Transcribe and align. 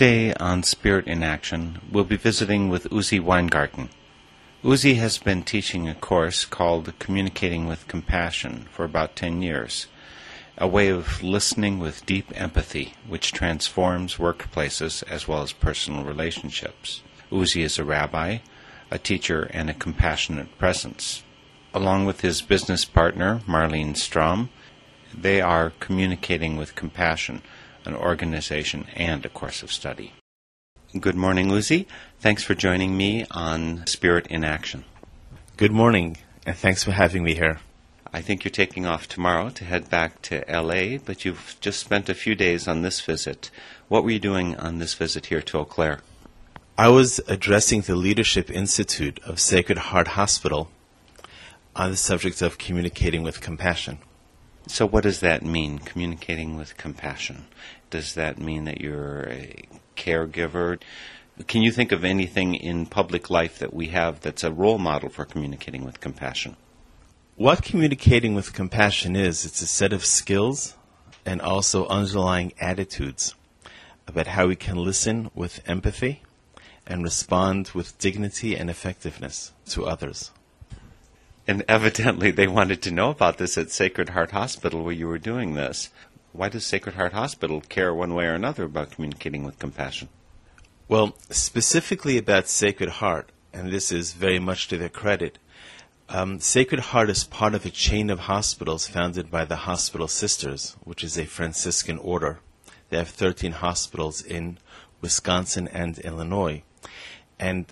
Today 0.00 0.32
on 0.40 0.62
Spirit 0.62 1.06
in 1.06 1.22
Action, 1.22 1.78
we'll 1.92 2.04
be 2.04 2.16
visiting 2.16 2.70
with 2.70 2.88
Uzi 2.88 3.20
Weingarten. 3.20 3.90
Uzi 4.64 4.96
has 4.96 5.18
been 5.18 5.42
teaching 5.42 5.90
a 5.90 5.94
course 5.94 6.46
called 6.46 6.98
Communicating 6.98 7.66
with 7.66 7.86
Compassion 7.86 8.66
for 8.72 8.86
about 8.86 9.14
10 9.14 9.42
years, 9.42 9.88
a 10.56 10.66
way 10.66 10.88
of 10.88 11.22
listening 11.22 11.78
with 11.78 12.06
deep 12.06 12.32
empathy 12.34 12.94
which 13.06 13.32
transforms 13.32 14.16
workplaces 14.16 15.06
as 15.06 15.28
well 15.28 15.42
as 15.42 15.52
personal 15.52 16.02
relationships. 16.02 17.02
Uzi 17.30 17.62
is 17.62 17.78
a 17.78 17.84
rabbi, 17.84 18.38
a 18.90 18.98
teacher, 18.98 19.50
and 19.52 19.68
a 19.68 19.74
compassionate 19.74 20.56
presence. 20.56 21.22
Along 21.74 22.06
with 22.06 22.22
his 22.22 22.40
business 22.40 22.86
partner, 22.86 23.42
Marlene 23.46 23.98
Strom, 23.98 24.48
they 25.12 25.42
are 25.42 25.74
Communicating 25.78 26.56
with 26.56 26.74
Compassion, 26.74 27.42
an 27.84 27.94
organization 27.94 28.86
and 28.94 29.24
a 29.24 29.28
course 29.28 29.62
of 29.62 29.72
study. 29.72 30.12
Good 30.98 31.14
morning, 31.14 31.48
Uzi. 31.48 31.86
Thanks 32.18 32.42
for 32.42 32.54
joining 32.54 32.96
me 32.96 33.24
on 33.30 33.86
Spirit 33.86 34.26
in 34.26 34.44
Action. 34.44 34.84
Good 35.56 35.72
morning, 35.72 36.16
and 36.44 36.56
thanks 36.56 36.82
for 36.82 36.92
having 36.92 37.22
me 37.22 37.34
here. 37.34 37.60
I 38.12 38.22
think 38.22 38.42
you're 38.42 38.50
taking 38.50 38.86
off 38.86 39.06
tomorrow 39.06 39.50
to 39.50 39.64
head 39.64 39.88
back 39.88 40.20
to 40.22 40.44
LA, 40.48 40.98
but 40.98 41.24
you've 41.24 41.56
just 41.60 41.78
spent 41.78 42.08
a 42.08 42.14
few 42.14 42.34
days 42.34 42.66
on 42.66 42.82
this 42.82 43.00
visit. 43.00 43.50
What 43.86 44.02
were 44.02 44.10
you 44.10 44.18
doing 44.18 44.56
on 44.56 44.78
this 44.78 44.94
visit 44.94 45.26
here 45.26 45.42
to 45.42 45.58
Eau 45.58 45.64
Claire? 45.64 46.00
I 46.76 46.88
was 46.88 47.20
addressing 47.28 47.82
the 47.82 47.94
Leadership 47.94 48.50
Institute 48.50 49.20
of 49.24 49.38
Sacred 49.38 49.78
Heart 49.78 50.08
Hospital 50.08 50.70
on 51.76 51.90
the 51.90 51.96
subject 51.96 52.42
of 52.42 52.58
communicating 52.58 53.22
with 53.22 53.40
compassion. 53.40 53.98
So, 54.66 54.86
what 54.86 55.02
does 55.02 55.20
that 55.20 55.42
mean, 55.42 55.78
communicating 55.78 56.56
with 56.56 56.76
compassion? 56.76 57.46
Does 57.90 58.14
that 58.14 58.38
mean 58.38 58.64
that 58.64 58.80
you're 58.80 59.28
a 59.28 59.64
caregiver? 59.96 60.80
Can 61.46 61.62
you 61.62 61.72
think 61.72 61.92
of 61.92 62.04
anything 62.04 62.54
in 62.54 62.86
public 62.86 63.30
life 63.30 63.58
that 63.58 63.72
we 63.72 63.88
have 63.88 64.20
that's 64.20 64.44
a 64.44 64.52
role 64.52 64.78
model 64.78 65.08
for 65.08 65.24
communicating 65.24 65.84
with 65.84 66.00
compassion? 66.00 66.56
What 67.36 67.62
communicating 67.62 68.34
with 68.34 68.52
compassion 68.52 69.16
is, 69.16 69.46
it's 69.46 69.62
a 69.62 69.66
set 69.66 69.92
of 69.92 70.04
skills 70.04 70.76
and 71.24 71.40
also 71.40 71.86
underlying 71.86 72.52
attitudes 72.60 73.34
about 74.06 74.26
how 74.26 74.48
we 74.48 74.56
can 74.56 74.76
listen 74.76 75.30
with 75.34 75.62
empathy 75.66 76.22
and 76.86 77.02
respond 77.02 77.70
with 77.74 77.96
dignity 77.98 78.56
and 78.56 78.68
effectiveness 78.68 79.52
to 79.66 79.86
others. 79.86 80.32
And 81.50 81.64
evidently, 81.66 82.30
they 82.30 82.46
wanted 82.46 82.80
to 82.82 82.92
know 82.92 83.10
about 83.10 83.38
this 83.38 83.58
at 83.58 83.72
Sacred 83.72 84.10
Heart 84.10 84.30
Hospital 84.30 84.84
where 84.84 84.92
you 84.92 85.08
were 85.08 85.18
doing 85.18 85.54
this. 85.54 85.90
Why 86.30 86.48
does 86.48 86.64
Sacred 86.64 86.94
Heart 86.94 87.12
Hospital 87.12 87.60
care 87.60 87.92
one 87.92 88.14
way 88.14 88.26
or 88.26 88.34
another 88.34 88.62
about 88.62 88.92
communicating 88.92 89.42
with 89.42 89.58
compassion? 89.58 90.10
Well, 90.86 91.16
specifically 91.28 92.16
about 92.16 92.46
Sacred 92.46 92.88
Heart, 92.88 93.32
and 93.52 93.72
this 93.72 93.90
is 93.90 94.12
very 94.12 94.38
much 94.38 94.68
to 94.68 94.78
their 94.78 94.88
credit, 94.88 95.38
um, 96.08 96.38
Sacred 96.38 96.82
Heart 96.82 97.10
is 97.10 97.24
part 97.24 97.56
of 97.56 97.66
a 97.66 97.70
chain 97.70 98.10
of 98.10 98.20
hospitals 98.20 98.86
founded 98.86 99.28
by 99.28 99.44
the 99.44 99.66
Hospital 99.66 100.06
Sisters, 100.06 100.76
which 100.84 101.02
is 101.02 101.18
a 101.18 101.24
Franciscan 101.24 101.98
order. 101.98 102.38
They 102.90 102.98
have 102.98 103.08
13 103.08 103.50
hospitals 103.50 104.22
in 104.22 104.58
Wisconsin 105.00 105.66
and 105.66 105.98
Illinois. 105.98 106.62
And 107.40 107.66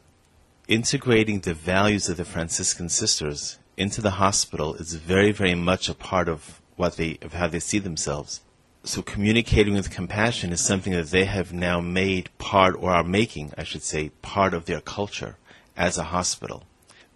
integrating 0.67 1.43
the 1.43 1.55
values 1.55 2.09
of 2.09 2.17
the 2.17 2.25
Franciscan 2.25 2.89
Sisters 2.89 3.58
into 3.79 4.01
the 4.01 4.19
hospital 4.23 4.75
is 4.75 4.95
very, 4.95 5.31
very 5.31 5.55
much 5.55 5.89
a 5.89 5.95
part 5.95 6.29
of 6.29 6.61
what 6.77 6.97
they, 6.97 7.19
of 7.23 7.35
how 7.35 7.47
they 7.47 7.61
see 7.61 7.79
themselves. 7.79 8.41
So 8.83 9.03
communicating 9.03 9.75
with 9.75 9.91
compassion 9.91 10.53
is 10.53 10.61
something 10.61 10.93
that 10.93 11.11
they 11.11 11.25
have 11.25 11.53
now 11.53 11.81
made 11.81 12.31
part, 12.39 12.75
or 12.77 12.91
are 12.91 13.05
making, 13.05 13.53
I 13.57 13.65
should 13.65 13.83
say, 13.83 14.11
part 14.21 14.53
of 14.53 14.65
their 14.65 14.81
culture 14.81 15.37
as 15.77 15.97
a 15.97 16.05
hospital. 16.05 16.65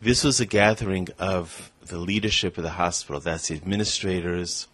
This 0.01 0.23
was 0.23 0.41
a 0.41 0.47
gathering 0.47 1.09
of 1.19 1.73
the 1.85 1.99
leadership 1.99 2.57
of 2.57 2.65
the 2.65 2.71
hospital, 2.71 3.21
that's 3.21 3.49
the 3.49 3.57
administrators, 3.57 4.69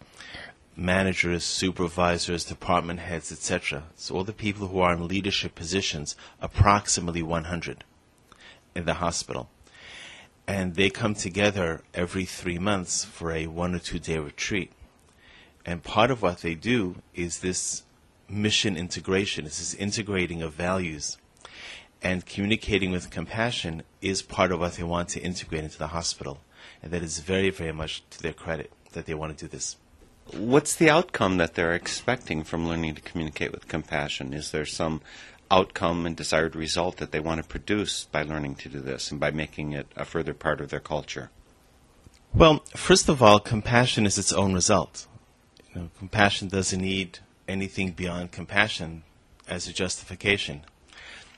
managers, 0.75 1.43
supervisors, 1.43 2.45
department 2.45 2.99
heads, 2.99 3.31
etc. 3.31 3.83
So 3.95 4.15
all 4.15 4.23
the 4.23 4.33
people 4.33 4.67
who 4.67 4.79
are 4.79 4.93
in 4.93 5.07
leadership 5.07 5.55
positions, 5.55 6.15
approximately 6.41 7.23
100 7.23 7.83
in 8.75 8.85
the 8.85 8.95
hospital. 8.95 9.49
And 10.49 10.73
they 10.73 10.89
come 10.89 11.13
together 11.13 11.83
every 11.93 12.25
three 12.25 12.57
months 12.57 13.05
for 13.05 13.31
a 13.31 13.45
one 13.45 13.75
or 13.75 13.79
two 13.79 13.99
day 13.99 14.17
retreat. 14.17 14.71
And 15.63 15.83
part 15.83 16.09
of 16.09 16.23
what 16.23 16.39
they 16.39 16.55
do 16.55 16.95
is 17.13 17.39
this 17.39 17.83
mission 18.27 18.75
integration, 18.75 19.45
it's 19.45 19.59
this 19.59 19.75
integrating 19.75 20.41
of 20.41 20.55
values. 20.55 21.19
And 22.01 22.25
communicating 22.25 22.89
with 22.89 23.11
compassion 23.11 23.83
is 24.01 24.23
part 24.23 24.51
of 24.51 24.59
what 24.59 24.73
they 24.73 24.83
want 24.83 25.09
to 25.09 25.19
integrate 25.19 25.65
into 25.65 25.77
the 25.77 25.89
hospital. 25.89 26.39
and 26.81 26.91
that 26.91 27.03
is 27.03 27.19
very, 27.19 27.51
very 27.51 27.71
much 27.71 28.01
to 28.09 28.19
their 28.19 28.33
credit 28.33 28.71
that 28.93 29.05
they 29.05 29.13
want 29.13 29.37
to 29.37 29.45
do 29.45 29.49
this. 29.49 29.77
What's 30.33 30.75
the 30.75 30.89
outcome 30.89 31.37
that 31.37 31.53
they're 31.53 31.75
expecting 31.75 32.43
from 32.43 32.67
learning 32.67 32.95
to 32.95 33.01
communicate 33.01 33.51
with 33.51 33.67
compassion? 33.67 34.33
Is 34.33 34.49
there 34.49 34.65
some 34.65 35.01
outcome 35.51 36.05
and 36.05 36.15
desired 36.15 36.55
result 36.55 36.97
that 36.97 37.11
they 37.11 37.19
want 37.19 37.41
to 37.41 37.47
produce 37.47 38.05
by 38.05 38.23
learning 38.23 38.55
to 38.55 38.69
do 38.69 38.79
this 38.79 39.11
and 39.11 39.19
by 39.19 39.31
making 39.31 39.71
it 39.71 39.87
a 39.95 40.05
further 40.05 40.33
part 40.33 40.61
of 40.61 40.69
their 40.69 40.79
culture? 40.79 41.29
Well, 42.33 42.63
first 42.75 43.09
of 43.09 43.23
all, 43.23 43.39
compassion 43.39 44.05
is 44.05 44.17
its 44.17 44.31
own 44.31 44.53
result. 44.53 45.07
You 45.73 45.81
know, 45.81 45.89
compassion 45.97 46.47
doesn't 46.47 46.79
need 46.79 47.19
anything 47.47 47.91
beyond 47.91 48.31
compassion 48.31 49.03
as 49.47 49.67
a 49.67 49.73
justification. 49.73 50.63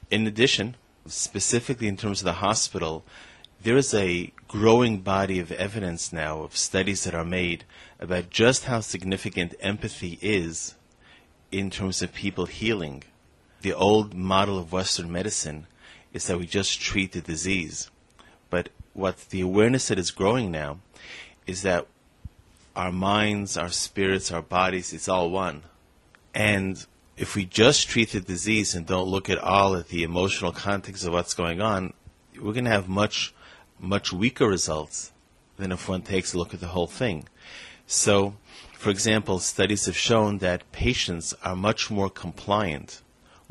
In 0.10 0.28
addition, 0.28 0.76
specifically 1.06 1.88
in 1.88 1.98
terms 1.98 2.20
of 2.22 2.26
the 2.26 2.34
hospital, 2.34 3.06
there 3.64 3.78
is 3.78 3.94
a 3.94 4.34
growing 4.48 5.00
body 5.00 5.40
of 5.40 5.52
evidence 5.52 6.12
now 6.12 6.42
of 6.42 6.58
studies 6.58 7.04
that 7.06 7.16
are 7.16 7.26
made 7.26 7.64
about 8.00 8.30
just 8.30 8.66
how 8.66 8.82
significant 8.82 9.54
empathy 9.62 10.18
is 10.22 10.76
in 11.52 11.70
terms 11.70 12.02
of 12.02 12.14
people 12.14 12.48
healing. 12.48 13.04
The 13.62 13.74
old 13.74 14.16
model 14.16 14.58
of 14.58 14.72
Western 14.72 15.12
medicine 15.12 15.68
is 16.14 16.26
that 16.28 16.40
we 16.40 16.48
just 16.48 16.82
treat 16.82 17.12
the 17.12 17.22
disease. 17.22 17.92
But 18.50 18.70
what 18.94 19.30
the 19.30 19.42
awareness 19.42 19.88
that 19.88 20.00
is 20.00 20.10
growing 20.12 20.52
now 20.52 20.80
is 21.46 21.62
that 21.62 21.86
our 22.76 22.92
minds, 22.92 23.58
our 23.58 23.70
spirits, 23.70 24.32
our 24.32 24.42
bodies, 24.42 24.94
it's 24.94 25.08
all 25.08 25.30
one. 25.30 25.64
And 26.34 26.84
if 27.18 27.36
we 27.36 27.46
just 27.46 27.88
treat 27.88 28.12
the 28.12 28.20
disease 28.20 28.74
and 28.74 28.86
don't 28.86 29.08
look 29.08 29.30
at 29.30 29.38
all 29.38 29.76
at 29.76 29.90
the 29.90 30.04
emotional 30.04 30.52
context 30.52 31.06
of 31.06 31.14
what's 31.14 31.36
going 31.36 31.62
on, 31.62 31.94
we're 32.42 32.54
going 32.54 32.66
to 32.66 32.72
have 32.72 32.90
much, 32.90 33.34
much 33.80 34.12
weaker 34.12 34.48
results 34.48 35.12
than 35.58 35.72
if 35.72 35.88
one 35.88 36.02
takes 36.02 36.34
a 36.34 36.38
look 36.38 36.54
at 36.54 36.62
the 36.62 36.68
whole 36.68 36.88
thing. 36.88 37.28
So, 37.86 38.36
for 38.74 38.90
example, 38.90 39.38
studies 39.38 39.86
have 39.86 39.98
shown 39.98 40.40
that 40.40 40.72
patients 40.72 41.36
are 41.44 41.56
much 41.56 41.92
more 41.92 42.10
compliant 42.10 43.02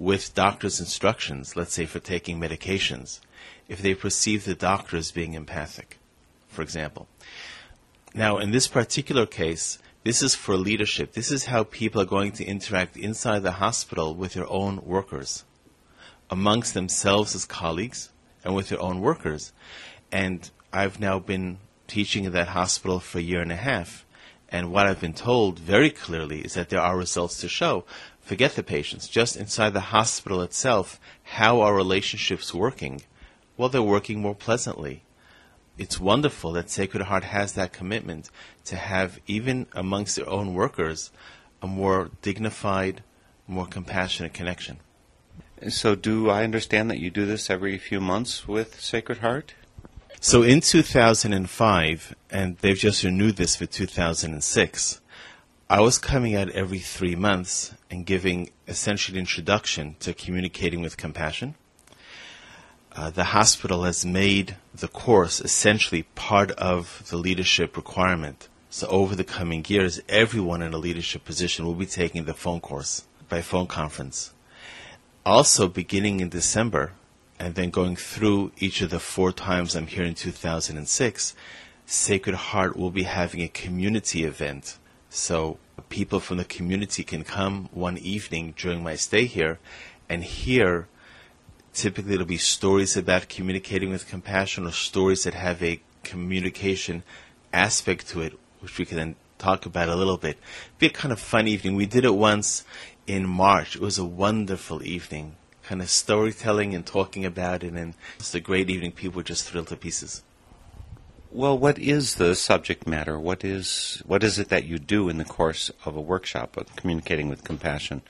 with 0.01 0.35
doctors' 0.35 0.81
instructions, 0.81 1.55
let's 1.57 1.75
say 1.75 1.85
for 1.85 2.01
taking 2.01 2.41
medications, 2.41 3.21
if 3.69 3.83
they 3.83 3.95
perceive 3.95 4.45
the 4.45 4.55
doctor 4.55 4.97
as 4.97 5.13
being 5.13 5.35
empathic, 5.35 5.99
for 6.49 6.63
example. 6.63 7.07
Now, 8.15 8.39
in 8.39 8.51
this 8.51 8.67
particular 8.67 9.27
case, 9.27 9.79
this 10.03 10.23
is 10.23 10.35
for 10.35 10.57
leadership. 10.57 11.13
This 11.13 11.31
is 11.31 11.45
how 11.45 11.65
people 11.65 12.01
are 12.01 12.07
going 12.07 12.33
to 12.33 12.45
interact 12.45 12.97
inside 12.97 13.43
the 13.43 13.53
hospital 13.53 14.15
with 14.15 14.33
their 14.33 14.51
own 14.51 14.81
workers, 14.85 15.45
amongst 16.31 16.73
themselves 16.73 17.35
as 17.35 17.45
colleagues, 17.45 18.09
and 18.43 18.55
with 18.55 18.71
their 18.71 18.81
own 18.81 19.01
workers. 19.01 19.53
And 20.11 20.51
I've 20.73 20.99
now 20.99 21.19
been 21.19 21.59
teaching 21.87 22.25
in 22.25 22.33
that 22.33 22.49
hospital 22.49 23.01
for 23.01 23.19
a 23.19 23.23
year 23.23 23.43
and 23.43 23.53
a 23.53 23.57
half. 23.57 24.07
And 24.49 24.73
what 24.73 24.87
I've 24.87 25.01
been 25.01 25.13
told 25.13 25.59
very 25.59 25.91
clearly 25.91 26.41
is 26.41 26.55
that 26.55 26.71
there 26.71 26.81
are 26.81 26.97
results 26.97 27.41
to 27.43 27.49
show. 27.49 27.85
Forget 28.31 28.55
the 28.55 28.63
patients, 28.63 29.09
just 29.09 29.37
inside 29.37 29.73
the 29.75 29.91
hospital 29.97 30.41
itself, 30.41 31.01
how 31.39 31.61
are 31.63 31.75
relationships 31.75 32.55
working? 32.55 33.03
Well, 33.57 33.69
they're 33.69 33.83
working 33.83 34.21
more 34.21 34.37
pleasantly 34.37 35.03
it's 35.81 35.99
wonderful 35.99 36.53
that 36.53 36.69
Sacred 36.69 37.05
Heart 37.05 37.25
has 37.25 37.55
that 37.55 37.73
commitment 37.73 38.29
to 38.67 38.77
have, 38.77 39.19
even 39.27 39.67
amongst 39.73 40.15
their 40.17 40.29
own 40.29 40.53
workers, 40.53 41.11
a 41.63 41.67
more 41.67 42.11
dignified, 42.21 43.03
more 43.47 43.65
compassionate 43.67 44.35
connection. 44.35 44.77
So, 45.71 45.95
do 45.95 46.29
I 46.29 46.45
understand 46.45 46.91
that 46.91 46.99
you 46.99 47.11
do 47.11 47.25
this 47.25 47.49
every 47.49 47.79
few 47.79 47.99
months 47.99 48.47
with 48.47 48.79
Sacred 48.79 49.19
Heart? 49.19 49.55
So, 50.21 50.43
in 50.43 50.61
2005, 50.61 52.15
and 52.31 52.59
they've 52.59 52.77
just 52.77 53.03
renewed 53.03 53.37
this 53.37 53.57
for 53.57 53.65
2006, 53.65 55.00
I 55.71 55.81
was 55.81 55.99
coming 55.99 56.35
out 56.35 56.51
every 56.51 56.81
three 56.81 57.15
months 57.15 57.73
and 57.91 58.05
giving 58.05 58.51
essentially 58.67 59.19
an 59.19 59.21
introduction 59.21 59.95
to 60.01 60.13
communicating 60.13 60.83
with 60.83 60.97
compassion 60.97 61.55
uh, 62.93 63.11
the 63.11 63.25
hospital 63.25 63.85
has 63.85 64.05
made 64.05 64.57
the 64.75 64.89
course 64.89 65.41
essentially 65.41 66.03
part 66.15 66.51
of 66.53 67.05
the 67.09 67.17
leadership 67.17 67.77
requirement. 67.77 68.49
So 68.69 68.89
over 68.89 69.15
the 69.15 69.25
coming 69.25 69.65
years, 69.69 70.01
everyone 70.09 70.61
in 70.61 70.73
a 70.73 70.79
leadership 70.79 71.25
position 71.25 71.65
will 71.65 71.75
be 71.75 71.87
taking 71.87 72.25
the 72.25 72.35
phone 72.35 72.61
course 72.61 73.05
by 73.29 73.41
phone 73.41 73.69
conference. 73.69 74.33
Also, 75.25 75.69
beginning 75.69 76.19
in 76.19 76.31
December, 76.31 76.95
and 77.39 77.55
then 77.55 77.71
going 77.71 77.95
through 77.95 78.51
each 78.59 78.81
of 78.83 78.91
the 78.91 78.99
four 78.99 79.31
times 79.31 79.77
I'm 79.77 79.87
here 79.87 80.05
in 80.05 80.15
2006, 80.15 81.37
Sacred 81.87 82.35
Heart 82.35 82.77
will 82.77 82.91
be 82.91 83.05
having 83.05 83.41
a 83.43 83.49
community 83.49 84.25
event. 84.25 84.79
So 85.11 85.59
people 85.91 86.21
from 86.21 86.39
the 86.39 86.45
community 86.45 87.05
can 87.05 87.25
come 87.25 87.69
one 87.73 87.99
evening 87.99 88.55
during 88.57 88.83
my 88.83 88.97
stay 88.97 89.27
here 89.27 89.59
and 90.09 90.25
hear 90.25 90.89
Typically, 91.73 92.15
it'll 92.15 92.27
be 92.27 92.37
stories 92.37 92.97
about 92.97 93.29
communicating 93.29 93.91
with 93.91 94.09
compassion 94.09 94.67
or 94.67 94.73
stories 94.73 95.23
that 95.23 95.35
have 95.35 95.63
a 95.63 95.81
communication 96.03 97.05
aspect 97.53 98.09
to 98.09 98.23
it, 98.23 98.39
which 98.59 98.77
we 98.79 98.85
can 98.85 98.97
then 98.97 99.15
talk 99.39 99.67
about 99.67 99.89
a 99.89 99.95
little 99.95 100.17
bit. 100.17 100.39
Be 100.79 100.87
a 100.87 100.91
kind 100.91 101.13
of 101.13 101.21
fun 101.21 101.47
evening. 101.47 101.77
We 101.77 101.87
did 101.87 102.05
it 102.05 102.15
once 102.15 102.65
in 103.07 103.27
March. 103.27 103.77
It 103.77 103.83
was 103.83 103.99
a 103.99 104.05
wonderful 104.05 104.83
evening, 104.83 105.37
kind 105.63 105.81
of 105.81 105.89
storytelling 105.89 106.75
and 106.75 106.85
talking 106.85 107.25
about 107.25 107.63
it, 107.63 107.73
and 107.73 107.95
it's 108.19 108.35
a 108.35 108.41
great 108.41 108.69
evening. 108.69 108.91
People 108.91 109.19
were 109.19 109.23
just 109.23 109.49
thrilled 109.49 109.69
to 109.69 109.77
pieces. 109.77 110.23
Well, 111.33 111.57
what 111.57 111.79
is 111.79 112.17
the 112.17 112.35
subject 112.35 112.87
matter? 112.87 113.19
What 113.19 113.45
is 113.45 114.03
what 114.05 114.25
is 114.25 114.39
it 114.39 114.49
that 114.49 114.65
you 114.65 114.79
do 114.79 115.09
in 115.09 115.19
the 115.19 115.25
course 115.25 115.71
of 115.85 115.95
a 115.95 116.01
workshop 116.01 116.57
of 116.57 116.75
communicating 116.75 117.29
with 117.29 117.45
compassion? 117.45 118.03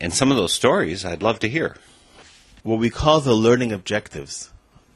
And 0.00 0.12
some 0.12 0.30
of 0.30 0.36
those 0.36 0.52
stories 0.52 1.04
I'd 1.04 1.22
love 1.22 1.38
to 1.40 1.48
hear 1.48 1.76
what 2.64 2.78
we 2.78 2.88
call 2.88 3.20
the 3.20 3.34
learning 3.34 3.72
objectives 3.72 4.50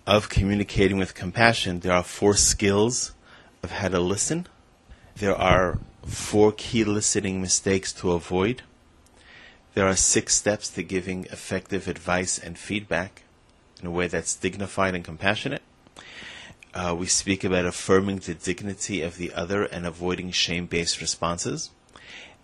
of 0.06 0.30
communicating 0.30 0.96
with 0.96 1.14
compassion, 1.14 1.80
there 1.80 1.92
are 1.92 2.02
four 2.02 2.34
skills 2.34 3.12
of 3.62 3.70
how 3.70 3.88
to 3.88 4.00
listen. 4.00 4.46
There 5.16 5.36
are 5.36 5.78
four 6.06 6.52
key 6.52 6.82
listening 6.84 7.42
mistakes 7.42 7.92
to 7.92 8.12
avoid. 8.12 8.62
There 9.74 9.86
are 9.86 9.94
six 9.94 10.34
steps 10.34 10.70
to 10.70 10.82
giving 10.82 11.26
effective 11.26 11.86
advice 11.86 12.38
and 12.38 12.58
feedback 12.58 13.22
in 13.82 13.86
a 13.86 13.90
way 13.90 14.08
that's 14.08 14.34
dignified 14.34 14.94
and 14.94 15.04
compassionate. 15.04 15.62
Uh, 16.78 16.94
we 16.94 17.06
speak 17.08 17.42
about 17.42 17.64
affirming 17.64 18.18
the 18.20 18.34
dignity 18.34 19.02
of 19.02 19.16
the 19.16 19.32
other 19.34 19.64
and 19.64 19.84
avoiding 19.84 20.30
shame 20.30 20.64
based 20.66 21.00
responses, 21.00 21.70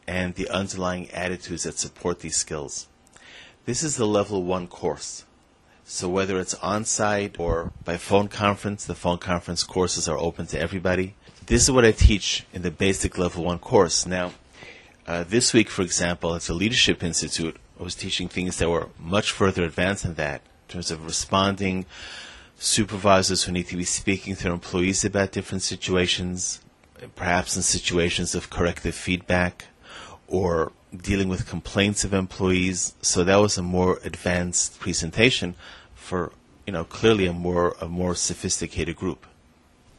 and 0.09 0.35
the 0.35 0.49
underlying 0.49 1.09
attitudes 1.13 1.63
that 1.63 1.79
support 1.79 2.19
these 2.19 2.37
skills. 2.37 2.89
This 3.65 3.85
is 3.85 3.97
the 3.97 4.09
level 4.09 4.43
one 4.43 4.67
course. 4.67 5.25
So 5.85 6.09
whether 6.09 6.41
it's 6.41 6.55
on 6.55 6.85
site 6.85 7.39
or 7.39 7.71
by 7.85 7.97
phone 7.97 8.27
conference, 8.27 8.85
the 8.85 8.97
phone 8.97 9.19
conference 9.19 9.63
courses 9.63 10.09
are 10.09 10.19
open 10.19 10.49
to 10.49 10.59
everybody. 10.59 11.15
This 11.47 11.63
is 11.63 11.71
what 11.71 11.85
I 11.85 11.93
teach 11.93 12.45
in 12.53 12.63
the 12.63 12.73
basic 12.73 13.17
level 13.17 13.45
one 13.45 13.61
course. 13.61 14.05
Now, 14.05 14.33
uh, 15.07 15.23
this 15.23 15.53
week, 15.53 15.69
for 15.71 15.83
example, 15.83 16.35
at 16.35 16.43
the 16.43 16.55
Leadership 16.55 17.05
Institute, 17.05 17.57
I 17.79 17.85
was 17.85 17.95
teaching 17.95 18.27
things 18.27 18.57
that 18.59 18.69
were 18.69 18.89
much 18.99 19.31
further 19.31 19.63
advanced 19.63 20.03
than 20.03 20.15
that 20.15 20.41
in 20.67 20.73
terms 20.73 20.91
of 20.91 21.07
responding 21.07 21.87
supervisors 22.65 23.45
who 23.45 23.53
need 23.53 23.69
to 23.69 23.77
be 23.77 23.85
speaking 23.85 24.35
to 24.35 24.45
their 24.45 24.53
employees 24.53 25.05
about 25.05 25.33
different 25.33 25.63
situations, 25.63 26.61
perhaps 27.15 27.57
in 27.57 27.63
situations 27.63 28.35
of 28.35 28.49
corrective 28.49 28.95
feedback, 28.95 29.67
or 30.27 30.73
dealing 30.97 31.29
with 31.29 31.47
complaints 31.47 32.05
of 32.05 32.15
employees. 32.15 32.95
So 33.03 33.23
that 33.25 33.37
was 33.37 33.59
a 33.59 33.63
more 33.63 33.99
advanced 34.03 34.81
presentation 34.81 35.55
for, 35.95 36.33
you 36.67 36.73
know, 36.73 36.85
clearly 36.85 37.27
a 37.27 37.33
more 37.33 37.77
a 37.81 37.89
more 37.89 38.15
sophisticated 38.15 38.97
group. 38.97 39.27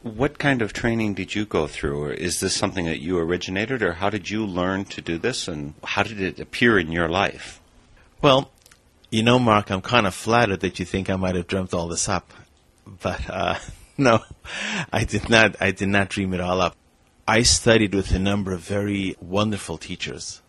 What 0.02 0.38
kind 0.40 0.62
of 0.62 0.74
training 0.74 1.16
did 1.16 1.36
you 1.36 1.46
go 1.46 1.68
through? 1.68 2.04
Or 2.04 2.12
is 2.14 2.40
this 2.40 2.56
something 2.56 2.86
that 2.86 3.00
you 3.00 3.18
originated, 3.18 3.84
or 3.84 3.94
how 3.94 4.10
did 4.10 4.30
you 4.30 4.46
learn 4.46 4.86
to 4.86 5.02
do 5.02 5.18
this, 5.18 5.48
and 5.48 5.74
how 5.84 6.04
did 6.04 6.22
it 6.22 6.40
appear 6.40 6.80
in 6.80 6.92
your 6.92 7.10
life? 7.10 7.62
Well, 8.22 8.52
you 9.12 9.22
know, 9.24 9.38
Mark, 9.38 9.70
I'm 9.70 9.82
kind 9.82 10.08
of 10.08 10.16
flattered 10.16 10.62
that 10.62 10.80
you 10.80 10.86
think 10.86 11.10
I 11.10 11.16
might 11.16 11.36
have 11.36 11.48
dreamt 11.48 11.74
all 11.74 11.88
this 11.88 12.10
up, 12.10 12.34
but 12.86 13.30
uh, 13.30 13.56
no, 13.98 14.20
I 14.92 15.04
did 15.04 15.30
not. 15.30 15.56
I 15.60 15.72
did 15.72 15.90
not 15.90 16.10
dream 16.10 16.34
it 16.34 16.40
all 16.40 16.62
up. 16.62 16.76
I 17.28 17.42
studied 17.42 17.94
with 17.94 18.12
a 18.12 18.20
number 18.20 18.54
of 18.54 18.62
very 18.62 19.16
wonderful 19.20 19.78
teachers 19.78 20.42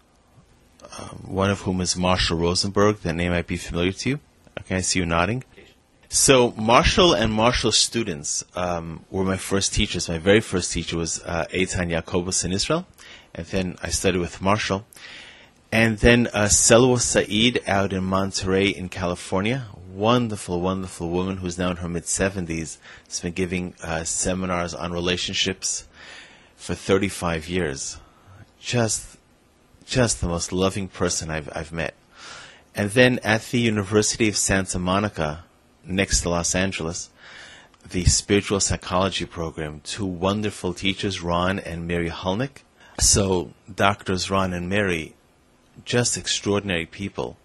um, 0.98 1.24
one 1.26 1.50
of 1.50 1.62
whom 1.62 1.80
is 1.80 1.96
Marshall 1.96 2.38
Rosenberg. 2.38 2.98
That 3.00 3.14
name 3.14 3.32
might 3.32 3.46
be 3.46 3.56
familiar 3.56 3.92
to 3.92 4.08
you. 4.10 4.20
Okay, 4.60 4.76
I 4.76 4.80
see 4.80 5.00
you 5.00 5.06
nodding. 5.06 5.44
So 6.08 6.52
Marshall 6.52 7.14
and 7.14 7.32
Marshall's 7.32 7.78
students 7.78 8.44
um, 8.54 9.04
were 9.10 9.24
my 9.24 9.36
first 9.36 9.74
teachers. 9.74 10.08
My 10.08 10.18
very 10.18 10.40
first 10.40 10.72
teacher 10.72 10.96
was 10.96 11.20
uh, 11.24 11.46
Eitan 11.52 11.90
Yaakobus 11.90 12.44
in 12.44 12.52
Israel, 12.52 12.86
and 13.34 13.46
then 13.46 13.76
I 13.82 13.90
studied 13.90 14.20
with 14.20 14.40
Marshall. 14.40 14.86
And 15.72 15.98
then 15.98 16.28
uh, 16.28 16.44
Selwa 16.44 17.00
Saeed 17.00 17.60
out 17.66 17.92
in 17.92 18.04
Monterey 18.04 18.68
in 18.68 18.88
California, 18.88 19.66
wonderful, 19.96 20.60
wonderful 20.60 21.08
woman 21.08 21.38
who's 21.38 21.58
now 21.58 21.70
in 21.70 21.78
her 21.78 21.88
mid 21.88 22.04
70s. 22.04 22.78
She's 23.08 23.20
been 23.20 23.32
giving 23.32 23.74
uh, 23.82 24.04
seminars 24.04 24.74
on 24.74 24.92
relationships 24.92 25.88
for 26.54 26.74
35 26.74 27.48
years. 27.48 27.98
Just, 28.60 29.16
just 29.86 30.20
the 30.20 30.28
most 30.28 30.52
loving 30.52 30.88
person 30.88 31.30
I've, 31.30 31.48
I've 31.54 31.72
met. 31.72 31.94
And 32.74 32.90
then 32.90 33.18
at 33.24 33.42
the 33.46 33.58
University 33.58 34.28
of 34.28 34.36
Santa 34.36 34.78
Monica, 34.78 35.44
next 35.84 36.20
to 36.22 36.28
Los 36.28 36.54
Angeles, 36.54 37.08
the 37.88 38.04
spiritual 38.04 38.60
psychology 38.60 39.24
program, 39.24 39.80
two 39.84 40.04
wonderful 40.04 40.74
teachers, 40.74 41.22
Ron 41.22 41.58
and 41.58 41.86
Mary 41.86 42.10
Hulnick. 42.10 42.62
So, 42.98 43.52
doctors 43.72 44.30
Ron 44.30 44.52
and 44.52 44.68
Mary, 44.68 45.14
just 45.84 46.16
extraordinary 46.16 46.86
people, 46.86 47.36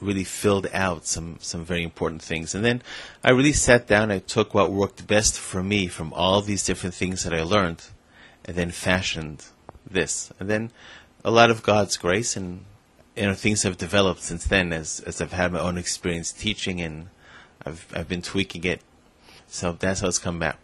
really 0.00 0.24
filled 0.24 0.66
out 0.72 1.06
some, 1.06 1.38
some 1.40 1.64
very 1.64 1.82
important 1.82 2.22
things. 2.22 2.54
And 2.54 2.64
then 2.64 2.82
I 3.24 3.30
really 3.30 3.52
sat 3.52 3.86
down, 3.86 4.10
I 4.10 4.18
took 4.18 4.54
what 4.54 4.70
worked 4.70 5.06
best 5.06 5.38
for 5.38 5.62
me 5.62 5.86
from 5.86 6.12
all 6.12 6.40
these 6.40 6.64
different 6.64 6.94
things 6.94 7.24
that 7.24 7.32
I 7.32 7.42
learned, 7.42 7.82
and 8.44 8.56
then 8.56 8.70
fashioned 8.70 9.44
this. 9.88 10.32
And 10.38 10.50
then 10.50 10.70
a 11.24 11.30
lot 11.30 11.50
of 11.50 11.62
God's 11.62 11.96
grace 11.96 12.36
and 12.36 12.64
you 13.16 13.24
know 13.24 13.34
things 13.34 13.62
have 13.62 13.76
developed 13.76 14.22
since 14.22 14.44
then 14.46 14.72
as 14.72 15.00
as 15.00 15.20
I've 15.20 15.32
had 15.32 15.52
my 15.52 15.58
own 15.58 15.78
experience 15.78 16.32
teaching 16.32 16.80
and 16.80 17.08
I've 17.64 17.86
I've 17.94 18.08
been 18.08 18.22
tweaking 18.22 18.64
it. 18.64 18.80
So 19.48 19.72
that's 19.72 20.00
how 20.00 20.08
it's 20.08 20.18
come 20.18 20.38
back. 20.38 20.58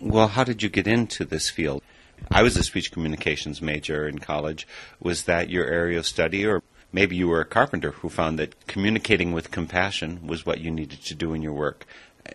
Well, 0.00 0.28
how 0.28 0.44
did 0.44 0.62
you 0.62 0.68
get 0.68 0.86
into 0.86 1.24
this 1.24 1.50
field? 1.50 1.82
I 2.30 2.42
was 2.42 2.56
a 2.56 2.62
speech 2.62 2.90
communications 2.90 3.60
major 3.62 4.08
in 4.08 4.18
college. 4.18 4.66
Was 5.00 5.24
that 5.24 5.50
your 5.50 5.66
area 5.66 5.98
of 5.98 6.06
study, 6.06 6.44
or 6.46 6.62
maybe 6.92 7.16
you 7.16 7.28
were 7.28 7.40
a 7.40 7.44
carpenter 7.44 7.92
who 7.92 8.08
found 8.08 8.38
that 8.38 8.66
communicating 8.66 9.32
with 9.32 9.50
compassion 9.50 10.26
was 10.26 10.46
what 10.46 10.60
you 10.60 10.70
needed 10.70 11.02
to 11.04 11.14
do 11.14 11.34
in 11.34 11.42
your 11.42 11.52
work? 11.52 11.86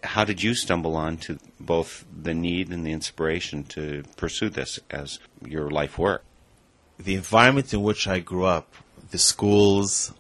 How 0.04 0.24
did 0.24 0.42
you 0.42 0.56
stumble 0.56 0.96
on 0.96 1.18
to 1.18 1.40
both 1.60 2.06
the 2.12 2.34
need 2.34 2.70
and 2.70 2.86
the 2.86 2.92
inspiration 2.92 3.64
to 3.66 4.04
pursue 4.18 4.50
this 4.50 4.80
as 4.90 5.20
your 5.46 5.70
life 5.70 5.98
work? 5.98 6.24
The 6.98 7.16
environment 7.16 7.74
in 7.74 7.84
which 7.84 8.08
I 8.08 8.20
grew 8.20 8.46
up 8.46 8.74
the 9.12 9.18
schools, 9.18 10.14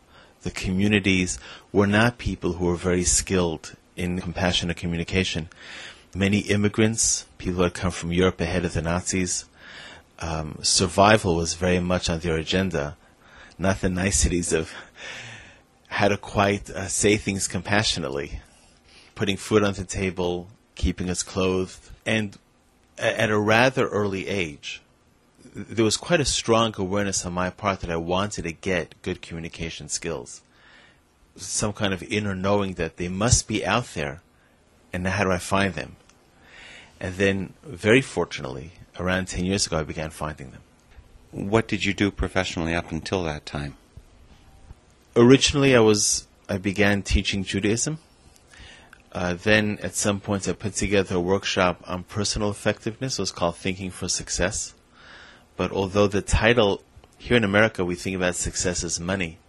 the 0.43 0.51
communities 0.51 1.39
were 1.71 1.87
not 1.87 2.17
people 2.17 2.53
who 2.53 2.65
were 2.65 2.75
very 2.75 3.03
skilled 3.03 3.75
in 3.95 4.19
compassionate 4.21 4.77
communication. 4.77 5.49
Many 6.15 6.39
immigrants, 6.39 7.25
people 7.37 7.57
who 7.57 7.63
had 7.63 7.73
come 7.73 7.91
from 7.91 8.11
Europe 8.11 8.39
ahead 8.41 8.65
of 8.65 8.73
the 8.73 8.81
Nazis, 8.81 9.45
um, 10.19 10.59
survival 10.61 11.35
was 11.35 11.55
very 11.55 11.79
much 11.79 12.09
on 12.09 12.19
their 12.19 12.37
agenda, 12.37 12.95
not 13.57 13.81
the 13.81 13.89
niceties 13.89 14.53
of 14.53 14.71
how 15.87 16.07
to 16.07 16.17
quite 16.17 16.69
uh, 16.69 16.87
say 16.87 17.17
things 17.17 17.47
compassionately, 17.47 18.41
putting 19.15 19.37
food 19.37 19.63
on 19.63 19.73
the 19.73 19.83
table, 19.83 20.47
keeping 20.75 21.09
us 21.09 21.21
clothed, 21.21 21.91
and 22.05 22.37
at 22.97 23.29
a 23.29 23.39
rather 23.39 23.87
early 23.87 24.27
age, 24.27 24.81
there 25.55 25.85
was 25.85 25.97
quite 25.97 26.19
a 26.19 26.25
strong 26.25 26.73
awareness 26.77 27.25
on 27.25 27.33
my 27.33 27.49
part 27.49 27.81
that 27.81 27.91
I 27.91 27.95
wanted 27.95 28.43
to 28.43 28.51
get 28.51 28.99
good 29.03 29.21
communication 29.21 29.87
skills. 29.87 30.41
Some 31.35 31.73
kind 31.73 31.93
of 31.93 32.01
inner 32.03 32.35
knowing 32.35 32.73
that 32.73 32.97
they 32.97 33.07
must 33.07 33.47
be 33.47 33.65
out 33.65 33.93
there, 33.93 34.21
and 34.91 35.05
how 35.07 35.23
do 35.23 35.31
I 35.31 35.37
find 35.37 35.73
them? 35.75 35.95
And 36.99 37.15
then, 37.15 37.53
very 37.63 38.01
fortunately, 38.01 38.73
around 38.99 39.27
10 39.27 39.45
years 39.45 39.67
ago, 39.67 39.77
I 39.79 39.83
began 39.83 40.09
finding 40.09 40.51
them. 40.51 40.62
What 41.33 41.67
did 41.67 41.83
you 41.83 41.95
do 41.95 42.11
professionally 42.11 42.75
up 42.75 42.91
until 42.91 43.23
that 43.23 43.43
time? 43.43 43.75
Originally, 45.15 45.75
I 45.75 45.79
was 45.79 46.27
I 46.47 46.59
began 46.59 47.01
teaching 47.01 47.43
Judaism. 47.43 47.97
Uh, 49.11 49.33
then, 49.33 49.79
at 49.81 49.95
some 49.95 50.19
point, 50.19 50.47
I 50.47 50.53
put 50.53 50.75
together 50.75 51.15
a 51.15 51.19
workshop 51.19 51.83
on 51.87 52.03
personal 52.03 52.51
effectiveness. 52.51 53.17
It 53.17 53.23
was 53.23 53.31
called 53.31 53.55
Thinking 53.55 53.89
for 53.89 54.07
Success. 54.07 54.75
But 55.57 55.71
although 55.71 56.05
the 56.05 56.21
title 56.21 56.83
here 57.17 57.37
in 57.37 57.43
America 57.43 57.83
we 57.83 57.95
think 57.95 58.15
about 58.15 58.35
success 58.35 58.83
as 58.83 58.99
money, 58.99 59.39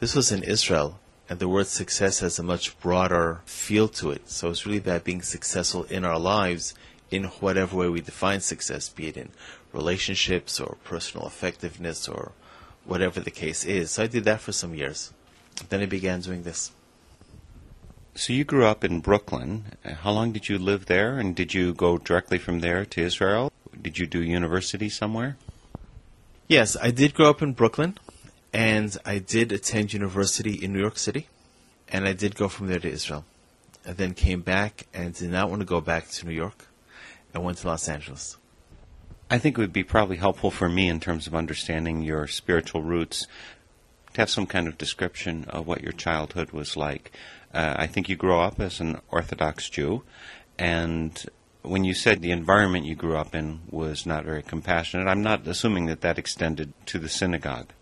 this 0.00 0.14
was 0.14 0.32
in 0.32 0.42
Israel, 0.42 0.98
and 1.30 1.38
the 1.38 1.48
word 1.48 1.66
success 1.66 2.20
has 2.20 2.38
a 2.38 2.42
much 2.42 2.78
broader 2.78 3.40
feel 3.46 3.88
to 3.88 4.10
it. 4.10 4.28
So 4.28 4.50
it's 4.50 4.66
really 4.66 4.78
about 4.78 5.04
being 5.04 5.22
successful 5.22 5.84
in 5.84 6.04
our 6.04 6.18
lives 6.18 6.74
in 7.10 7.24
whatever 7.24 7.76
way 7.76 7.88
we 7.88 8.02
define 8.02 8.40
success, 8.40 8.90
be 8.90 9.06
it 9.06 9.16
in 9.16 9.30
relationships 9.72 10.60
or 10.60 10.76
personal 10.84 11.26
effectiveness 11.26 12.08
or 12.08 12.32
whatever 12.84 13.20
the 13.20 13.30
case 13.30 13.64
is. 13.64 13.92
So 13.92 14.04
I 14.04 14.06
did 14.06 14.24
that 14.24 14.40
for 14.40 14.52
some 14.52 14.74
years. 14.74 15.12
Then 15.68 15.80
I 15.80 15.86
began 15.86 16.20
doing 16.20 16.42
this. 16.42 16.72
So 18.14 18.32
you 18.32 18.44
grew 18.44 18.66
up 18.66 18.84
in 18.84 19.00
Brooklyn. 19.00 19.64
How 19.84 20.10
long 20.10 20.32
did 20.32 20.48
you 20.48 20.58
live 20.58 20.86
there, 20.86 21.18
and 21.18 21.34
did 21.34 21.54
you 21.54 21.72
go 21.72 21.96
directly 21.96 22.38
from 22.38 22.60
there 22.60 22.84
to 22.84 23.00
Israel? 23.00 23.50
did 23.80 23.98
you 23.98 24.06
do 24.06 24.22
university 24.22 24.88
somewhere? 24.88 25.36
Yes, 26.48 26.76
I 26.80 26.90
did 26.90 27.14
grow 27.14 27.30
up 27.30 27.42
in 27.42 27.52
Brooklyn, 27.52 27.98
and 28.52 28.96
I 29.04 29.18
did 29.18 29.52
attend 29.52 29.92
university 29.92 30.54
in 30.54 30.72
New 30.72 30.80
York 30.80 30.98
City, 30.98 31.28
and 31.88 32.06
I 32.06 32.12
did 32.12 32.36
go 32.36 32.48
from 32.48 32.66
there 32.66 32.78
to 32.78 32.90
Israel. 32.90 33.24
I 33.86 33.92
then 33.92 34.14
came 34.14 34.42
back 34.42 34.86
and 34.94 35.14
did 35.14 35.30
not 35.30 35.50
want 35.50 35.60
to 35.60 35.66
go 35.66 35.80
back 35.80 36.08
to 36.10 36.26
New 36.26 36.34
York. 36.34 36.66
I 37.34 37.38
went 37.38 37.58
to 37.58 37.66
Los 37.66 37.88
Angeles. 37.88 38.36
I 39.32 39.38
think 39.38 39.56
it 39.56 39.62
would 39.62 39.72
be 39.72 39.82
probably 39.82 40.18
helpful 40.18 40.50
for 40.50 40.68
me 40.68 40.90
in 40.90 41.00
terms 41.00 41.26
of 41.26 41.34
understanding 41.34 42.02
your 42.02 42.26
spiritual 42.26 42.82
roots 42.82 43.26
to 44.12 44.20
have 44.20 44.28
some 44.28 44.44
kind 44.44 44.68
of 44.68 44.76
description 44.76 45.46
of 45.48 45.66
what 45.66 45.80
your 45.80 45.92
childhood 45.92 46.50
was 46.50 46.76
like. 46.76 47.12
Uh, 47.54 47.72
I 47.78 47.86
think 47.86 48.10
you 48.10 48.16
grew 48.16 48.38
up 48.38 48.60
as 48.60 48.78
an 48.78 49.00
Orthodox 49.10 49.70
Jew, 49.70 50.02
and 50.58 51.24
when 51.62 51.82
you 51.82 51.94
said 51.94 52.20
the 52.20 52.30
environment 52.30 52.84
you 52.84 52.94
grew 52.94 53.16
up 53.16 53.34
in 53.34 53.60
was 53.70 54.04
not 54.04 54.26
very 54.26 54.42
compassionate, 54.42 55.08
I'm 55.08 55.22
not 55.22 55.46
assuming 55.46 55.86
that 55.86 56.02
that 56.02 56.18
extended 56.18 56.74
to 56.84 56.98
the 56.98 57.08
synagogue. 57.08 57.72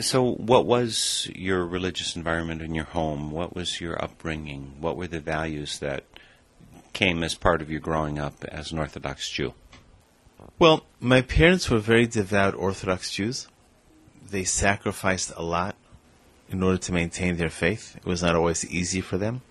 So, 0.00 0.32
what 0.32 0.66
was 0.66 1.30
your 1.32 1.64
religious 1.64 2.16
environment 2.16 2.60
in 2.60 2.74
your 2.74 2.86
home? 2.86 3.30
What 3.30 3.54
was 3.54 3.80
your 3.80 4.02
upbringing? 4.02 4.74
What 4.80 4.96
were 4.96 5.06
the 5.06 5.20
values 5.20 5.78
that 5.78 6.02
came 6.92 7.22
as 7.22 7.36
part 7.36 7.62
of 7.62 7.70
your 7.70 7.78
growing 7.78 8.18
up 8.18 8.44
as 8.46 8.72
an 8.72 8.80
Orthodox 8.80 9.30
Jew? 9.30 9.54
Well, 10.58 10.84
my 11.00 11.22
parents 11.22 11.70
were 11.70 11.78
very 11.78 12.06
devout 12.06 12.54
Orthodox 12.54 13.10
Jews. 13.12 13.48
They 14.30 14.44
sacrificed 14.44 15.32
a 15.36 15.42
lot 15.42 15.76
in 16.50 16.62
order 16.62 16.78
to 16.78 16.92
maintain 16.92 17.36
their 17.36 17.50
faith. 17.50 17.96
It 17.96 18.04
was 18.04 18.22
not 18.22 18.34
always 18.34 18.68
easy 18.68 19.00
for 19.00 19.18
them. 19.18 19.42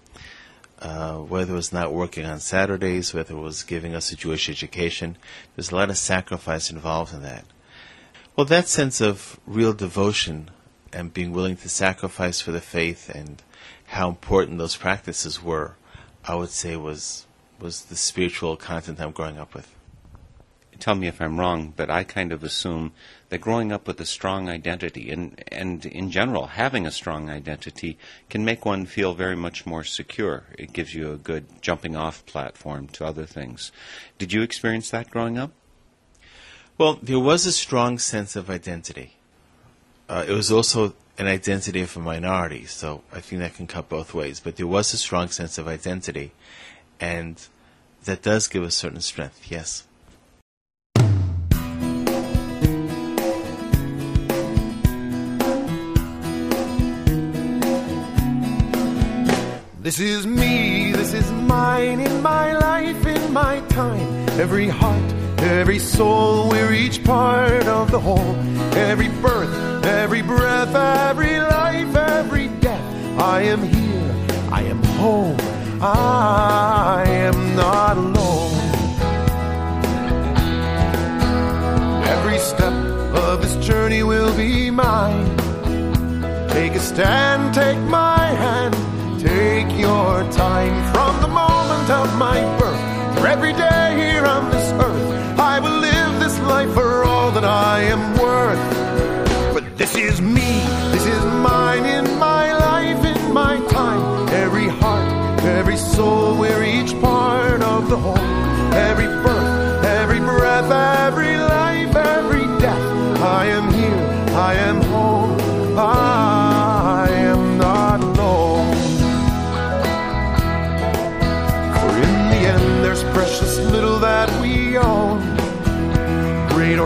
Uh, 0.79 1.17
whether 1.17 1.53
it 1.53 1.56
was 1.56 1.74
not 1.74 1.94
working 1.94 2.25
on 2.25 2.39
Saturdays, 2.39 3.13
whether 3.13 3.36
it 3.36 3.39
was 3.39 3.63
giving 3.63 3.96
us 3.96 4.12
a 4.12 4.15
Jewish 4.15 4.48
education, 4.50 5.17
there's 5.56 5.72
a 5.72 5.75
lot 5.75 5.89
of 5.89 5.98
sacrifice 5.98 6.70
involved 6.70 7.13
in 7.13 7.24
that. 7.24 7.46
Well, 8.36 8.46
that 8.46 8.67
sense 8.67 9.01
of 9.01 9.39
real 9.48 9.74
devotion 9.74 10.51
and 10.94 11.13
being 11.13 11.32
willing 11.32 11.58
to 11.58 11.70
sacrifice 11.70 12.39
for 12.41 12.51
the 12.51 12.62
faith 12.62 13.10
and 13.10 13.41
how 13.88 14.10
important 14.10 14.60
those 14.60 14.77
practices 14.77 15.41
were, 15.41 15.75
I 16.25 16.36
would 16.36 16.51
say 16.51 16.75
was 16.75 17.25
was 17.60 17.86
the 17.86 17.96
spiritual 17.96 18.56
content 18.56 19.01
I'm 19.01 19.12
growing 19.12 19.39
up 19.39 19.56
with 19.56 19.74
tell 20.77 20.96
me 20.96 21.07
if 21.07 21.22
I'm 21.22 21.39
wrong, 21.39 21.74
but 21.75 21.89
I 21.89 22.03
kind 22.03 22.31
of 22.31 22.43
assume 22.43 22.93
that 23.29 23.41
growing 23.41 23.72
up 23.72 23.88
with 23.88 24.00
a 24.00 24.05
strong 24.05 24.50
identity 24.50 25.12
and, 25.12 25.43
and 25.51 25.86
in 25.86 26.12
general 26.12 26.48
having 26.48 26.86
a 26.86 26.91
strong 26.91 27.29
identity 27.29 27.98
can 28.29 28.46
make 28.46 28.65
one 28.65 28.86
feel 28.86 29.13
very 29.13 29.36
much 29.36 29.65
more 29.65 29.84
secure. 29.84 30.43
It 30.57 30.74
gives 30.74 30.93
you 30.93 31.12
a 31.12 31.17
good 31.17 31.62
jumping 31.62 31.96
off 31.96 32.25
platform 32.25 32.88
to 32.89 33.05
other 33.05 33.25
things. 33.25 33.72
Did 34.17 34.34
you 34.34 34.41
experience 34.41 34.89
that 34.91 35.12
growing 35.12 35.38
up? 35.38 35.51
Well, 36.77 37.00
there 37.01 37.19
was 37.19 37.46
a 37.46 37.51
strong 37.51 37.98
sense 37.98 38.36
of 38.36 38.50
identity. 38.50 39.13
Uh, 40.07 40.25
it 40.27 40.31
was 40.31 40.51
also 40.51 40.93
an 41.17 41.25
identity 41.25 41.81
of 41.81 41.98
a 41.98 42.00
minority, 42.00 42.65
so 42.65 43.03
I 43.12 43.19
think 43.19 43.41
that 43.41 43.55
can 43.55 43.65
cut 43.65 43.89
both 43.89 44.13
ways. 44.13 44.39
But 44.39 44.57
there 44.57 44.67
was 44.67 44.93
a 44.93 44.98
strong 44.98 45.29
sense 45.29 45.57
of 45.57 45.67
identity, 45.67 46.34
and 47.00 47.46
that 48.05 48.22
does 48.22 48.48
give 48.48 48.62
a 48.62 48.69
certain 48.69 49.01
strength, 49.01 49.51
yes. 49.51 49.87
This 59.88 60.01
is 60.01 60.27
me, 60.27 60.91
this 60.91 61.13
is 61.13 61.32
mine, 61.32 62.01
in 62.01 62.22
my 62.22 62.51
life, 62.51 63.06
in 63.06 63.32
my 63.32 63.62
time. 63.70 64.27
Every 64.38 64.67
heart, 64.67 65.13
every 65.39 65.79
soul, 65.79 66.50
we're 66.50 66.74
each 66.74 67.06
part 67.06 67.65
of 67.67 67.89
the 67.89 67.98
whole. 67.98 68.36
Every 68.75 69.08
birth, 69.08 69.86
every 69.86 70.22
breath, 70.22 70.75
every 70.75 71.39
life, 71.39 71.96
every 71.96 72.50
death. 72.60 72.84
I 73.17 73.44
am 73.44 73.63
here, 73.63 74.13
I 74.51 74.63
am 74.63 74.84
home, 75.00 75.38
I 75.82 77.06
am 77.08 77.56
not 77.56 77.96
alone. 77.96 78.58
Every 82.03 82.39
step 82.39 82.74
of 83.24 83.41
this 83.41 83.56
journey 83.65 84.03
will 84.03 84.36
be 84.36 84.70
mine. 84.70 85.38
Take 86.50 86.74
a 86.74 86.79
stand, 86.79 87.53
take 87.53 87.67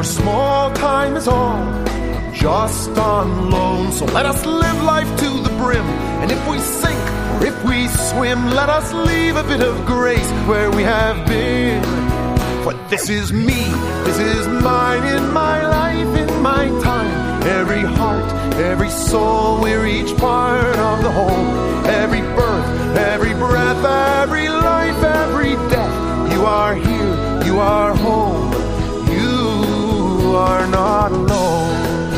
your 0.01 0.05
small 0.05 0.73
time 0.73 1.15
is 1.15 1.27
all 1.27 1.61
just 2.33 2.89
on 2.97 3.51
loan. 3.51 3.91
So 3.91 4.05
let 4.05 4.25
us 4.25 4.43
live 4.47 4.81
life 4.81 5.07
to 5.19 5.29
the 5.45 5.53
brim. 5.61 5.85
And 6.21 6.31
if 6.31 6.41
we 6.49 6.57
sink 6.57 7.03
or 7.33 7.45
if 7.45 7.55
we 7.63 7.87
swim, 8.09 8.39
let 8.49 8.67
us 8.67 8.91
leave 8.93 9.35
a 9.35 9.43
bit 9.43 9.61
of 9.61 9.85
grace 9.85 10.31
where 10.49 10.71
we 10.71 10.81
have 10.81 11.27
been. 11.27 11.83
For 12.63 12.73
this 12.89 13.09
is 13.09 13.31
me, 13.31 13.61
this 14.07 14.17
is 14.17 14.47
mine 14.47 15.05
in 15.15 15.31
my 15.31 15.57
life, 15.67 16.11
in 16.23 16.41
my 16.41 16.65
time. 16.81 17.43
Every 17.59 17.83
heart, 17.99 18.25
every 18.55 18.89
soul, 18.89 19.61
we're 19.61 19.85
each 19.85 20.17
part 20.17 20.77
of 20.89 21.03
the 21.03 21.11
whole. 21.11 21.45
Every 22.01 22.21
birth, 22.39 22.97
every 22.97 23.35
breath, 23.35 23.85
every 24.21 24.49
life, 24.49 24.99
every 25.21 25.53
death. 25.69 26.33
You 26.33 26.41
are 26.45 26.73
here, 26.73 27.43
you 27.45 27.59
are 27.59 27.93
home, 27.95 28.30
you 30.31 30.37
are 30.37 30.67
not 30.67 31.11
alone. 31.11 32.13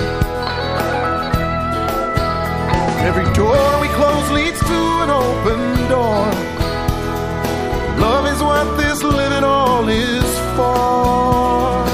Every 3.10 3.27
door 3.34 3.65
we 3.82 3.88
close 4.00 4.29
leads 4.32 4.60
to 4.60 4.79
an 5.03 5.10
open 5.10 5.62
door. 5.89 6.25
Love 8.05 8.25
is 8.34 8.39
what 8.50 8.65
this 8.77 9.01
living 9.01 9.43
all 9.43 9.88
is 9.89 10.29
for. 10.55 11.92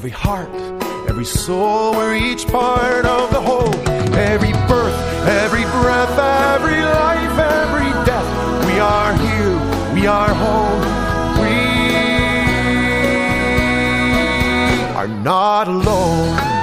Every 0.00 0.12
heart, 0.12 0.48
every 1.10 1.26
soul, 1.26 1.92
we're 1.92 2.14
each 2.14 2.46
part 2.46 3.04
of 3.04 3.30
the 3.32 3.38
whole. 3.38 3.74
Every 4.16 4.52
birth, 4.66 4.98
every 5.28 5.64
breath, 5.64 6.18
every 6.18 6.80
life, 6.80 7.38
every 7.38 7.92
death. 8.06 8.64
We 8.64 8.80
are 8.80 9.12
here, 9.12 9.58
we 9.92 10.06
are 10.06 10.32
home. 10.32 10.80
We 11.42 11.52
are 14.96 15.08
not 15.22 15.68
alone. 15.68 16.59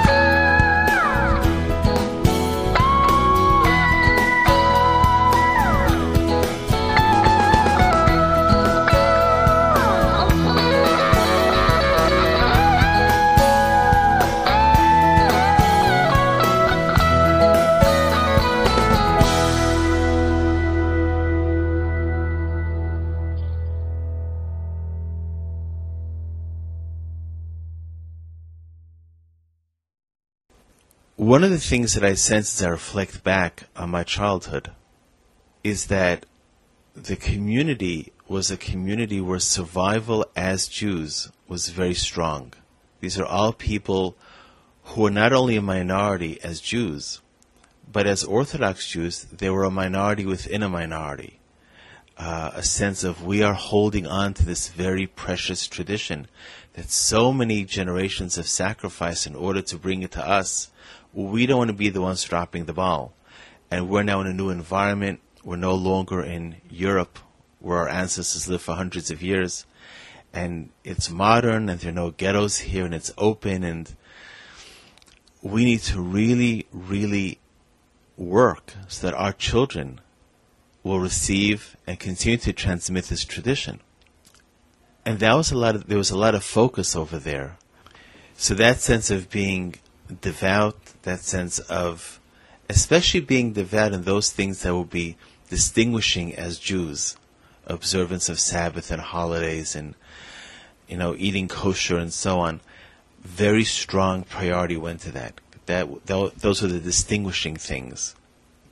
One 31.28 31.44
of 31.44 31.50
the 31.50 31.58
things 31.58 31.92
that 31.92 32.02
I 32.02 32.14
sense 32.14 32.58
as 32.58 32.66
I 32.66 32.70
reflect 32.70 33.22
back 33.22 33.64
on 33.76 33.90
my 33.90 34.02
childhood 34.02 34.70
is 35.62 35.88
that 35.88 36.24
the 36.94 37.16
community 37.16 38.14
was 38.26 38.50
a 38.50 38.56
community 38.56 39.20
where 39.20 39.38
survival 39.38 40.24
as 40.34 40.68
Jews 40.68 41.30
was 41.46 41.68
very 41.68 41.92
strong. 41.92 42.54
These 43.00 43.18
are 43.18 43.26
all 43.26 43.52
people 43.52 44.16
who 44.84 45.02
were 45.02 45.10
not 45.10 45.34
only 45.34 45.56
a 45.56 45.60
minority 45.60 46.40
as 46.42 46.62
Jews, 46.62 47.20
but 47.92 48.06
as 48.06 48.24
Orthodox 48.24 48.88
Jews, 48.88 49.24
they 49.24 49.50
were 49.50 49.64
a 49.64 49.70
minority 49.70 50.24
within 50.24 50.62
a 50.62 50.68
minority. 50.70 51.40
Uh, 52.16 52.52
a 52.54 52.62
sense 52.62 53.04
of 53.04 53.22
we 53.22 53.42
are 53.42 53.52
holding 53.52 54.06
on 54.06 54.32
to 54.32 54.46
this 54.46 54.68
very 54.68 55.06
precious 55.06 55.66
tradition 55.66 56.26
that 56.72 56.90
so 56.90 57.34
many 57.34 57.64
generations 57.64 58.36
have 58.36 58.48
sacrificed 58.48 59.26
in 59.26 59.34
order 59.34 59.60
to 59.60 59.76
bring 59.76 60.02
it 60.02 60.12
to 60.12 60.26
us. 60.26 60.70
We 61.12 61.46
don't 61.46 61.58
want 61.58 61.68
to 61.68 61.76
be 61.76 61.88
the 61.88 62.02
ones 62.02 62.22
dropping 62.24 62.64
the 62.66 62.72
ball. 62.72 63.12
And 63.70 63.88
we're 63.88 64.02
now 64.02 64.20
in 64.20 64.26
a 64.26 64.32
new 64.32 64.50
environment. 64.50 65.20
We're 65.42 65.56
no 65.56 65.74
longer 65.74 66.22
in 66.22 66.56
Europe 66.70 67.18
where 67.60 67.78
our 67.78 67.88
ancestors 67.88 68.48
lived 68.48 68.62
for 68.62 68.74
hundreds 68.74 69.10
of 69.10 69.22
years. 69.22 69.66
And 70.32 70.70
it's 70.84 71.10
modern 71.10 71.68
and 71.68 71.80
there 71.80 71.90
are 71.90 71.94
no 71.94 72.10
ghettos 72.10 72.58
here 72.58 72.84
and 72.84 72.94
it's 72.94 73.12
open 73.18 73.64
and 73.64 73.94
we 75.42 75.64
need 75.64 75.80
to 75.80 76.00
really, 76.00 76.66
really 76.72 77.38
work 78.16 78.74
so 78.88 79.06
that 79.06 79.16
our 79.16 79.32
children 79.32 80.00
will 80.82 81.00
receive 81.00 81.76
and 81.86 81.98
continue 81.98 82.38
to 82.38 82.52
transmit 82.52 83.04
this 83.04 83.24
tradition. 83.24 83.80
And 85.04 85.20
that 85.20 85.34
was 85.34 85.50
a 85.50 85.56
lot 85.56 85.74
of, 85.74 85.86
there 85.86 85.98
was 85.98 86.10
a 86.10 86.18
lot 86.18 86.34
of 86.34 86.44
focus 86.44 86.94
over 86.94 87.18
there. 87.18 87.56
So 88.36 88.54
that 88.54 88.80
sense 88.80 89.10
of 89.10 89.30
being 89.30 89.76
devout, 90.20 90.87
that 91.08 91.20
sense 91.20 91.58
of 91.58 92.20
especially 92.68 93.20
being 93.20 93.52
devout 93.52 93.92
in 93.92 94.02
those 94.02 94.30
things 94.30 94.62
that 94.62 94.74
will 94.74 94.84
be 94.84 95.16
distinguishing 95.48 96.34
as 96.34 96.58
Jews, 96.58 97.16
observance 97.66 98.28
of 98.28 98.38
Sabbath 98.38 98.90
and 98.90 99.00
holidays 99.00 99.74
and 99.74 99.94
you 100.86 100.96
know 100.96 101.14
eating 101.18 101.48
kosher 101.48 101.98
and 101.98 102.12
so 102.12 102.40
on. 102.40 102.60
Very 103.22 103.64
strong 103.64 104.22
priority 104.22 104.76
went 104.76 105.00
to 105.00 105.12
that. 105.12 105.40
That, 105.66 106.06
that 106.06 106.38
those 106.38 106.62
are 106.62 106.68
the 106.68 106.78
distinguishing 106.78 107.56
things. 107.56 108.14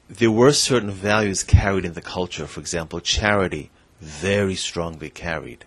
There 0.09 0.31
were 0.31 0.53
certain 0.53 0.91
values 0.91 1.43
carried 1.43 1.85
in 1.85 1.95
the 1.95 2.01
culture. 2.01 2.47
For 2.47 2.61
example, 2.61 3.01
charity, 3.01 3.71
very 4.01 4.55
strongly 4.55 5.11
carried. 5.11 5.65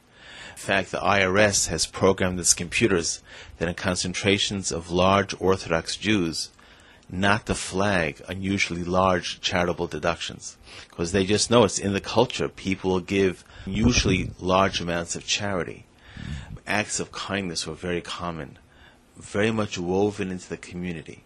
In 0.52 0.58
fact, 0.58 0.92
the 0.92 1.00
IRS 1.00 1.68
has 1.68 1.86
programmed 1.86 2.40
its 2.40 2.54
computers 2.54 3.22
that 3.58 3.68
in 3.68 3.76
concentrations 3.76 4.72
of 4.72 4.92
large 4.92 5.36
Orthodox 5.40 5.96
Jews, 5.98 6.50
not 7.10 7.48
to 7.48 7.56
flag 7.56 8.22
unusually 8.28 8.84
large 8.84 9.42
charitable 9.42 9.88
deductions. 9.88 10.58
Because 10.90 11.12
they 11.12 11.26
just 11.26 11.50
know 11.50 11.64
it's 11.64 11.80
in 11.80 11.94
the 11.94 12.02
culture. 12.02 12.48
People 12.48 13.00
give 13.00 13.44
usually 13.66 14.32
large 14.40 14.80
amounts 14.80 15.16
of 15.16 15.26
charity. 15.26 15.86
Acts 16.68 17.00
of 17.00 17.12
kindness 17.12 17.66
were 17.66 17.74
very 17.74 18.02
common, 18.02 18.60
very 19.18 19.52
much 19.52 19.78
woven 19.78 20.30
into 20.30 20.48
the 20.48 20.58
community. 20.58 21.24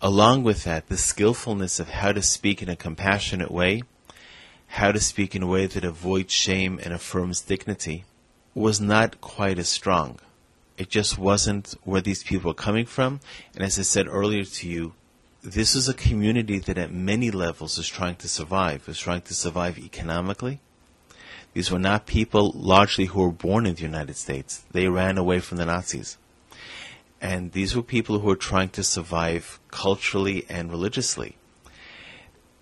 Along 0.00 0.42
with 0.42 0.64
that, 0.64 0.88
the 0.88 0.96
skillfulness 0.96 1.80
of 1.80 1.90
how 1.90 2.12
to 2.12 2.22
speak 2.22 2.62
in 2.62 2.68
a 2.68 2.76
compassionate 2.76 3.50
way, 3.50 3.82
how 4.68 4.92
to 4.92 5.00
speak 5.00 5.34
in 5.34 5.42
a 5.42 5.46
way 5.46 5.66
that 5.66 5.84
avoids 5.84 6.32
shame 6.32 6.80
and 6.82 6.94
affirms 6.94 7.40
dignity, 7.40 8.04
was 8.54 8.80
not 8.80 9.20
quite 9.20 9.58
as 9.58 9.68
strong. 9.68 10.18
It 10.78 10.88
just 10.88 11.18
wasn't 11.18 11.74
where 11.82 12.00
these 12.00 12.22
people 12.22 12.50
were 12.50 12.54
coming 12.54 12.86
from. 12.86 13.18
And 13.54 13.64
as 13.64 13.78
I 13.80 13.82
said 13.82 14.06
earlier 14.06 14.44
to 14.44 14.68
you, 14.68 14.94
this 15.42 15.74
is 15.74 15.88
a 15.88 15.94
community 15.94 16.60
that 16.60 16.78
at 16.78 16.92
many 16.92 17.32
levels 17.32 17.78
is 17.78 17.88
trying 17.88 18.14
to 18.16 18.28
survive, 18.28 18.88
is 18.88 18.98
trying 18.98 19.22
to 19.22 19.34
survive 19.34 19.76
economically. 19.78 20.60
These 21.52 21.72
were 21.72 21.80
not 21.80 22.06
people 22.06 22.52
largely 22.54 23.06
who 23.06 23.20
were 23.20 23.32
born 23.32 23.66
in 23.66 23.74
the 23.74 23.82
United 23.82 24.16
States. 24.16 24.64
They 24.70 24.86
ran 24.86 25.18
away 25.18 25.40
from 25.40 25.58
the 25.58 25.66
Nazis. 25.66 26.16
And 27.20 27.50
these 27.50 27.74
were 27.74 27.82
people 27.82 28.20
who 28.20 28.28
were 28.28 28.36
trying 28.36 28.68
to 28.70 28.84
survive 28.84 29.58
culturally 29.72 30.46
and 30.48 30.70
religiously. 30.70 31.36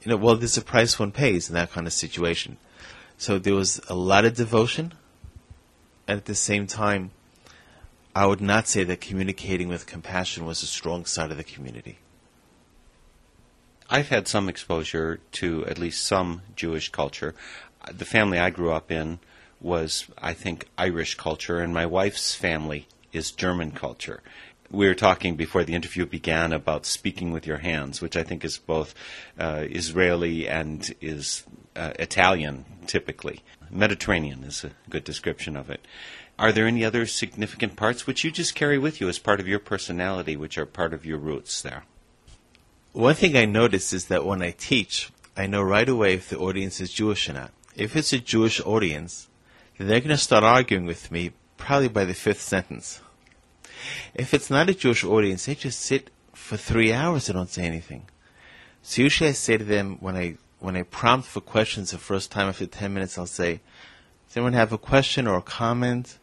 You 0.02 0.10
know, 0.10 0.16
well, 0.16 0.36
there's 0.36 0.56
a 0.56 0.62
price 0.62 0.98
one 0.98 1.12
pays 1.12 1.50
in 1.50 1.54
that 1.54 1.72
kind 1.72 1.86
of 1.86 1.92
situation. 1.92 2.56
So 3.18 3.38
there 3.38 3.54
was 3.54 3.80
a 3.90 3.94
lot 3.94 4.24
of 4.24 4.36
devotion. 4.36 4.94
And 6.08 6.16
at 6.16 6.24
the 6.24 6.34
same 6.34 6.66
time, 6.66 7.10
I 8.16 8.24
would 8.24 8.40
not 8.40 8.66
say 8.66 8.82
that 8.82 9.02
communicating 9.02 9.68
with 9.68 9.84
compassion 9.84 10.46
was 10.46 10.62
a 10.62 10.66
strong 10.66 11.04
side 11.04 11.30
of 11.30 11.36
the 11.36 11.44
community. 11.44 11.98
I've 13.90 14.08
had 14.08 14.26
some 14.26 14.48
exposure 14.48 15.20
to 15.32 15.66
at 15.66 15.76
least 15.76 16.02
some 16.02 16.40
Jewish 16.56 16.88
culture. 16.88 17.34
The 17.92 18.06
family 18.06 18.38
I 18.38 18.48
grew 18.48 18.72
up 18.72 18.90
in 18.90 19.18
was, 19.60 20.06
I 20.16 20.32
think, 20.32 20.66
Irish 20.78 21.16
culture, 21.16 21.60
and 21.60 21.74
my 21.74 21.84
wife's 21.84 22.34
family 22.34 22.88
is 23.12 23.32
German 23.32 23.72
culture. 23.72 24.22
We 24.70 24.86
were 24.88 24.94
talking 24.94 25.36
before 25.36 25.64
the 25.64 25.74
interview 25.74 26.06
began 26.06 26.54
about 26.54 26.86
speaking 26.86 27.32
with 27.32 27.46
your 27.46 27.58
hands, 27.58 28.00
which 28.00 28.16
I 28.16 28.22
think 28.22 28.46
is 28.46 28.56
both 28.56 28.94
uh, 29.38 29.66
Israeli 29.68 30.48
and 30.48 30.90
is 31.02 31.44
uh, 31.76 31.92
Italian, 31.98 32.64
typically. 32.86 33.42
Mediterranean 33.70 34.42
is 34.42 34.64
a 34.64 34.70
good 34.88 35.04
description 35.04 35.54
of 35.54 35.68
it. 35.68 35.84
Are 36.38 36.52
there 36.52 36.66
any 36.66 36.84
other 36.84 37.06
significant 37.06 37.76
parts 37.76 38.06
which 38.06 38.22
you 38.22 38.30
just 38.30 38.54
carry 38.54 38.78
with 38.78 39.00
you 39.00 39.08
as 39.08 39.18
part 39.18 39.40
of 39.40 39.48
your 39.48 39.58
personality, 39.58 40.36
which 40.36 40.58
are 40.58 40.66
part 40.66 40.92
of 40.92 41.06
your 41.06 41.16
roots 41.18 41.62
there? 41.62 41.84
One 42.92 43.14
thing 43.14 43.36
I 43.36 43.46
notice 43.46 43.92
is 43.92 44.06
that 44.06 44.26
when 44.26 44.42
I 44.42 44.50
teach, 44.50 45.10
I 45.36 45.46
know 45.46 45.62
right 45.62 45.88
away 45.88 46.14
if 46.14 46.28
the 46.28 46.38
audience 46.38 46.80
is 46.80 46.92
Jewish 46.92 47.28
or 47.28 47.34
not. 47.34 47.52
If 47.74 47.96
it's 47.96 48.12
a 48.12 48.18
Jewish 48.18 48.60
audience, 48.60 49.28
they're 49.78 50.00
going 50.00 50.10
to 50.10 50.18
start 50.18 50.44
arguing 50.44 50.86
with 50.86 51.10
me 51.10 51.32
probably 51.56 51.88
by 51.88 52.04
the 52.04 52.14
fifth 52.14 52.40
sentence. 52.42 53.00
If 54.14 54.34
it's 54.34 54.50
not 54.50 54.70
a 54.70 54.74
Jewish 54.74 55.04
audience, 55.04 55.46
they 55.46 55.54
just 55.54 55.80
sit 55.80 56.10
for 56.34 56.56
three 56.56 56.92
hours 56.92 57.28
and 57.28 57.36
don't 57.36 57.50
say 57.50 57.64
anything. 57.64 58.08
So 58.82 59.02
usually 59.02 59.30
I 59.30 59.32
say 59.32 59.56
to 59.56 59.64
them 59.64 59.96
when 60.00 60.16
I 60.16 60.36
when 60.58 60.76
I 60.76 60.84
prompt 60.84 61.28
for 61.28 61.40
questions 61.40 61.90
the 61.90 61.98
first 61.98 62.30
time 62.30 62.48
after 62.48 62.66
ten 62.66 62.94
minutes, 62.94 63.18
I'll 63.18 63.26
say, 63.26 63.60
"Does 64.26 64.36
anyone 64.36 64.54
have 64.54 64.72
a 64.72 64.78
question 64.78 65.26
or 65.26 65.36
a 65.36 65.42
comment? 65.42 66.18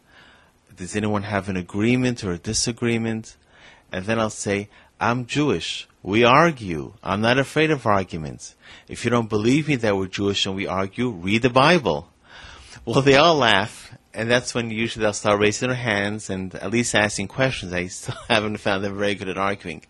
Does 0.76 0.96
anyone 0.96 1.24
have 1.24 1.48
an 1.48 1.56
agreement 1.56 2.24
or 2.24 2.32
a 2.32 2.38
disagreement?" 2.38 3.36
And 3.92 4.04
then 4.06 4.18
I'll 4.18 4.30
say, 4.30 4.68
"I'm 5.00 5.26
Jewish. 5.26 5.86
We 6.02 6.24
argue. 6.24 6.94
I'm 7.02 7.20
not 7.20 7.38
afraid 7.38 7.70
of 7.70 7.86
arguments. 7.86 8.54
If 8.88 9.04
you 9.04 9.10
don't 9.10 9.28
believe 9.28 9.68
me 9.68 9.76
that 9.76 9.96
we're 9.96 10.06
Jewish 10.06 10.46
and 10.46 10.56
we 10.56 10.66
argue, 10.66 11.08
read 11.10 11.42
the 11.42 11.50
Bible." 11.50 12.08
Well, 12.84 13.02
they 13.02 13.16
all 13.16 13.36
laugh, 13.36 13.96
and 14.12 14.30
that's 14.30 14.54
when 14.54 14.70
usually 14.70 15.02
they'll 15.02 15.14
start 15.14 15.40
raising 15.40 15.68
their 15.68 15.76
hands 15.76 16.28
and 16.28 16.54
at 16.56 16.70
least 16.70 16.94
asking 16.94 17.28
questions. 17.28 17.72
I 17.72 17.86
still 17.86 18.16
haven't 18.28 18.58
found 18.58 18.84
them 18.84 18.98
very 18.98 19.14
good 19.14 19.28
at 19.28 19.38
arguing. 19.38 19.82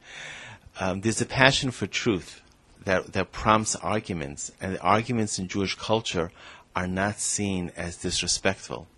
Um, 0.78 1.00
there's 1.00 1.20
a 1.20 1.26
passion 1.26 1.70
for 1.70 1.86
truth 1.86 2.40
that, 2.84 3.12
that 3.12 3.32
prompts 3.32 3.74
arguments, 3.76 4.52
and 4.60 4.74
the 4.74 4.80
arguments 4.80 5.38
in 5.38 5.48
Jewish 5.48 5.74
culture 5.74 6.30
are 6.76 6.86
not 6.86 7.18
seen 7.18 7.72
as 7.76 7.96
disrespectful. 7.96 8.88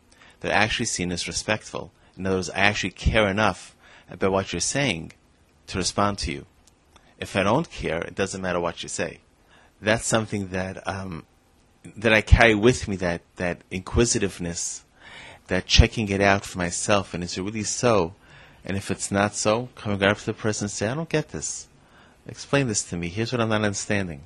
They're 0.47 0.55
actually 0.55 0.87
seen 0.87 1.11
as 1.11 1.27
respectful. 1.27 1.91
In 2.17 2.25
other 2.25 2.37
words, 2.37 2.51
I 2.51 2.61
actually 2.61 2.91
care 2.91 3.27
enough 3.27 3.75
about 4.09 4.31
what 4.31 4.53
you're 4.53 4.61
saying 4.61 5.11
to 5.67 5.77
respond 5.77 6.19
to 6.19 6.31
you. 6.31 6.47
If 7.19 7.35
I 7.35 7.43
don't 7.43 7.69
care, 7.69 8.01
it 8.03 8.15
doesn't 8.15 8.41
matter 8.41 8.61
what 8.61 8.81
you 8.85 8.89
say. 8.89 9.19
That's 9.83 10.07
something 10.07 10.51
that 10.51 10.87
um, 10.87 11.27
that 11.97 12.13
I 12.13 12.21
carry 12.21 12.55
with 12.55 12.87
me. 12.87 12.95
That 12.95 13.23
that 13.37 13.63
inquisitiveness, 13.73 14.85
that 15.49 15.67
checking 15.67 16.09
it 16.11 16.21
out 16.21 16.45
for 16.45 16.59
myself, 16.59 17.13
and 17.13 17.25
is 17.25 17.37
it 17.37 17.43
really 17.43 17.65
so? 17.65 18.15
And 18.65 18.77
if 18.77 18.93
it's 18.93 19.11
not 19.11 19.35
so, 19.35 19.71
coming 19.75 20.01
up 20.05 20.19
to 20.19 20.27
the 20.27 20.33
person 20.33 20.67
and 20.67 20.71
say, 20.71 20.87
"I 20.87 20.95
don't 20.95 21.09
get 21.09 21.31
this. 21.31 21.67
Explain 22.29 22.69
this 22.69 22.85
to 22.85 22.97
me. 22.97 23.09
Here's 23.09 23.33
what 23.33 23.41
I'm 23.41 23.49
not 23.49 23.65
understanding." 23.65 24.23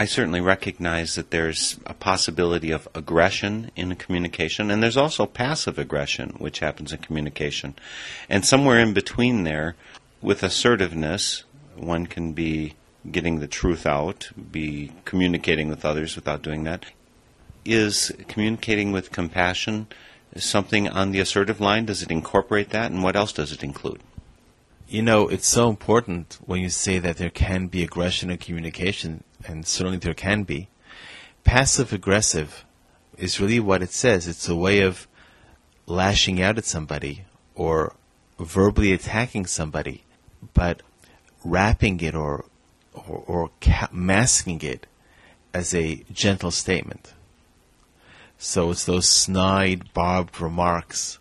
I 0.00 0.04
certainly 0.04 0.40
recognize 0.40 1.16
that 1.16 1.32
there's 1.32 1.80
a 1.84 1.92
possibility 1.92 2.70
of 2.70 2.86
aggression 2.94 3.72
in 3.74 3.96
communication, 3.96 4.70
and 4.70 4.80
there's 4.80 4.96
also 4.96 5.26
passive 5.26 5.76
aggression, 5.76 6.36
which 6.38 6.60
happens 6.60 6.92
in 6.92 7.00
communication. 7.00 7.74
And 8.28 8.44
somewhere 8.44 8.78
in 8.78 8.94
between 8.94 9.42
there, 9.42 9.74
with 10.22 10.44
assertiveness, 10.44 11.42
one 11.74 12.06
can 12.06 12.32
be 12.32 12.74
getting 13.10 13.40
the 13.40 13.48
truth 13.48 13.86
out, 13.86 14.30
be 14.52 14.92
communicating 15.04 15.68
with 15.68 15.84
others 15.84 16.14
without 16.14 16.42
doing 16.42 16.62
that. 16.62 16.86
Is 17.64 18.12
communicating 18.28 18.92
with 18.92 19.10
compassion 19.10 19.88
something 20.36 20.88
on 20.88 21.10
the 21.10 21.20
assertive 21.20 21.60
line? 21.60 21.86
Does 21.86 22.02
it 22.02 22.10
incorporate 22.10 22.70
that? 22.70 22.92
And 22.92 23.02
what 23.02 23.16
else 23.16 23.32
does 23.32 23.50
it 23.50 23.64
include? 23.64 24.00
You 24.88 25.02
know, 25.02 25.28
it's 25.28 25.48
so 25.48 25.68
important 25.68 26.38
when 26.46 26.62
you 26.62 26.70
say 26.70 26.98
that 26.98 27.16
there 27.16 27.30
can 27.30 27.66
be 27.66 27.82
aggression 27.82 28.30
in 28.30 28.38
communication, 28.38 29.24
and 29.46 29.66
certainly 29.66 29.98
there 29.98 30.14
can 30.14 30.42
be. 30.42 30.68
Passive 31.44 31.92
aggressive 31.92 32.64
is 33.16 33.40
really 33.40 33.60
what 33.60 33.82
it 33.82 33.90
says. 33.90 34.26
It's 34.26 34.48
a 34.48 34.56
way 34.56 34.80
of 34.80 35.08
lashing 35.86 36.40
out 36.42 36.58
at 36.58 36.64
somebody 36.64 37.24
or 37.54 37.94
verbally 38.38 38.92
attacking 38.92 39.46
somebody, 39.46 40.04
but 40.54 40.82
wrapping 41.44 42.00
it 42.00 42.14
or 42.14 42.44
or, 43.06 43.24
or 43.26 43.50
ca- 43.60 43.88
masking 43.92 44.60
it 44.62 44.86
as 45.54 45.74
a 45.74 46.04
gentle 46.12 46.50
statement. 46.50 47.14
So 48.38 48.70
it's 48.70 48.84
those 48.84 49.08
snide, 49.08 49.92
barbed 49.92 50.40
remarks. 50.40 51.18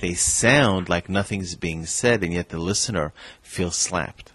They 0.00 0.14
sound 0.14 0.88
like 0.88 1.08
nothing's 1.08 1.54
being 1.56 1.86
said, 1.86 2.22
and 2.22 2.32
yet 2.32 2.50
the 2.50 2.58
listener 2.58 3.12
feels 3.42 3.76
slapped. 3.76 4.32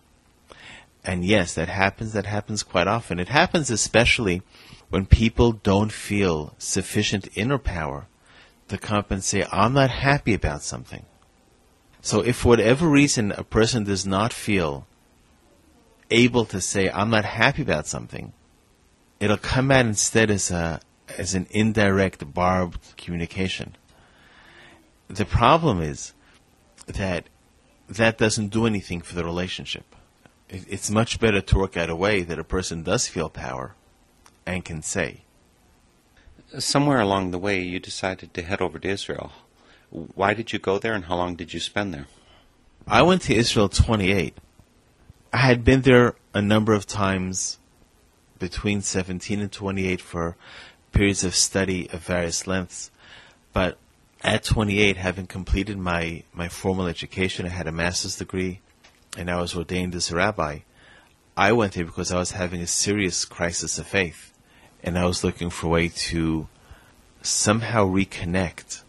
And 1.10 1.26
yes, 1.26 1.56
that 1.56 1.70
happens. 1.70 2.14
That 2.14 2.28
happens 2.28 2.62
quite 2.62 2.86
often. 2.86 3.20
It 3.20 3.30
happens 3.30 3.72
especially 3.72 4.44
when 4.90 5.08
people 5.08 5.54
don't 5.54 5.92
feel 5.92 6.54
sufficient 6.60 7.28
inner 7.36 7.58
power 7.58 8.06
to 8.68 8.78
come 8.78 8.98
up 8.98 9.10
and 9.10 9.24
say, 9.24 9.44
I'm 9.52 9.74
not 9.74 9.90
happy 9.90 10.36
about 10.36 10.62
something. 10.62 11.08
So 12.00 12.22
if 12.22 12.36
for 12.36 12.50
whatever 12.50 12.88
reason 12.88 13.32
a 13.32 13.44
person 13.44 13.86
does 13.86 14.06
not 14.06 14.32
feel 14.32 14.86
able 16.12 16.46
to 16.46 16.62
say, 16.62 16.92
I'm 16.92 17.10
not 17.10 17.26
happy 17.26 17.64
about 17.64 17.88
something, 17.88 18.32
it'll 19.20 19.38
come 19.38 19.72
out 19.72 19.88
instead 19.88 20.30
as 20.30 20.52
a 20.52 20.80
as 21.18 21.34
an 21.34 21.48
indirect 21.50 22.36
barbed 22.36 22.96
communication. 22.98 23.76
The 25.08 25.26
problem 25.26 25.82
is 25.82 26.14
that 26.86 27.24
that 27.88 28.20
doesn't 28.20 28.50
do 28.50 28.68
anything 28.68 29.02
for 29.02 29.16
the 29.16 29.26
relationship. 29.26 29.96
It, 30.50 30.66
it's 30.68 30.90
much 30.90 31.20
better 31.20 31.42
to 31.42 31.58
work 31.58 31.78
out 31.78 31.90
a 31.90 31.96
way 31.96 32.22
that 32.24 32.40
a 32.40 32.44
person 32.44 32.84
does 32.84 33.08
feel 33.08 33.30
power 33.30 33.76
and 34.46 34.66
can 34.66 34.82
say. 34.82 35.22
Somewhere 36.58 37.00
along 37.00 37.32
the 37.32 37.38
way, 37.38 37.62
you 37.62 37.80
decided 37.80 38.34
to 38.34 38.42
head 38.42 38.62
over 38.62 38.80
to 38.80 38.88
Israel. 38.88 39.32
Why 39.92 40.34
did 40.34 40.52
you 40.52 40.60
go 40.60 40.80
there, 40.80 40.94
and 40.94 41.06
how 41.06 41.16
long 41.16 41.36
did 41.36 41.54
you 41.54 41.60
spend 41.60 41.94
there? 41.94 42.08
I 42.88 43.02
went 43.04 43.22
to 43.24 43.36
Israel 43.36 43.70
28. 43.70 44.38
I 45.32 45.38
had 45.38 45.64
been 45.64 45.82
there 45.82 46.16
a 46.34 46.42
number 46.42 46.74
of 46.74 46.88
times 46.88 47.60
between 48.40 48.82
17 48.82 49.42
and 49.42 49.52
28 49.52 50.02
for 50.02 50.36
periods 50.92 51.24
of 51.24 51.36
study 51.36 51.90
of 51.92 52.02
various 52.02 52.48
lengths. 52.48 52.90
But 53.54 53.78
at 54.24 54.44
28, 54.44 54.98
having 54.98 55.28
completed 55.28 55.78
my, 55.78 56.24
my 56.34 56.50
formal 56.50 56.88
education, 56.88 57.46
I 57.46 57.50
had 57.50 57.68
a 57.68 57.72
master's 57.72 58.18
degree, 58.18 58.62
and 59.18 59.30
I 59.30 59.42
was 59.42 59.56
ordained 59.56 59.96
as 59.96 60.12
a 60.12 60.16
rabbi. 60.16 60.60
I 61.36 61.52
went 61.52 61.74
there 61.74 61.86
because 61.86 62.12
I 62.12 62.18
was 62.18 62.32
having 62.32 62.62
a 62.62 62.68
serious 62.68 63.26
crisis 63.26 63.80
of 63.80 63.88
faith, 63.88 64.34
and 64.84 64.98
I 64.98 65.06
was 65.06 65.24
looking 65.24 65.50
for 65.50 65.68
a 65.68 65.72
way 65.72 65.90
to 65.90 66.48
somehow 67.22 67.86
reconnect 67.86 68.84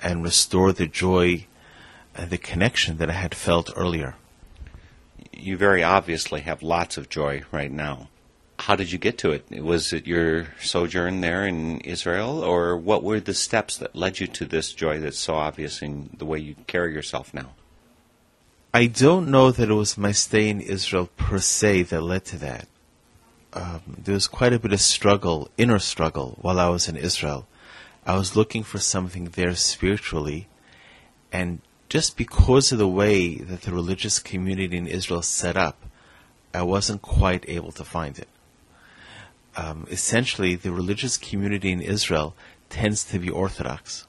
and 0.00 0.22
restore 0.22 0.72
the 0.72 0.86
joy 0.86 1.46
and 2.14 2.30
the 2.30 2.38
connection 2.38 2.98
that 2.98 3.10
I 3.10 3.14
had 3.14 3.34
felt 3.34 3.72
earlier. 3.76 4.16
You 5.32 5.56
very 5.56 5.82
obviously 5.82 6.40
have 6.42 6.62
lots 6.62 6.96
of 6.96 7.08
joy 7.08 7.42
right 7.50 7.70
now 7.70 8.08
how 8.62 8.76
did 8.76 8.92
you 8.92 8.98
get 8.98 9.18
to 9.18 9.32
it? 9.32 9.44
Was 9.60 9.92
it 9.92 10.06
your 10.06 10.46
sojourn 10.60 11.20
there 11.20 11.44
in 11.44 11.80
Israel, 11.80 12.44
or 12.44 12.76
what 12.76 13.02
were 13.02 13.18
the 13.18 13.34
steps 13.34 13.76
that 13.78 13.96
led 13.96 14.20
you 14.20 14.28
to 14.28 14.44
this 14.44 14.72
joy 14.72 15.00
that's 15.00 15.18
so 15.18 15.34
obvious 15.34 15.82
in 15.82 16.10
the 16.16 16.24
way 16.24 16.38
you 16.38 16.54
carry 16.68 16.94
yourself 16.94 17.34
now? 17.34 17.54
I 18.74 18.86
don't 18.86 19.28
know 19.30 19.50
that 19.50 19.68
it 19.68 19.74
was 19.74 19.98
my 19.98 20.12
stay 20.12 20.48
in 20.48 20.60
Israel 20.60 21.08
per 21.16 21.38
se 21.38 21.84
that 21.84 22.00
led 22.00 22.24
to 22.26 22.38
that. 22.38 22.68
Um, 23.52 23.82
there 23.86 24.14
was 24.14 24.26
quite 24.26 24.54
a 24.54 24.58
bit 24.58 24.72
of 24.72 24.80
struggle, 24.80 25.50
inner 25.58 25.78
struggle, 25.78 26.38
while 26.40 26.58
I 26.58 26.68
was 26.68 26.88
in 26.88 26.96
Israel. 26.96 27.46
I 28.06 28.16
was 28.16 28.34
looking 28.34 28.62
for 28.62 28.78
something 28.78 29.26
there 29.26 29.54
spiritually, 29.54 30.48
and 31.30 31.60
just 31.88 32.16
because 32.16 32.72
of 32.72 32.78
the 32.78 32.88
way 32.88 33.34
that 33.36 33.62
the 33.62 33.72
religious 33.72 34.18
community 34.18 34.76
in 34.78 34.86
Israel 34.86 35.22
set 35.22 35.56
up, 35.56 35.84
I 36.54 36.62
wasn't 36.62 37.02
quite 37.02 37.44
able 37.48 37.72
to 37.72 37.84
find 37.84 38.18
it 38.18 38.28
um, 39.56 39.86
essentially 39.90 40.54
the 40.54 40.72
religious 40.72 41.16
community 41.16 41.70
in 41.70 41.80
Israel 41.80 42.34
tends 42.70 43.04
to 43.04 43.18
be 43.18 43.30
Orthodox. 43.30 44.06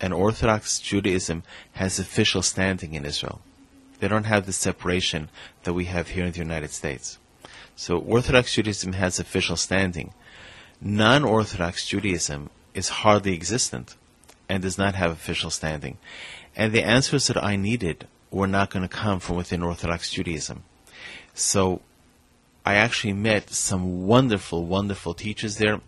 And 0.00 0.12
Orthodox 0.12 0.78
Judaism 0.78 1.42
has 1.72 1.98
official 1.98 2.42
standing 2.42 2.94
in 2.94 3.06
Israel. 3.06 3.40
They 3.98 4.08
don't 4.08 4.24
have 4.24 4.46
the 4.46 4.52
separation 4.52 5.30
that 5.64 5.72
we 5.74 5.86
have 5.86 6.08
here 6.08 6.26
in 6.26 6.32
the 6.32 6.38
United 6.38 6.70
States. 6.70 7.18
So 7.74 7.98
Orthodox 7.98 8.54
Judaism 8.54 8.94
has 8.94 9.18
official 9.18 9.56
standing. 9.56 10.12
Non 10.80 11.24
Orthodox 11.24 11.86
Judaism 11.86 12.50
is 12.74 12.88
hardly 12.88 13.34
existent 13.34 13.96
and 14.48 14.62
does 14.62 14.78
not 14.78 14.94
have 14.94 15.10
official 15.10 15.50
standing. 15.50 15.98
And 16.54 16.72
the 16.72 16.82
answers 16.82 17.26
that 17.26 17.42
I 17.42 17.56
needed 17.56 18.06
were 18.30 18.46
not 18.46 18.70
going 18.70 18.82
to 18.82 18.88
come 18.88 19.20
from 19.20 19.36
within 19.36 19.62
Orthodox 19.62 20.10
Judaism. 20.10 20.64
So 21.34 21.82
I 22.64 22.74
actually 22.74 23.12
met 23.12 23.50
some 23.50 24.06
wonderful, 24.06 24.64
wonderful 24.64 25.14
teachers 25.14 25.58
there, 25.58 25.80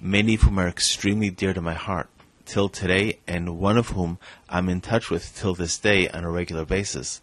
many 0.00 0.34
of 0.34 0.42
whom 0.42 0.58
are 0.58 0.68
extremely 0.68 1.30
dear 1.30 1.54
to 1.54 1.60
my 1.60 1.74
heart 1.74 2.08
till 2.44 2.68
today, 2.68 3.18
and 3.26 3.58
one 3.58 3.76
of 3.76 3.90
whom 3.90 4.18
I'm 4.48 4.68
in 4.68 4.80
touch 4.80 5.10
with 5.10 5.36
till 5.36 5.54
this 5.54 5.78
day 5.78 6.08
on 6.08 6.24
a 6.24 6.30
regular 6.30 6.64
basis. 6.64 7.20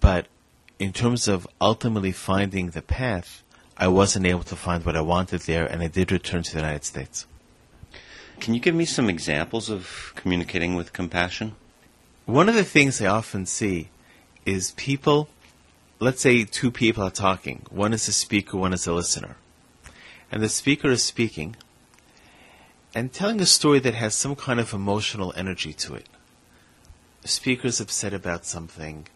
But 0.00 0.26
in 0.78 0.92
terms 0.92 1.28
of 1.28 1.46
ultimately 1.60 2.12
finding 2.12 2.70
the 2.70 2.82
path, 2.82 3.42
I 3.76 3.88
wasn't 3.88 4.26
able 4.26 4.44
to 4.44 4.56
find 4.56 4.84
what 4.84 4.96
I 4.96 5.00
wanted 5.00 5.42
there, 5.42 5.66
and 5.66 5.82
I 5.82 5.88
did 5.88 6.12
return 6.12 6.42
to 6.42 6.52
the 6.52 6.58
United 6.58 6.84
States. 6.84 7.26
Can 8.40 8.54
you 8.54 8.60
give 8.60 8.74
me 8.74 8.84
some 8.84 9.08
examples 9.08 9.68
of 9.68 10.12
communicating 10.14 10.74
with 10.74 10.92
compassion? 10.92 11.54
One 12.26 12.48
of 12.48 12.54
the 12.54 12.64
things 12.64 13.00
I 13.00 13.06
often 13.06 13.46
see 13.46 13.88
is 14.44 14.72
people 14.72 15.28
let's 16.00 16.20
say 16.20 16.44
two 16.44 16.70
people 16.70 17.02
are 17.02 17.10
talking. 17.10 17.62
One 17.70 17.92
is 17.92 18.08
a 18.08 18.12
speaker, 18.12 18.56
one 18.56 18.72
is 18.72 18.86
a 18.86 18.92
listener. 18.92 19.36
And 20.30 20.42
the 20.42 20.48
speaker 20.48 20.88
is 20.88 21.02
speaking 21.02 21.56
and 22.94 23.12
telling 23.12 23.40
a 23.40 23.46
story 23.46 23.80
that 23.80 23.94
has 23.94 24.14
some 24.14 24.36
kind 24.36 24.60
of 24.60 24.72
emotional 24.72 25.32
energy 25.36 25.72
to 25.72 25.94
it. 25.94 26.06
The 27.22 27.28
speaker 27.28 27.66
is 27.66 27.80
upset 27.80 28.14
about 28.14 28.44
something, 28.44 29.08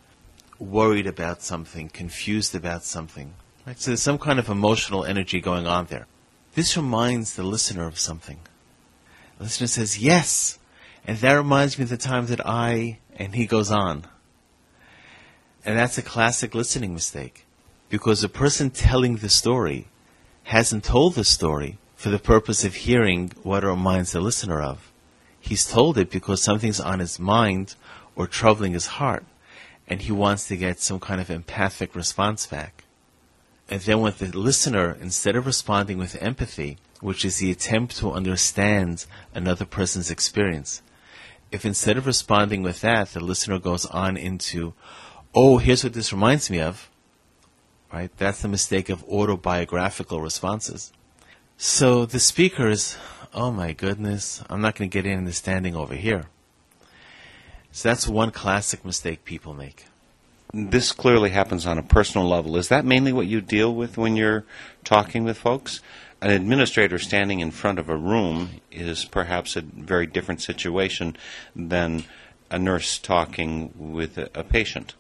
worried 0.63 1.07
about 1.07 1.43
something, 1.43 1.89
confused 1.89 2.55
about 2.55 2.85
something. 2.85 3.35
Right? 3.67 3.79
So 3.79 3.91
there's 3.91 4.03
some 4.03 4.19
kind 4.19 4.39
of 4.39 4.49
emotional 4.49 5.05
energy 5.05 5.41
going 5.41 5.67
on 5.67 5.87
there. 5.87 6.07
This 6.55 6.77
reminds 6.77 7.35
the 7.35 7.43
listener 7.43 7.87
of 7.87 7.99
something. 7.99 8.39
The 9.39 9.45
listener 9.45 9.67
says, 9.67 9.99
Yes, 9.99 10.59
and 11.07 11.19
that 11.19 11.33
reminds 11.33 11.79
me 11.79 11.85
of 11.85 11.91
the 11.91 11.97
time 11.97 12.27
that 12.27 12.47
I, 12.47 12.99
and 13.17 13.35
he 13.35 13.47
goes 13.47 13.71
on. 13.71 14.05
And 15.65 15.79
that's 15.79 15.99
a 15.99 16.03
classic 16.03 16.55
listening 16.55 16.93
mistake. 16.93 17.45
Because 17.89 18.21
the 18.21 18.29
person 18.29 18.71
telling 18.71 19.17
the 19.17 19.29
story 19.29 19.89
hasn't 20.45 20.85
told 20.85 21.15
the 21.15 21.25
story 21.25 21.79
for 21.95 22.09
the 22.09 22.19
purpose 22.19 22.65
of 22.65 22.75
hearing 22.75 23.33
what 23.43 23.63
it 23.63 23.69
reminds 23.69 24.13
the 24.13 24.21
listener 24.21 24.61
of. 24.61 24.93
He's 25.41 25.67
told 25.71 25.99
it 25.99 26.11
because 26.11 26.43
something's 26.43 26.81
on 26.81 26.99
his 26.99 27.19
mind 27.19 27.75
or 28.17 28.27
troubling 28.27 28.73
his 28.73 28.87
heart, 28.87 29.25
and 29.89 30.03
he 30.03 30.13
wants 30.13 30.49
to 30.49 30.57
get 30.57 30.81
some 30.81 31.01
kind 31.01 31.21
of 31.21 31.31
empathic 31.31 31.95
response 31.95 32.47
back. 32.47 32.85
And 33.69 33.81
then 33.81 34.01
with 34.01 34.19
the 34.19 34.37
listener, 34.37 34.97
instead 35.01 35.37
of 35.37 35.47
responding 35.47 35.99
with 35.99 36.21
empathy, 36.23 36.79
which 37.01 37.25
is 37.25 37.39
the 37.39 37.51
attempt 37.51 37.97
to 37.99 38.13
understand 38.13 39.07
another 39.35 39.65
person's 39.65 40.11
experience, 40.11 40.83
if 41.51 41.65
instead 41.65 41.97
of 41.97 42.07
responding 42.07 42.63
with 42.63 42.81
that, 42.81 43.09
the 43.09 43.21
listener 43.21 43.59
goes 43.59 43.87
on 43.87 44.17
into, 44.17 44.73
oh, 45.35 45.59
here's 45.59 45.85
what 45.85 45.93
this 45.93 46.13
reminds 46.13 46.51
me 46.51 46.61
of, 46.61 46.91
right? 47.93 48.11
That's 48.17 48.43
the 48.43 48.49
mistake 48.49 48.89
of 48.89 49.05
autobiographical 49.05 50.21
responses. 50.21 50.93
So 51.57 52.07
the 52.07 52.21
speaker 52.21 52.69
is, 52.69 52.97
oh 53.35 53.51
my 53.51 53.73
goodness, 53.73 54.43
I'm 54.49 54.61
not 54.61 54.75
going 54.75 54.91
to 54.91 54.93
get 54.93 55.07
in 55.07 55.25
the 55.25 55.33
standing 55.33 55.77
over 55.77 55.95
here. 55.95 56.27
So 57.73 57.89
that's 57.89 58.07
one 58.07 58.31
classic 58.31 58.85
mistake 58.85 59.25
people 59.25 59.55
make. 59.55 59.87
This 60.53 60.93
clearly 60.93 61.31
happens 61.31 61.67
on 61.67 61.79
a 61.79 61.83
personal 61.83 62.29
level. 62.29 62.59
Is 62.59 62.69
that 62.69 62.85
mainly 62.85 63.13
what 63.13 63.27
you 63.27 63.41
deal 63.41 63.75
with 63.75 63.97
when 63.97 64.15
you're 64.15 64.45
talking 64.85 65.25
with 65.25 65.39
folks? 65.39 65.81
An 66.21 66.31
administrator 66.31 66.99
standing 66.99 67.41
in 67.41 67.51
front 67.51 67.79
of 67.79 67.89
a 67.89 67.97
room 67.97 68.61
is 68.71 69.07
perhaps 69.07 69.57
a 69.57 69.63
very 69.63 70.07
different 70.07 70.43
situation 70.43 71.17
than 71.57 72.05
a 72.51 72.59
nurse 72.59 72.99
talking 72.99 73.73
with 73.75 74.19
a, 74.19 74.29
a 74.35 74.45
patient. 74.45 74.95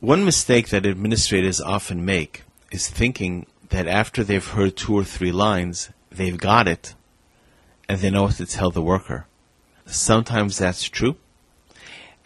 One 0.00 0.24
mistake 0.24 0.70
that 0.70 0.86
administrators 0.86 1.60
often 1.60 2.04
make 2.04 2.44
is 2.72 2.88
thinking 2.88 3.46
that 3.68 3.86
after 3.86 4.24
they've 4.24 4.44
heard 4.44 4.76
two 4.76 4.94
or 4.94 5.04
three 5.04 5.30
lines, 5.30 5.90
they've 6.10 6.38
got 6.38 6.66
it 6.66 6.94
and 7.88 8.00
they 8.00 8.10
know 8.10 8.24
what 8.24 8.36
to 8.36 8.46
tell 8.46 8.70
the 8.70 8.82
worker. 8.82 9.26
Sometimes 9.84 10.56
that's 10.56 10.84
true, 10.84 11.16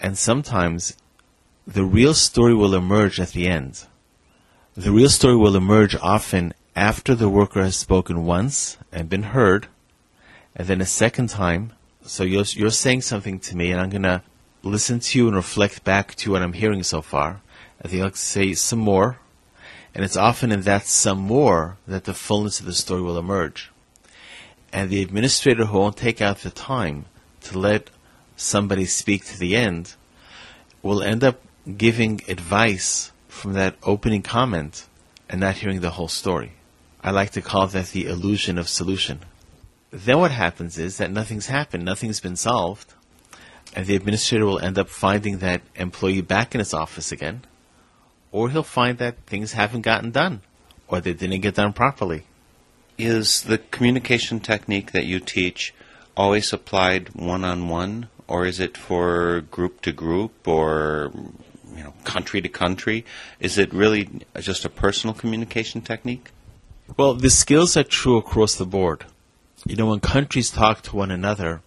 and 0.01 0.17
sometimes 0.17 0.97
the 1.67 1.85
real 1.85 2.15
story 2.15 2.55
will 2.55 2.75
emerge 2.75 3.19
at 3.19 3.31
the 3.31 3.49
end. 3.49 3.87
The 4.75 4.93
real 4.93 5.09
story 5.09 5.37
will 5.37 5.57
emerge 5.57 5.97
often 5.97 6.53
after 6.77 7.15
the 7.15 7.31
worker 7.31 7.63
has 7.63 7.77
spoken 7.77 8.27
once 8.27 8.77
and 8.93 9.09
been 9.09 9.23
heard, 9.25 9.69
and 10.55 10.69
then 10.69 10.81
a 10.81 10.87
second 10.87 11.31
time. 11.31 11.73
So 12.03 12.23
you're, 12.23 12.45
you're 12.51 12.71
saying 12.71 13.01
something 13.01 13.41
to 13.41 13.57
me, 13.57 13.73
and 13.73 13.81
I'm 13.81 13.91
going 13.91 14.03
to 14.03 14.23
listen 14.63 15.01
to 15.01 15.19
you 15.19 15.27
and 15.27 15.37
reflect 15.37 15.83
back 15.83 16.15
to 16.17 16.33
what 16.33 16.43
I'm 16.43 16.53
hearing 16.53 16.83
so 16.83 17.01
far. 17.01 17.41
I 17.83 17.89
think 17.89 18.03
I'll 18.03 18.13
say 18.13 18.53
some 18.53 18.79
more, 18.79 19.19
and 19.95 20.05
it's 20.05 20.17
often 20.17 20.53
in 20.53 20.63
that 20.63 20.87
some 20.87 21.19
more 21.19 21.79
that 21.87 22.05
the 22.05 22.15
fullness 22.15 22.61
of 22.61 22.67
the 22.67 22.75
story 22.75 23.03
will 23.03 23.19
emerge. 23.19 23.71
And 24.73 24.91
the 24.91 25.03
administrator 25.03 25.67
who 25.67 25.79
won't 25.79 25.97
take 25.97 26.21
out 26.21 26.39
the 26.39 26.51
time 26.51 27.07
to 27.43 27.59
let 27.59 27.91
somebody 28.37 28.85
speak 28.85 29.25
to 29.27 29.39
the 29.39 29.57
end 29.57 29.95
will 30.83 31.03
end 31.03 31.25
up 31.25 31.41
giving 31.77 32.21
advice 32.29 33.13
from 33.29 33.55
that 33.55 33.77
opening 33.83 34.23
comment 34.23 34.87
and 35.29 35.41
not 35.41 35.57
hearing 35.57 35.81
the 35.81 35.91
whole 35.91 36.09
story. 36.09 36.53
I 37.03 37.11
like 37.11 37.31
to 37.33 37.43
call 37.43 37.67
that 37.69 37.89
the 37.89 38.07
illusion 38.07 38.59
of 38.59 38.69
solution. 38.69 39.21
Then 39.91 40.19
what 40.19 40.31
happens 40.31 40.79
is 40.79 40.99
that 40.99 41.11
nothing's 41.11 41.47
happened, 41.47 41.85
nothing's 41.85 42.21
been 42.21 42.37
solved, 42.37 42.95
and 43.75 43.87
the 43.87 43.97
administrator 43.97 44.47
will 44.47 44.59
end 44.59 44.79
up 44.79 44.89
finding 44.89 45.39
that 45.39 45.63
employee 45.75 46.21
back 46.21 46.55
in 46.55 46.59
his 46.59 46.75
office 46.75 47.13
again 47.13 47.43
or 48.33 48.51
he'll 48.51 48.63
find 48.63 48.99
that 48.99 49.17
things 49.27 49.53
haven't 49.53 49.81
gotten 49.81 50.11
done 50.11 50.43
or 50.89 51.01
they 51.01 51.15
didn't 51.15 51.41
get 51.41 51.55
done 51.55 51.73
properly. 51.73 52.25
Is 52.99 53.43
the 53.43 53.59
communication 53.59 54.41
technique 54.41 54.93
that 54.93 55.05
you 55.07 55.21
teach 55.21 55.75
always 56.17 56.53
applied 56.53 57.15
one 57.15 57.45
on 57.45 57.69
one, 57.69 58.09
or 58.29 58.47
is 58.47 58.61
it 58.61 58.77
for 58.77 59.43
group 59.51 59.81
to 59.83 59.93
group 59.93 60.47
or 60.47 61.13
you 61.75 61.83
know 61.83 61.95
country 62.05 62.41
to 62.41 62.49
country? 62.49 63.05
Is 63.41 63.59
it 63.59 63.73
really 63.73 64.09
just 64.41 64.65
a 64.65 64.69
personal 64.69 65.15
communication 65.15 65.81
technique? 65.81 66.31
Well, 66.97 67.15
the 67.15 67.31
skills 67.31 67.77
are 67.77 67.85
true 67.85 68.17
across 68.17 68.55
the 68.55 68.67
board. 68.67 69.05
You 69.67 69.77
know, 69.77 69.87
when 69.87 70.01
countries 70.01 70.51
talk 70.51 70.83
to 70.83 70.97
one 70.97 71.11
another, 71.11 71.63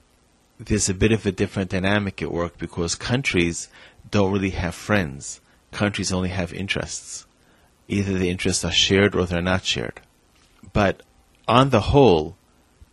there's 0.57 0.87
a 0.89 0.93
bit 0.93 1.11
of 1.11 1.25
a 1.25 1.31
different 1.31 1.71
dynamic 1.71 2.21
at 2.21 2.31
work 2.31 2.57
because 2.57 2.95
countries 2.95 3.67
don't 4.09 4.31
really 4.31 4.51
have 4.51 4.75
friends 4.75 5.41
countries 5.71 6.11
only 6.11 6.29
have 6.29 6.53
interests. 6.53 7.25
Either 7.87 8.13
the 8.13 8.29
interests 8.29 8.63
are 8.63 8.71
shared 8.71 9.15
or 9.15 9.25
they're 9.25 9.41
not 9.41 9.65
shared. 9.65 10.01
But 10.73 11.03
on 11.47 11.69
the 11.69 11.81
whole, 11.81 12.35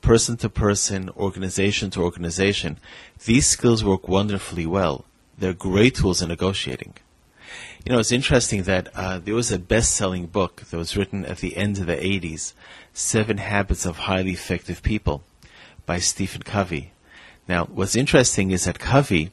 person 0.07 0.37
to 0.37 0.49
person, 0.49 1.11
organization 1.17 1.91
to 1.91 2.01
organization, 2.01 2.79
these 3.25 3.45
skills 3.45 3.83
work 3.83 4.07
wonderfully 4.07 4.65
well. 4.65 5.05
They're 5.37 5.53
great 5.53 5.97
tools 5.97 6.23
in 6.23 6.29
negotiating. 6.29 6.95
You 7.85 7.93
know, 7.93 7.99
it's 7.99 8.13
interesting 8.13 8.63
that 8.63 8.89
uh, 8.95 9.19
there 9.19 9.35
was 9.35 9.51
a 9.51 9.59
best-selling 9.59 10.27
book 10.27 10.63
that 10.71 10.77
was 10.77 10.97
written 10.97 11.25
at 11.25 11.39
the 11.39 11.57
end 11.57 11.79
of 11.79 11.87
the 11.87 11.97
80s, 11.97 12.53
Seven 12.95 13.39
Habits 13.39 13.85
of 13.85 13.97
Highly 13.99 14.31
Effective 14.31 14.81
People, 14.81 15.25
by 15.87 15.99
Stephen 15.99 16.43
Covey. 16.45 16.93
Now, 17.49 17.65
what's 17.65 17.97
interesting 17.97 18.53
is 18.53 18.65
that 18.65 18.79
Covey 18.79 19.33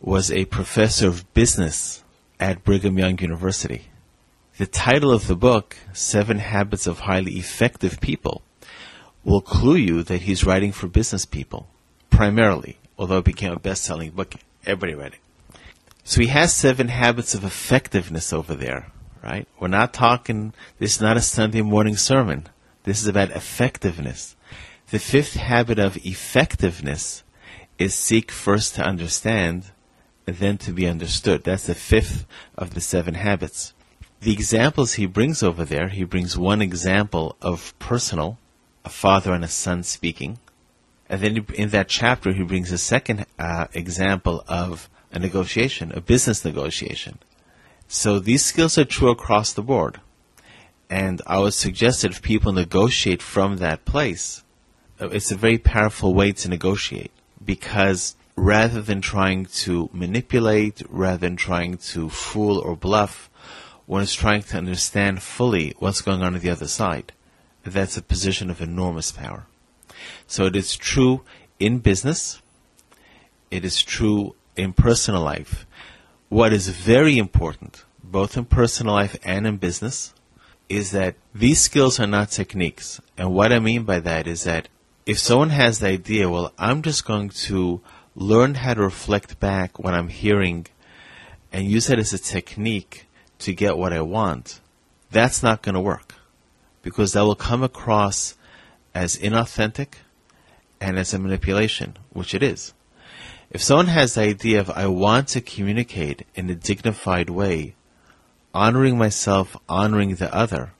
was 0.00 0.30
a 0.30 0.44
professor 0.44 1.08
of 1.08 1.34
business 1.34 2.04
at 2.38 2.62
Brigham 2.62 3.00
Young 3.00 3.18
University. 3.18 3.86
The 4.58 4.66
title 4.68 5.10
of 5.10 5.26
the 5.26 5.34
book, 5.34 5.76
Seven 5.92 6.38
Habits 6.38 6.86
of 6.86 7.00
Highly 7.00 7.32
Effective 7.32 8.00
People, 8.00 8.42
will 9.24 9.40
clue 9.40 9.76
you 9.76 10.02
that 10.02 10.22
he's 10.22 10.44
writing 10.44 10.72
for 10.72 10.86
business 10.86 11.24
people, 11.24 11.68
primarily, 12.10 12.78
although 12.98 13.18
it 13.18 13.24
became 13.24 13.52
a 13.52 13.58
best-selling 13.58 14.10
book. 14.10 14.34
Everybody 14.66 14.94
read 14.94 15.14
it. 15.14 15.20
So 16.04 16.20
he 16.20 16.26
has 16.28 16.54
seven 16.54 16.88
habits 16.88 17.34
of 17.34 17.44
effectiveness 17.44 18.32
over 18.32 18.54
there, 18.54 18.92
right? 19.22 19.48
We're 19.58 19.68
not 19.68 19.94
talking, 19.94 20.52
this 20.78 20.96
is 20.96 21.00
not 21.00 21.16
a 21.16 21.22
Sunday 21.22 21.62
morning 21.62 21.96
sermon. 21.96 22.48
This 22.82 23.00
is 23.00 23.08
about 23.08 23.30
effectiveness. 23.30 24.36
The 24.90 24.98
fifth 24.98 25.34
habit 25.34 25.78
of 25.78 25.96
effectiveness 26.04 27.22
is 27.78 27.94
seek 27.94 28.30
first 28.30 28.74
to 28.74 28.82
understand 28.82 29.70
then 30.26 30.58
to 30.58 30.72
be 30.72 30.86
understood. 30.86 31.44
That's 31.44 31.66
the 31.66 31.74
fifth 31.74 32.26
of 32.56 32.74
the 32.74 32.80
seven 32.80 33.14
habits. 33.14 33.72
The 34.20 34.32
examples 34.32 34.94
he 34.94 35.06
brings 35.06 35.42
over 35.42 35.64
there, 35.64 35.88
he 35.88 36.04
brings 36.04 36.38
one 36.38 36.62
example 36.62 37.36
of 37.42 37.78
personal, 37.78 38.38
a 38.84 38.88
father 38.88 39.32
and 39.32 39.44
a 39.44 39.48
son 39.48 39.82
speaking. 39.82 40.38
And 41.08 41.20
then 41.20 41.46
in 41.54 41.70
that 41.70 41.88
chapter, 41.88 42.32
he 42.32 42.42
brings 42.42 42.72
a 42.72 42.78
second 42.78 43.26
uh, 43.38 43.66
example 43.72 44.44
of 44.48 44.88
a 45.12 45.18
negotiation, 45.18 45.92
a 45.92 46.00
business 46.00 46.44
negotiation. 46.44 47.18
So 47.88 48.18
these 48.18 48.44
skills 48.44 48.78
are 48.78 48.84
true 48.84 49.10
across 49.10 49.52
the 49.52 49.62
board. 49.62 50.00
And 50.90 51.22
I 51.26 51.38
would 51.38 51.54
suggest 51.54 52.02
that 52.02 52.12
if 52.12 52.22
people 52.22 52.52
negotiate 52.52 53.22
from 53.22 53.56
that 53.58 53.84
place, 53.84 54.42
uh, 55.00 55.08
it's 55.08 55.30
a 55.30 55.36
very 55.36 55.58
powerful 55.58 56.14
way 56.14 56.32
to 56.32 56.48
negotiate 56.48 57.10
because 57.44 58.16
rather 58.36 58.80
than 58.82 59.00
trying 59.00 59.46
to 59.46 59.88
manipulate, 59.92 60.82
rather 60.88 61.18
than 61.18 61.36
trying 61.36 61.76
to 61.78 62.08
fool 62.08 62.58
or 62.58 62.76
bluff, 62.76 63.30
one 63.86 64.02
is 64.02 64.14
trying 64.14 64.42
to 64.42 64.56
understand 64.56 65.22
fully 65.22 65.74
what's 65.78 66.00
going 66.00 66.22
on 66.22 66.34
at 66.34 66.40
the 66.40 66.50
other 66.50 66.68
side. 66.68 67.12
That's 67.64 67.96
a 67.96 68.02
position 68.02 68.50
of 68.50 68.60
enormous 68.60 69.10
power. 69.10 69.46
So 70.26 70.44
it 70.44 70.54
is 70.54 70.76
true 70.76 71.22
in 71.58 71.78
business. 71.78 72.42
It 73.50 73.64
is 73.64 73.82
true 73.82 74.34
in 74.56 74.72
personal 74.74 75.22
life. 75.22 75.66
What 76.28 76.52
is 76.52 76.68
very 76.68 77.16
important, 77.16 77.84
both 78.02 78.36
in 78.36 78.44
personal 78.44 78.94
life 78.94 79.16
and 79.24 79.46
in 79.46 79.56
business, 79.56 80.12
is 80.68 80.90
that 80.90 81.14
these 81.34 81.60
skills 81.60 81.98
are 81.98 82.06
not 82.06 82.30
techniques. 82.30 83.00
And 83.16 83.32
what 83.32 83.52
I 83.52 83.58
mean 83.58 83.84
by 83.84 84.00
that 84.00 84.26
is 84.26 84.44
that 84.44 84.68
if 85.06 85.18
someone 85.18 85.50
has 85.50 85.78
the 85.78 85.88
idea, 85.88 86.28
well, 86.28 86.52
I'm 86.58 86.82
just 86.82 87.04
going 87.04 87.28
to 87.28 87.80
learn 88.16 88.56
how 88.56 88.74
to 88.74 88.82
reflect 88.82 89.40
back 89.40 89.78
when 89.78 89.94
I'm 89.94 90.08
hearing 90.08 90.66
and 91.52 91.66
use 91.66 91.86
that 91.86 91.98
as 91.98 92.12
a 92.12 92.18
technique 92.18 93.06
to 93.38 93.52
get 93.52 93.78
what 93.78 93.92
I 93.92 94.00
want, 94.00 94.60
that's 95.10 95.42
not 95.42 95.62
going 95.62 95.74
to 95.74 95.80
work 95.80 96.03
because 96.84 97.14
that 97.14 97.22
will 97.22 97.34
come 97.34 97.62
across 97.62 98.36
as 98.94 99.16
inauthentic 99.16 99.94
and 100.80 100.98
as 100.98 101.14
a 101.14 101.18
manipulation, 101.18 101.96
which 102.10 102.34
it 102.34 102.42
is. 102.42 102.74
If 103.50 103.62
someone 103.62 103.86
has 103.86 104.14
the 104.14 104.20
idea 104.20 104.60
of, 104.60 104.70
I 104.70 104.86
want 104.86 105.28
to 105.28 105.40
communicate 105.40 106.26
in 106.34 106.50
a 106.50 106.54
dignified 106.54 107.30
way, 107.30 107.74
honoring 108.52 108.98
myself, 108.98 109.56
honoring 109.66 110.16
the 110.16 110.32
other, 110.32 110.74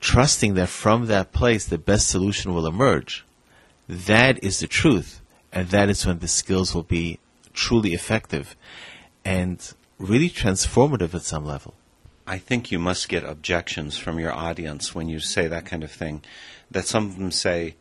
trusting 0.00 0.54
that 0.54 0.68
from 0.68 1.06
that 1.06 1.32
place 1.32 1.66
the 1.66 1.78
best 1.78 2.08
solution 2.08 2.52
will 2.52 2.66
emerge, 2.66 3.24
that 3.88 4.42
is 4.42 4.58
the 4.58 4.66
truth. 4.66 5.20
And 5.52 5.68
that 5.68 5.88
is 5.88 6.04
when 6.04 6.18
the 6.18 6.28
skills 6.28 6.74
will 6.74 6.82
be 6.82 7.20
truly 7.52 7.94
effective 7.94 8.56
and 9.24 9.72
really 9.98 10.30
transformative 10.30 11.14
at 11.14 11.22
some 11.22 11.44
level. 11.44 11.74
I 12.30 12.38
think 12.38 12.70
you 12.70 12.78
must 12.78 13.08
get 13.08 13.24
objections 13.24 13.98
from 13.98 14.20
your 14.20 14.32
audience 14.32 14.94
when 14.94 15.08
you 15.08 15.18
say 15.18 15.48
that 15.48 15.64
kind 15.64 15.82
of 15.82 15.90
thing. 15.90 16.22
That 16.70 16.86
some 16.86 17.06
of 17.06 17.18
them 17.18 17.32
say, 17.32 17.74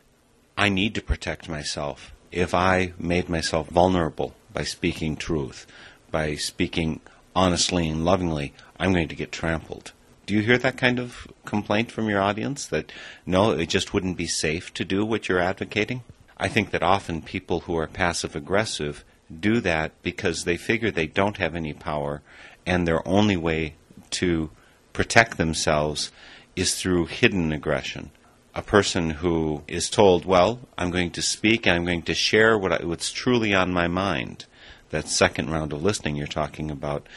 I 0.58 0.70
need 0.70 0.96
to 0.96 1.04
protect 1.04 1.48
myself. 1.48 2.12
If 2.32 2.56
I 2.56 2.94
made 2.98 3.30
myself 3.30 3.70
vulnerable 3.70 4.34
by 4.52 4.64
speaking 4.64 5.18
truth, 5.18 5.68
by 6.10 6.34
speaking 6.34 7.00
honestly 7.36 7.88
and 7.88 8.04
lovingly, 8.04 8.54
I'm 8.80 8.92
going 8.92 9.10
to 9.10 9.16
get 9.16 9.32
trampled. 9.32 9.92
Do 10.26 10.34
you 10.34 10.42
hear 10.42 10.58
that 10.58 10.78
kind 10.78 10.98
of 10.98 11.28
complaint 11.46 11.92
from 11.92 12.10
your 12.10 12.20
audience 12.20 12.66
that 12.66 12.92
no, 13.28 13.52
it 13.52 13.70
just 13.70 13.94
wouldn't 13.94 14.18
be 14.18 14.26
safe 14.26 14.74
to 14.74 14.84
do 14.84 15.06
what 15.06 15.30
you're 15.30 15.40
advocating? 15.40 16.02
I 16.38 16.48
think 16.48 16.72
that 16.72 16.82
often 16.82 17.22
people 17.22 17.60
who 17.62 17.78
are 17.78 17.86
passive 17.86 18.36
aggressive 18.36 19.06
do 19.30 19.62
that 19.62 19.92
because 20.02 20.46
they 20.46 20.58
figure 20.58 20.90
they 20.90 21.06
don't 21.06 21.38
have 21.38 21.54
any 21.54 21.74
power 21.74 22.24
and 22.66 22.88
their 22.88 23.08
only 23.08 23.38
way 23.38 23.76
to 24.12 24.50
protect 24.93 25.38
themselves 25.38 26.12
is 26.56 26.76
through 26.76 27.06
hidden 27.06 27.52
aggression. 27.52 28.12
A 28.56 28.62
person 28.62 29.12
who 29.12 29.63
is 29.67 29.89
told, 29.89 30.26
well, 30.26 30.60
I'm 30.78 30.91
going 30.91 31.12
to 31.12 31.22
speak 31.22 31.65
and 31.65 31.76
I'm 31.76 31.86
going 31.86 32.02
to 32.04 32.13
share 32.13 32.58
what 32.58 32.82
I, 32.82 32.86
what's 32.86 33.12
truly 33.12 33.54
on 33.54 33.72
my 33.72 33.88
mind, 33.88 34.45
that 34.89 35.08
second 35.08 35.52
round 35.52 35.72
of 35.72 35.84
listening 35.84 36.15
you're 36.15 36.28
talking 36.28 36.72
about, 36.72 37.08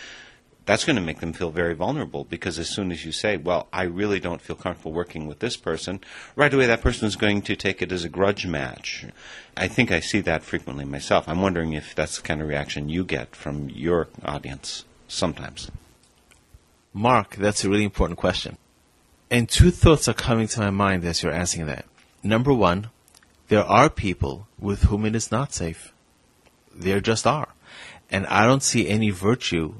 that's 0.65 0.85
going 0.85 0.97
to 0.97 1.03
make 1.03 1.19
them 1.21 1.33
feel 1.33 1.51
very 1.51 1.75
vulnerable 1.75 2.25
because 2.25 2.59
as 2.59 2.69
soon 2.69 2.93
as 2.93 3.05
you 3.05 3.11
say, 3.11 3.37
well, 3.37 3.67
I 3.73 3.83
really 3.83 4.21
don't 4.21 4.41
feel 4.41 4.55
comfortable 4.55 4.93
working 4.93 5.27
with 5.27 5.41
this 5.41 5.57
person, 5.57 6.01
right 6.37 6.53
away 6.53 6.67
that 6.67 6.83
person 6.83 7.09
is 7.09 7.17
going 7.17 7.43
to 7.43 7.57
take 7.57 7.83
it 7.83 7.91
as 7.91 8.05
a 8.05 8.09
grudge 8.09 8.47
match. 8.47 9.05
I 9.57 9.67
think 9.67 9.91
I 9.91 10.01
see 10.01 10.21
that 10.21 10.45
frequently 10.45 10.85
myself. 10.85 11.29
I'm 11.29 11.43
wondering 11.43 11.73
if 11.73 11.95
that's 11.95 12.17
the 12.17 12.23
kind 12.23 12.41
of 12.41 12.49
reaction 12.49 12.89
you 12.89 13.05
get 13.05 13.35
from 13.35 13.71
your 13.71 14.09
audience 14.25 14.85
sometimes. 15.09 15.71
Mark, 16.93 17.37
that's 17.37 17.65
a 17.65 17.71
really 17.71 17.85
important 17.85 18.19
question. 18.19 18.59
And 19.31 19.49
two 19.49 19.71
thoughts 19.71 20.09
are 20.09 20.15
coming 20.15 20.47
to 20.49 20.61
my 20.61 20.71
mind 20.71 21.05
as 21.05 21.23
you're 21.23 21.33
asking 21.33 21.67
that. 21.67 21.87
Number 22.23 22.53
one, 22.53 22.91
there 23.49 23.65
are 23.65 23.89
people 23.89 24.47
with 24.59 24.85
whom 24.85 25.07
it 25.07 25.17
is 25.17 25.31
not 25.31 25.53
safe. 25.53 25.93
There 26.75 27.01
just 27.01 27.27
are. 27.27 27.49
And 28.11 28.27
I 28.27 28.47
don't 28.47 28.63
see 28.63 28.89
any 28.89 29.11
virtue 29.11 29.75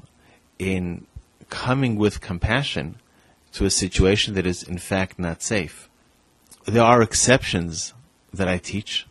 in 0.57 1.05
coming 1.49 1.95
with 1.97 2.19
compassion 2.19 2.95
to 3.53 3.65
a 3.65 3.69
situation 3.69 4.33
that 4.33 4.47
is 4.47 4.63
in 4.63 4.79
fact 4.79 5.19
not 5.19 5.43
safe. 5.43 5.87
There 6.65 6.83
are 6.83 7.01
exceptions 7.01 7.93
that 8.33 8.47
I 8.47 8.57
teach, 8.57 9.05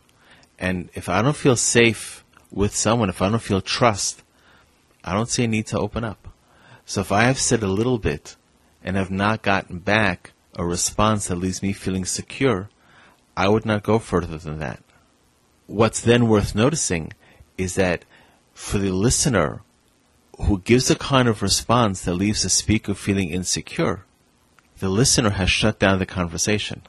and 0.59 0.89
if 0.93 1.07
I 1.07 1.21
don't 1.21 1.35
feel 1.35 1.55
safe 1.55 2.23
with 2.51 2.75
someone, 2.75 3.09
if 3.09 3.21
I 3.21 3.29
don't 3.29 3.41
feel 3.41 3.61
trust, 3.61 4.23
I 5.03 5.13
don't 5.13 5.29
see 5.29 5.45
a 5.45 5.47
need 5.47 5.67
to 5.67 5.79
open 5.79 6.03
up. 6.03 6.22
So 6.85 7.01
if 7.01 7.11
I 7.11 7.23
have 7.23 7.39
said 7.39 7.63
a 7.63 7.67
little 7.67 7.97
bit 7.97 8.35
and 8.83 8.95
have 8.95 9.11
not 9.11 9.41
gotten 9.41 9.79
back 9.79 10.31
a 10.55 10.65
response 10.65 11.27
that 11.27 11.35
leaves 11.35 11.63
me 11.63 11.73
feeling 11.73 12.05
secure, 12.05 12.69
I 13.35 13.47
would 13.47 13.65
not 13.65 13.83
go 13.83 13.99
further 13.99 14.37
than 14.37 14.59
that. 14.59 14.83
What's 15.65 16.01
then 16.01 16.27
worth 16.27 16.53
noticing 16.53 17.13
is 17.57 17.75
that 17.75 18.05
for 18.53 18.77
the 18.77 18.91
listener 18.91 19.61
who 20.41 20.59
gives 20.59 20.89
a 20.89 20.95
kind 20.95 21.27
of 21.27 21.41
response 21.41 22.01
that 22.01 22.15
leaves 22.15 22.43
the 22.43 22.49
speaker 22.49 22.93
feeling 22.93 23.29
insecure, 23.29 24.05
the 24.79 24.89
listener 24.89 25.31
has 25.31 25.49
shut 25.49 25.79
down 25.79 25.99
the 25.99 26.05
conversation. 26.05 26.81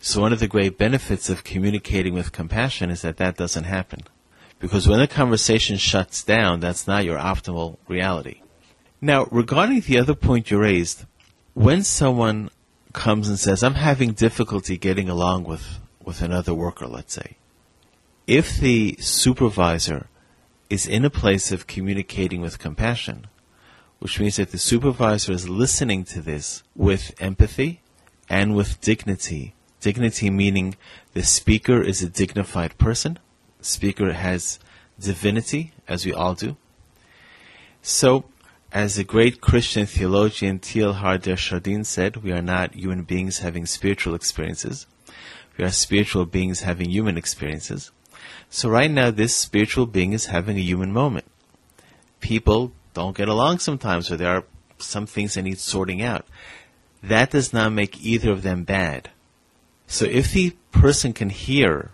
So 0.00 0.20
one 0.20 0.32
of 0.32 0.40
the 0.40 0.48
great 0.48 0.78
benefits 0.78 1.28
of 1.28 1.44
communicating 1.44 2.14
with 2.14 2.32
compassion 2.32 2.90
is 2.90 3.02
that 3.02 3.16
that 3.18 3.36
doesn't 3.36 3.64
happen. 3.64 4.00
Because 4.58 4.88
when 4.88 4.98
the 4.98 5.06
conversation 5.06 5.76
shuts 5.76 6.22
down, 6.22 6.60
that's 6.60 6.86
not 6.86 7.04
your 7.04 7.18
optimal 7.18 7.76
reality. 7.86 8.40
Now, 9.00 9.26
regarding 9.30 9.80
the 9.80 9.98
other 9.98 10.14
point 10.14 10.50
you 10.50 10.58
raised, 10.58 11.04
when 11.54 11.84
someone 11.84 12.50
comes 12.92 13.28
and 13.28 13.38
says, 13.38 13.62
I'm 13.62 13.74
having 13.74 14.12
difficulty 14.12 14.76
getting 14.76 15.08
along 15.08 15.44
with, 15.44 15.78
with 16.04 16.20
another 16.20 16.54
worker, 16.54 16.86
let's 16.86 17.14
say, 17.14 17.36
if 18.26 18.58
the 18.58 18.96
supervisor 19.00 20.08
is 20.68 20.86
in 20.86 21.04
a 21.04 21.10
place 21.10 21.52
of 21.52 21.66
communicating 21.66 22.40
with 22.40 22.58
compassion, 22.58 23.26
which 24.00 24.20
means 24.20 24.36
that 24.36 24.50
the 24.50 24.58
supervisor 24.58 25.32
is 25.32 25.48
listening 25.48 26.04
to 26.04 26.20
this 26.20 26.62
with 26.76 27.14
empathy 27.18 27.80
and 28.28 28.54
with 28.54 28.80
dignity. 28.80 29.54
Dignity 29.80 30.28
meaning 30.28 30.76
the 31.14 31.22
speaker 31.22 31.80
is 31.80 32.02
a 32.02 32.08
dignified 32.08 32.76
person. 32.78 33.18
Speaker 33.60 34.12
has 34.12 34.58
divinity, 35.00 35.72
as 35.86 36.04
we 36.04 36.12
all 36.12 36.34
do. 36.34 36.56
So 37.80 38.24
as 38.70 38.96
the 38.96 39.04
great 39.04 39.40
Christian 39.40 39.86
theologian 39.86 40.58
Teilhard 40.58 41.22
de 41.22 41.36
Chardin 41.36 41.84
said, 41.84 42.18
we 42.18 42.32
are 42.32 42.42
not 42.42 42.74
human 42.74 43.02
beings 43.02 43.38
having 43.38 43.64
spiritual 43.64 44.14
experiences. 44.14 44.86
We 45.56 45.64
are 45.64 45.70
spiritual 45.70 46.26
beings 46.26 46.60
having 46.60 46.90
human 46.90 47.16
experiences. 47.16 47.90
So 48.50 48.68
right 48.68 48.90
now, 48.90 49.10
this 49.10 49.34
spiritual 49.34 49.86
being 49.86 50.12
is 50.12 50.26
having 50.26 50.56
a 50.56 50.60
human 50.62 50.92
moment. 50.92 51.26
People 52.20 52.72
don't 52.94 53.16
get 53.16 53.28
along 53.28 53.60
sometimes, 53.60 54.10
or 54.10 54.16
there 54.16 54.36
are 54.36 54.44
some 54.78 55.06
things 55.06 55.34
that 55.34 55.42
need 55.42 55.58
sorting 55.58 56.02
out. 56.02 56.26
That 57.02 57.30
does 57.30 57.52
not 57.52 57.72
make 57.72 58.04
either 58.04 58.30
of 58.30 58.42
them 58.42 58.64
bad. 58.64 59.10
So 59.86 60.04
if 60.04 60.32
the 60.32 60.56
person 60.72 61.12
can 61.12 61.30
hear 61.30 61.90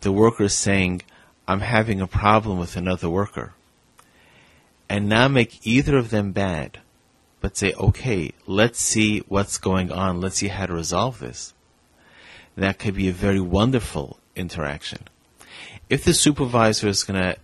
the 0.00 0.12
worker 0.12 0.48
saying, 0.48 1.02
I'm 1.48 1.60
having 1.60 2.00
a 2.00 2.06
problem 2.06 2.58
with 2.58 2.76
another 2.76 3.08
worker, 3.08 3.54
and 4.94 5.08
not 5.08 5.28
make 5.32 5.66
either 5.66 5.96
of 5.96 6.10
them 6.10 6.30
bad, 6.30 6.78
but 7.40 7.56
say, 7.56 7.72
okay, 7.72 8.30
let's 8.46 8.78
see 8.78 9.18
what's 9.26 9.58
going 9.58 9.90
on, 9.90 10.20
let's 10.20 10.36
see 10.36 10.46
how 10.46 10.66
to 10.66 10.72
resolve 10.72 11.18
this. 11.18 11.52
That 12.56 12.78
could 12.78 12.94
be 12.94 13.08
a 13.08 13.12
very 13.12 13.40
wonderful 13.40 14.20
interaction. 14.36 15.00
If 15.90 16.04
the 16.04 16.14
supervisor 16.14 16.86
is 16.86 17.02
going 17.02 17.20
to 17.20 17.36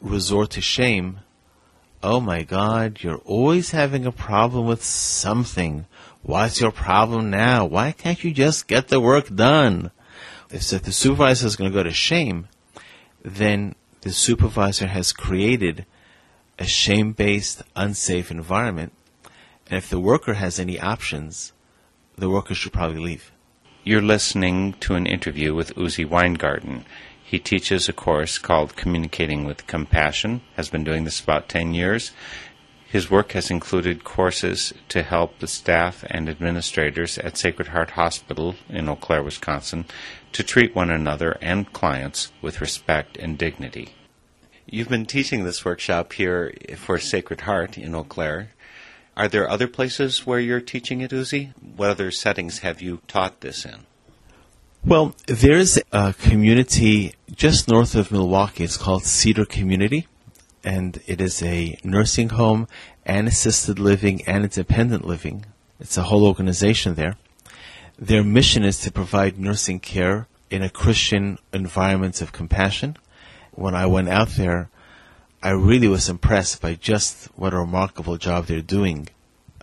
resort 0.00 0.52
to 0.52 0.62
shame, 0.62 1.20
oh 2.02 2.18
my 2.18 2.44
God, 2.44 3.02
you're 3.02 3.26
always 3.26 3.72
having 3.72 4.06
a 4.06 4.10
problem 4.10 4.66
with 4.66 4.82
something. 4.82 5.84
What's 6.22 6.62
your 6.62 6.72
problem 6.72 7.28
now? 7.28 7.66
Why 7.66 7.92
can't 7.92 8.24
you 8.24 8.32
just 8.32 8.68
get 8.68 8.88
the 8.88 9.00
work 9.00 9.28
done? 9.34 9.90
If 10.50 10.70
the 10.70 10.92
supervisor 10.92 11.46
is 11.46 11.56
going 11.56 11.70
to 11.70 11.76
go 11.76 11.82
to 11.82 11.92
shame, 11.92 12.48
then 13.22 13.74
the 14.00 14.14
supervisor 14.14 14.86
has 14.86 15.12
created 15.12 15.84
a 16.60 16.66
shame 16.66 17.12
based, 17.12 17.62
unsafe 17.74 18.30
environment. 18.30 18.92
And 19.68 19.78
if 19.78 19.88
the 19.88 19.98
worker 19.98 20.34
has 20.34 20.60
any 20.60 20.78
options, 20.78 21.52
the 22.16 22.28
worker 22.28 22.54
should 22.54 22.74
probably 22.74 23.00
leave. 23.00 23.32
You're 23.82 24.02
listening 24.02 24.74
to 24.80 24.94
an 24.94 25.06
interview 25.06 25.54
with 25.54 25.74
Uzi 25.74 26.06
Weingarten. 26.06 26.84
He 27.24 27.38
teaches 27.38 27.88
a 27.88 27.94
course 27.94 28.36
called 28.36 28.76
Communicating 28.76 29.44
with 29.44 29.66
Compassion, 29.66 30.42
has 30.56 30.68
been 30.68 30.84
doing 30.84 31.04
this 31.04 31.20
about 31.20 31.48
10 31.48 31.72
years. 31.72 32.10
His 32.86 33.10
work 33.10 33.32
has 33.32 33.50
included 33.50 34.04
courses 34.04 34.74
to 34.88 35.02
help 35.02 35.38
the 35.38 35.46
staff 35.46 36.04
and 36.10 36.28
administrators 36.28 37.16
at 37.18 37.38
Sacred 37.38 37.68
Heart 37.68 37.90
Hospital 37.90 38.56
in 38.68 38.86
Eau 38.88 38.96
Claire, 38.96 39.22
Wisconsin, 39.22 39.86
to 40.32 40.42
treat 40.42 40.74
one 40.74 40.90
another 40.90 41.38
and 41.40 41.72
clients 41.72 42.32
with 42.42 42.60
respect 42.60 43.16
and 43.16 43.38
dignity. 43.38 43.94
You've 44.72 44.88
been 44.88 45.04
teaching 45.04 45.42
this 45.42 45.64
workshop 45.64 46.12
here 46.12 46.54
for 46.76 46.96
Sacred 46.96 47.40
Heart 47.40 47.76
in 47.76 47.92
Eau 47.92 48.04
Claire. 48.04 48.50
Are 49.16 49.26
there 49.26 49.50
other 49.50 49.66
places 49.66 50.24
where 50.24 50.38
you're 50.38 50.60
teaching 50.60 51.00
it, 51.00 51.10
Uzi? 51.10 51.52
What 51.74 51.90
other 51.90 52.12
settings 52.12 52.58
have 52.58 52.80
you 52.80 53.00
taught 53.08 53.40
this 53.40 53.64
in? 53.64 53.80
Well, 54.84 55.16
there's 55.26 55.80
a 55.90 56.14
community 56.14 57.14
just 57.34 57.66
north 57.66 57.96
of 57.96 58.12
Milwaukee. 58.12 58.62
It's 58.62 58.76
called 58.76 59.02
Cedar 59.02 59.44
Community, 59.44 60.06
and 60.62 61.02
it 61.08 61.20
is 61.20 61.42
a 61.42 61.76
nursing 61.82 62.28
home 62.28 62.68
and 63.04 63.26
assisted 63.26 63.80
living 63.80 64.22
and 64.24 64.44
independent 64.44 65.04
living. 65.04 65.46
It's 65.80 65.96
a 65.96 66.04
whole 66.04 66.24
organization 66.24 66.94
there. 66.94 67.16
Their 67.98 68.22
mission 68.22 68.62
is 68.64 68.78
to 68.82 68.92
provide 68.92 69.36
nursing 69.36 69.80
care 69.80 70.28
in 70.48 70.62
a 70.62 70.70
Christian 70.70 71.38
environment 71.52 72.22
of 72.22 72.30
compassion 72.30 72.96
when 73.52 73.74
I 73.74 73.86
went 73.86 74.08
out 74.08 74.30
there, 74.30 74.70
I 75.42 75.50
really 75.50 75.88
was 75.88 76.08
impressed 76.08 76.60
by 76.60 76.74
just 76.74 77.26
what 77.36 77.54
a 77.54 77.58
remarkable 77.58 78.16
job 78.16 78.46
they're 78.46 78.60
doing. 78.60 79.08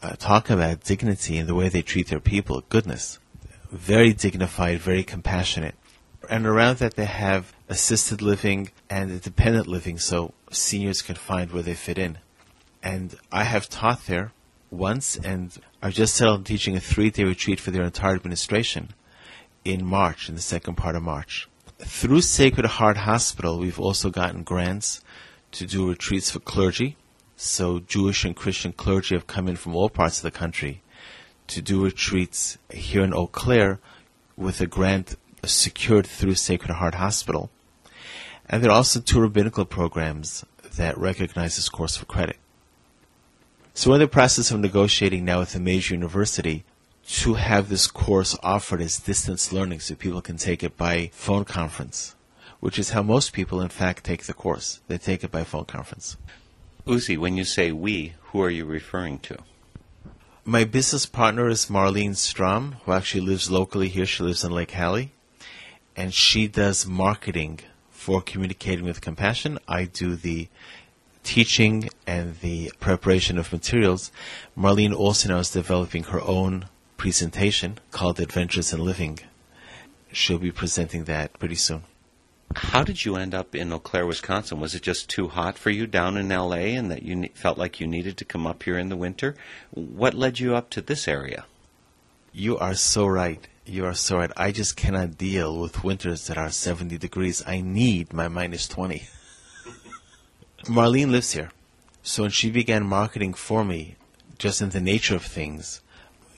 Uh, 0.01 0.15
talk 0.15 0.49
about 0.49 0.83
dignity 0.83 1.37
and 1.37 1.47
the 1.49 1.55
way 1.55 1.69
they 1.69 1.81
treat 1.81 2.07
their 2.07 2.19
people. 2.19 2.63
Goodness. 2.69 3.19
very 3.71 4.13
dignified, 4.13 4.79
very 4.79 5.03
compassionate. 5.03 5.75
And 6.29 6.45
around 6.45 6.77
that, 6.79 6.95
they 6.95 7.05
have 7.05 7.53
assisted 7.69 8.21
living 8.21 8.71
and 8.89 9.11
independent 9.11 9.67
living 9.67 9.97
so 9.97 10.33
seniors 10.51 11.01
can 11.01 11.15
find 11.15 11.51
where 11.51 11.63
they 11.63 11.73
fit 11.73 11.97
in. 11.97 12.17
And 12.83 13.15
I 13.31 13.43
have 13.43 13.69
taught 13.69 14.05
there 14.05 14.31
once, 14.71 15.17
and 15.17 15.57
I've 15.81 15.93
just 15.93 16.15
settled 16.15 16.39
on 16.39 16.43
teaching 16.43 16.75
a 16.75 16.79
three 16.79 17.09
day 17.09 17.23
retreat 17.23 17.59
for 17.59 17.71
their 17.71 17.83
entire 17.83 18.15
administration 18.15 18.93
in 19.65 19.85
March, 19.85 20.29
in 20.29 20.35
the 20.35 20.41
second 20.41 20.75
part 20.75 20.95
of 20.95 21.03
March. 21.03 21.47
Through 21.79 22.21
Sacred 22.21 22.65
Heart 22.65 22.97
Hospital, 22.97 23.59
we've 23.59 23.79
also 23.79 24.09
gotten 24.09 24.41
grants 24.41 25.03
to 25.51 25.67
do 25.67 25.87
retreats 25.87 26.31
for 26.31 26.39
clergy. 26.39 26.97
So 27.35 27.79
Jewish 27.79 28.25
and 28.25 28.35
Christian 28.35 28.71
clergy 28.71 29.13
have 29.13 29.27
come 29.27 29.47
in 29.47 29.57
from 29.57 29.75
all 29.75 29.89
parts 29.89 30.17
of 30.17 30.23
the 30.23 30.31
country 30.31 30.81
to 31.45 31.61
do 31.61 31.83
retreats 31.83 32.57
here 32.71 33.03
in 33.03 33.13
Eau 33.13 33.27
Claire 33.27 33.79
with 34.35 34.59
a 34.59 34.65
grant 34.65 35.17
secured 35.45 36.07
through 36.07 36.33
Sacred 36.33 36.73
Heart 36.73 36.95
Hospital. 36.95 37.51
And 38.49 38.63
there 38.63 38.71
are 38.71 38.77
also 38.77 38.99
two 38.99 39.21
rabbinical 39.21 39.65
programs 39.65 40.43
that 40.77 40.97
recognize 40.97 41.57
this 41.57 41.69
course 41.69 41.95
for 41.95 42.05
credit. 42.05 42.37
So 43.75 43.91
we're 43.91 43.97
in 43.97 44.01
the 44.01 44.07
process 44.07 44.49
of 44.49 44.59
negotiating 44.59 45.25
now 45.25 45.39
with 45.39 45.53
a 45.53 45.59
major 45.59 45.93
university 45.93 46.65
to 47.07 47.35
have 47.35 47.69
this 47.69 47.87
course 47.87 48.37
offered 48.43 48.81
as 48.81 48.99
distance 48.99 49.53
learning 49.53 49.79
so 49.79 49.95
people 49.95 50.21
can 50.21 50.37
take 50.37 50.61
it 50.61 50.75
by 50.75 51.09
phone 51.13 51.45
conference, 51.45 52.15
which 52.59 52.77
is 52.77 52.89
how 52.89 53.01
most 53.01 53.31
people 53.31 53.61
in 53.61 53.69
fact 53.69 54.03
take 54.03 54.23
the 54.23 54.33
course. 54.33 54.81
They 54.87 54.97
take 54.97 55.23
it 55.23 55.31
by 55.31 55.43
phone 55.45 55.65
conference. 55.65 56.17
Uzi, 56.85 57.17
when 57.17 57.37
you 57.37 57.45
say 57.45 57.71
we, 57.71 58.13
who 58.31 58.41
are 58.41 58.49
you 58.49 58.65
referring 58.65 59.19
to? 59.19 59.37
My 60.43 60.63
business 60.63 61.05
partner 61.05 61.47
is 61.49 61.65
Marlene 61.65 62.15
Strom, 62.15 62.77
who 62.83 62.91
actually 62.91 63.25
lives 63.25 63.49
locally 63.51 63.89
here. 63.89 64.05
She 64.05 64.23
lives 64.23 64.43
in 64.43 64.51
Lake 64.51 64.71
Hallie. 64.71 65.11
And 65.95 66.13
she 66.13 66.47
does 66.47 66.85
marketing 66.85 67.59
for 67.89 68.21
communicating 68.21 68.85
with 68.85 69.01
compassion. 69.01 69.59
I 69.67 69.85
do 69.85 70.15
the 70.15 70.47
teaching 71.23 71.89
and 72.05 72.39
the 72.39 72.71
preparation 72.79 73.37
of 73.37 73.51
materials. 73.51 74.11
Marlene 74.57 74.95
also 74.95 75.29
now 75.29 75.39
is 75.39 75.51
developing 75.51 76.03
her 76.03 76.21
own 76.21 76.67
presentation 76.97 77.77
called 77.91 78.19
Adventures 78.19 78.73
in 78.73 78.83
Living. 78.83 79.19
She'll 80.11 80.39
be 80.39 80.51
presenting 80.51 81.03
that 81.05 81.37
pretty 81.39 81.55
soon. 81.55 81.83
How 82.55 82.83
did 82.83 83.05
you 83.05 83.15
end 83.17 83.35
up 83.35 83.53
in 83.53 83.71
Eau 83.71 83.79
Claire, 83.79 84.07
Wisconsin? 84.07 84.59
Was 84.59 84.73
it 84.73 84.81
just 84.81 85.09
too 85.09 85.27
hot 85.27 85.57
for 85.57 85.69
you 85.69 85.85
down 85.85 86.17
in 86.17 86.29
LA 86.29 86.73
and 86.77 86.89
that 86.89 87.03
you 87.03 87.15
ne- 87.15 87.31
felt 87.35 87.57
like 87.57 87.79
you 87.79 87.87
needed 87.87 88.17
to 88.17 88.25
come 88.25 88.47
up 88.47 88.63
here 88.63 88.77
in 88.77 88.89
the 88.89 88.95
winter? 88.95 89.35
What 89.71 90.13
led 90.13 90.39
you 90.39 90.55
up 90.55 90.69
to 90.71 90.81
this 90.81 91.07
area? 91.07 91.45
You 92.33 92.57
are 92.57 92.73
so 92.73 93.05
right. 93.05 93.45
You 93.65 93.85
are 93.85 93.93
so 93.93 94.17
right. 94.17 94.31
I 94.37 94.51
just 94.51 94.77
cannot 94.77 95.17
deal 95.17 95.59
with 95.59 95.83
winters 95.83 96.27
that 96.27 96.37
are 96.37 96.49
70 96.49 96.97
degrees. 96.97 97.43
I 97.45 97.61
need 97.61 98.13
my 98.13 98.27
minus 98.27 98.67
20. 98.67 99.03
Marlene 100.63 101.11
lives 101.11 101.33
here. 101.33 101.51
So 102.01 102.23
when 102.23 102.31
she 102.31 102.49
began 102.49 102.85
marketing 102.85 103.33
for 103.33 103.65
me, 103.65 103.95
just 104.37 104.61
in 104.61 104.69
the 104.69 104.79
nature 104.79 105.15
of 105.15 105.23
things, 105.23 105.81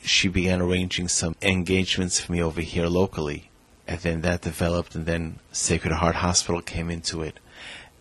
she 0.04 0.28
began 0.28 0.62
arranging 0.62 1.08
some 1.08 1.36
engagements 1.42 2.20
for 2.20 2.32
me 2.32 2.42
over 2.42 2.62
here 2.62 2.88
locally 2.88 3.50
and 3.90 4.00
then 4.02 4.22
that 4.22 4.42
developed, 4.42 4.94
and 4.94 5.08
then 5.08 5.40
Sacred 5.52 5.94
Heart 5.94 6.16
Hospital 6.16 6.62
came 6.62 6.92
into 6.92 7.24
it, 7.24 7.40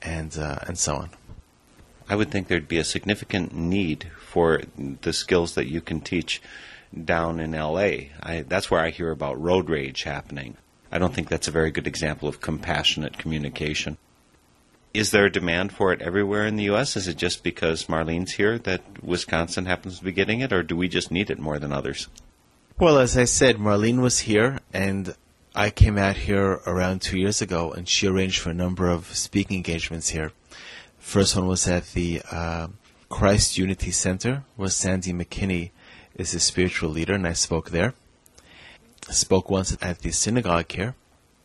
and 0.02 0.36
uh, 0.36 0.58
and 0.66 0.78
so 0.78 0.96
on. 0.96 1.10
I 2.10 2.14
would 2.14 2.30
think 2.30 2.46
there'd 2.46 2.68
be 2.68 2.76
a 2.76 2.84
significant 2.84 3.54
need 3.54 4.10
for 4.20 4.60
the 4.76 5.14
skills 5.14 5.54
that 5.54 5.66
you 5.66 5.80
can 5.80 6.02
teach 6.02 6.42
down 7.04 7.40
in 7.40 7.52
LA. 7.52 8.10
I, 8.22 8.44
that's 8.46 8.70
where 8.70 8.82
I 8.82 8.90
hear 8.90 9.10
about 9.10 9.40
road 9.40 9.70
rage 9.70 10.02
happening. 10.02 10.58
I 10.92 10.98
don't 10.98 11.14
think 11.14 11.30
that's 11.30 11.48
a 11.48 11.52
very 11.52 11.70
good 11.70 11.86
example 11.86 12.28
of 12.28 12.42
compassionate 12.42 13.16
communication. 13.16 13.96
Is 14.94 15.10
there 15.10 15.26
a 15.26 15.32
demand 15.32 15.72
for 15.72 15.92
it 15.92 16.00
everywhere 16.00 16.46
in 16.46 16.56
the 16.56 16.64
U.S.? 16.64 16.96
Is 16.96 17.08
it 17.08 17.16
just 17.16 17.42
because 17.42 17.84
Marlene's 17.84 18.32
here 18.32 18.58
that 18.60 19.02
Wisconsin 19.02 19.66
happens 19.66 19.98
to 19.98 20.04
be 20.04 20.12
getting 20.12 20.40
it, 20.40 20.52
or 20.52 20.62
do 20.62 20.76
we 20.76 20.88
just 20.88 21.10
need 21.10 21.30
it 21.30 21.38
more 21.38 21.58
than 21.58 21.72
others? 21.72 22.08
Well, 22.78 22.98
as 22.98 23.18
I 23.18 23.24
said, 23.24 23.56
Marlene 23.56 24.00
was 24.00 24.20
here, 24.20 24.60
and 24.72 25.14
I 25.54 25.70
came 25.70 25.98
out 25.98 26.16
here 26.16 26.60
around 26.66 27.02
two 27.02 27.18
years 27.18 27.42
ago, 27.42 27.72
and 27.72 27.88
she 27.88 28.06
arranged 28.06 28.40
for 28.40 28.50
a 28.50 28.54
number 28.54 28.88
of 28.88 29.14
speaking 29.14 29.56
engagements 29.56 30.10
here. 30.10 30.32
First 30.98 31.36
one 31.36 31.46
was 31.46 31.66
at 31.66 31.92
the 31.92 32.22
uh, 32.30 32.68
Christ 33.08 33.58
Unity 33.58 33.90
Center, 33.90 34.44
where 34.56 34.68
Sandy 34.68 35.12
McKinney 35.12 35.70
is 36.14 36.34
a 36.34 36.40
spiritual 36.40 36.90
leader, 36.90 37.14
and 37.14 37.26
I 37.26 37.32
spoke 37.32 37.70
there. 37.70 37.94
I 39.08 39.12
spoke 39.12 39.50
once 39.50 39.76
at 39.80 40.00
the 40.00 40.10
synagogue 40.10 40.70
here, 40.70 40.94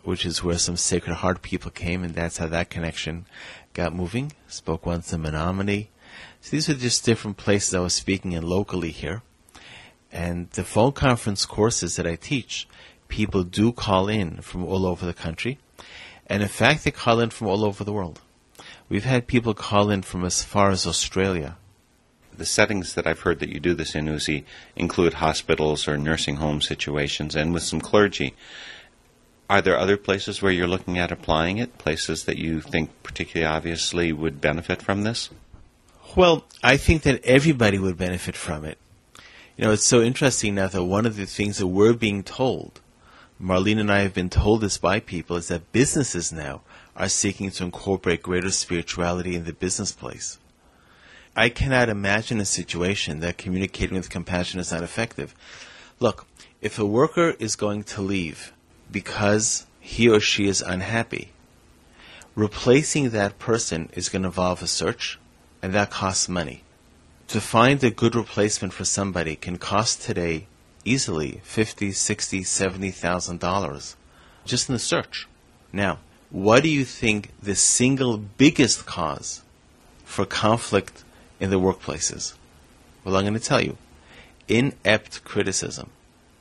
which 0.03 0.25
is 0.25 0.43
where 0.43 0.57
some 0.57 0.77
Sacred 0.77 1.15
Heart 1.15 1.41
people 1.41 1.71
came, 1.71 2.03
and 2.03 2.13
that's 2.13 2.37
how 2.37 2.47
that 2.47 2.69
connection 2.69 3.25
got 3.73 3.95
moving. 3.95 4.31
Spoke 4.47 4.85
once 4.85 5.13
in 5.13 5.23
Menomonie. 5.23 5.87
So 6.41 6.51
these 6.51 6.69
are 6.69 6.75
just 6.75 7.05
different 7.05 7.37
places 7.37 7.73
I 7.73 7.79
was 7.79 7.93
speaking 7.93 8.33
in 8.33 8.43
locally 8.43 8.91
here. 8.91 9.21
And 10.11 10.49
the 10.51 10.63
phone 10.63 10.91
conference 10.91 11.45
courses 11.45 11.95
that 11.95 12.05
I 12.05 12.15
teach 12.15 12.67
people 13.07 13.43
do 13.43 13.71
call 13.71 14.09
in 14.09 14.41
from 14.41 14.63
all 14.65 14.85
over 14.85 15.05
the 15.05 15.13
country. 15.13 15.59
And 16.27 16.43
in 16.43 16.49
fact, 16.49 16.83
they 16.83 16.91
call 16.91 17.19
in 17.19 17.29
from 17.29 17.47
all 17.47 17.63
over 17.63 17.83
the 17.83 17.93
world. 17.93 18.21
We've 18.89 19.05
had 19.05 19.27
people 19.27 19.53
call 19.53 19.89
in 19.89 20.01
from 20.01 20.23
as 20.25 20.43
far 20.43 20.69
as 20.69 20.85
Australia. 20.85 21.57
The 22.35 22.45
settings 22.45 22.95
that 22.95 23.07
I've 23.07 23.21
heard 23.21 23.39
that 23.39 23.49
you 23.49 23.59
do 23.59 23.73
this 23.73 23.95
in, 23.95 24.07
Uzi, 24.07 24.43
include 24.75 25.15
hospitals 25.15 25.87
or 25.87 25.97
nursing 25.97 26.37
home 26.37 26.61
situations 26.61 27.35
and 27.35 27.53
with 27.53 27.63
some 27.63 27.81
clergy. 27.81 28.35
Are 29.49 29.61
there 29.61 29.77
other 29.77 29.97
places 29.97 30.41
where 30.41 30.51
you're 30.51 30.67
looking 30.67 30.97
at 30.97 31.11
applying 31.11 31.57
it? 31.57 31.77
Places 31.77 32.25
that 32.25 32.37
you 32.37 32.61
think 32.61 32.91
particularly 33.03 33.53
obviously 33.53 34.11
would 34.11 34.41
benefit 34.41 34.81
from 34.81 35.03
this? 35.03 35.29
Well, 36.15 36.45
I 36.63 36.77
think 36.77 37.03
that 37.03 37.23
everybody 37.23 37.77
would 37.77 37.97
benefit 37.97 38.35
from 38.35 38.65
it. 38.65 38.77
You 39.57 39.65
know, 39.65 39.71
it's 39.71 39.85
so 39.85 40.01
interesting 40.01 40.55
now 40.55 40.67
that 40.67 40.83
one 40.83 41.05
of 41.05 41.15
the 41.15 41.25
things 41.25 41.57
that 41.57 41.67
we're 41.67 41.93
being 41.93 42.23
told 42.23 42.81
Marlene 43.43 43.79
and 43.79 43.91
I 43.91 43.99
have 43.99 44.13
been 44.13 44.29
told 44.29 44.61
this 44.61 44.77
by 44.77 45.01
people 45.01 45.35
is 45.35 45.49
that 45.49 45.73
businesses 45.73 46.31
now 46.31 46.61
are 46.95 47.09
seeking 47.09 47.51
to 47.51 47.65
incorporate 47.65 48.23
greater 48.23 48.51
spirituality 48.51 49.35
in 49.35 49.43
the 49.43 49.51
business 49.51 49.91
place. 49.91 50.37
I 51.35 51.49
cannot 51.49 51.89
imagine 51.89 52.39
a 52.39 52.45
situation 52.45 53.19
that 53.19 53.37
communicating 53.37 53.97
with 53.97 54.09
compassion 54.09 54.61
is 54.61 54.71
not 54.71 54.83
effective. 54.83 55.35
Look, 55.99 56.25
if 56.61 56.79
a 56.79 56.85
worker 56.85 57.31
is 57.39 57.57
going 57.57 57.83
to 57.83 58.01
leave 58.01 58.53
because 58.93 59.65
he 59.81 60.07
or 60.07 60.21
she 60.21 60.47
is 60.47 60.61
unhappy, 60.61 61.31
replacing 62.35 63.09
that 63.09 63.39
person 63.39 63.89
is 63.93 64.07
going 64.07 64.21
to 64.21 64.27
involve 64.27 64.61
a 64.61 64.67
search, 64.67 65.19
and 65.61 65.73
that 65.73 65.91
costs 65.91 66.29
money. 66.29 66.63
To 67.27 67.41
find 67.41 67.83
a 67.83 67.89
good 67.89 68.15
replacement 68.15 68.73
for 68.73 68.85
somebody 68.85 69.35
can 69.35 69.57
cost 69.57 70.01
today 70.01 70.47
easily 70.85 71.41
fifty, 71.43 71.91
sixty, 71.91 72.43
seventy 72.43 72.91
thousand 72.91 73.39
dollars 73.39 73.95
just 74.45 74.69
in 74.69 74.73
the 74.73 74.79
search. 74.79 75.27
Now, 75.71 75.99
what 76.29 76.63
do 76.63 76.69
you 76.69 76.85
think 76.85 77.31
the 77.41 77.55
single 77.55 78.17
biggest 78.17 78.85
cause 78.85 79.41
for 80.03 80.25
conflict 80.25 81.03
in 81.39 81.49
the 81.49 81.59
workplaces? 81.59 82.33
Well, 83.03 83.15
I'm 83.15 83.23
going 83.23 83.33
to 83.33 83.39
tell 83.39 83.61
you 83.61 83.77
inept 84.47 85.23
criticism. 85.23 85.89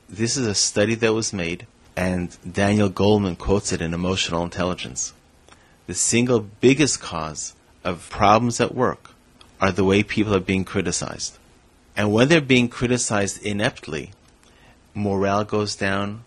This 0.08 0.36
is 0.36 0.46
a 0.46 0.54
study 0.54 0.94
that 0.96 1.14
was 1.14 1.32
made, 1.32 1.66
and 1.96 2.36
Daniel 2.50 2.90
Goleman 2.90 3.36
quotes 3.36 3.72
it 3.72 3.80
in 3.80 3.94
Emotional 3.94 4.42
Intelligence. 4.42 5.12
The 5.86 5.94
single 5.94 6.40
biggest 6.40 7.00
cause 7.00 7.54
of 7.84 8.08
problems 8.10 8.60
at 8.60 8.74
work 8.74 9.10
are 9.60 9.72
the 9.72 9.84
way 9.84 10.02
people 10.02 10.34
are 10.34 10.40
being 10.40 10.64
criticized. 10.64 11.38
And 11.96 12.12
when 12.12 12.28
they're 12.28 12.40
being 12.40 12.68
criticized 12.68 13.42
ineptly, 13.44 14.12
morale 14.94 15.44
goes 15.44 15.76
down, 15.76 16.24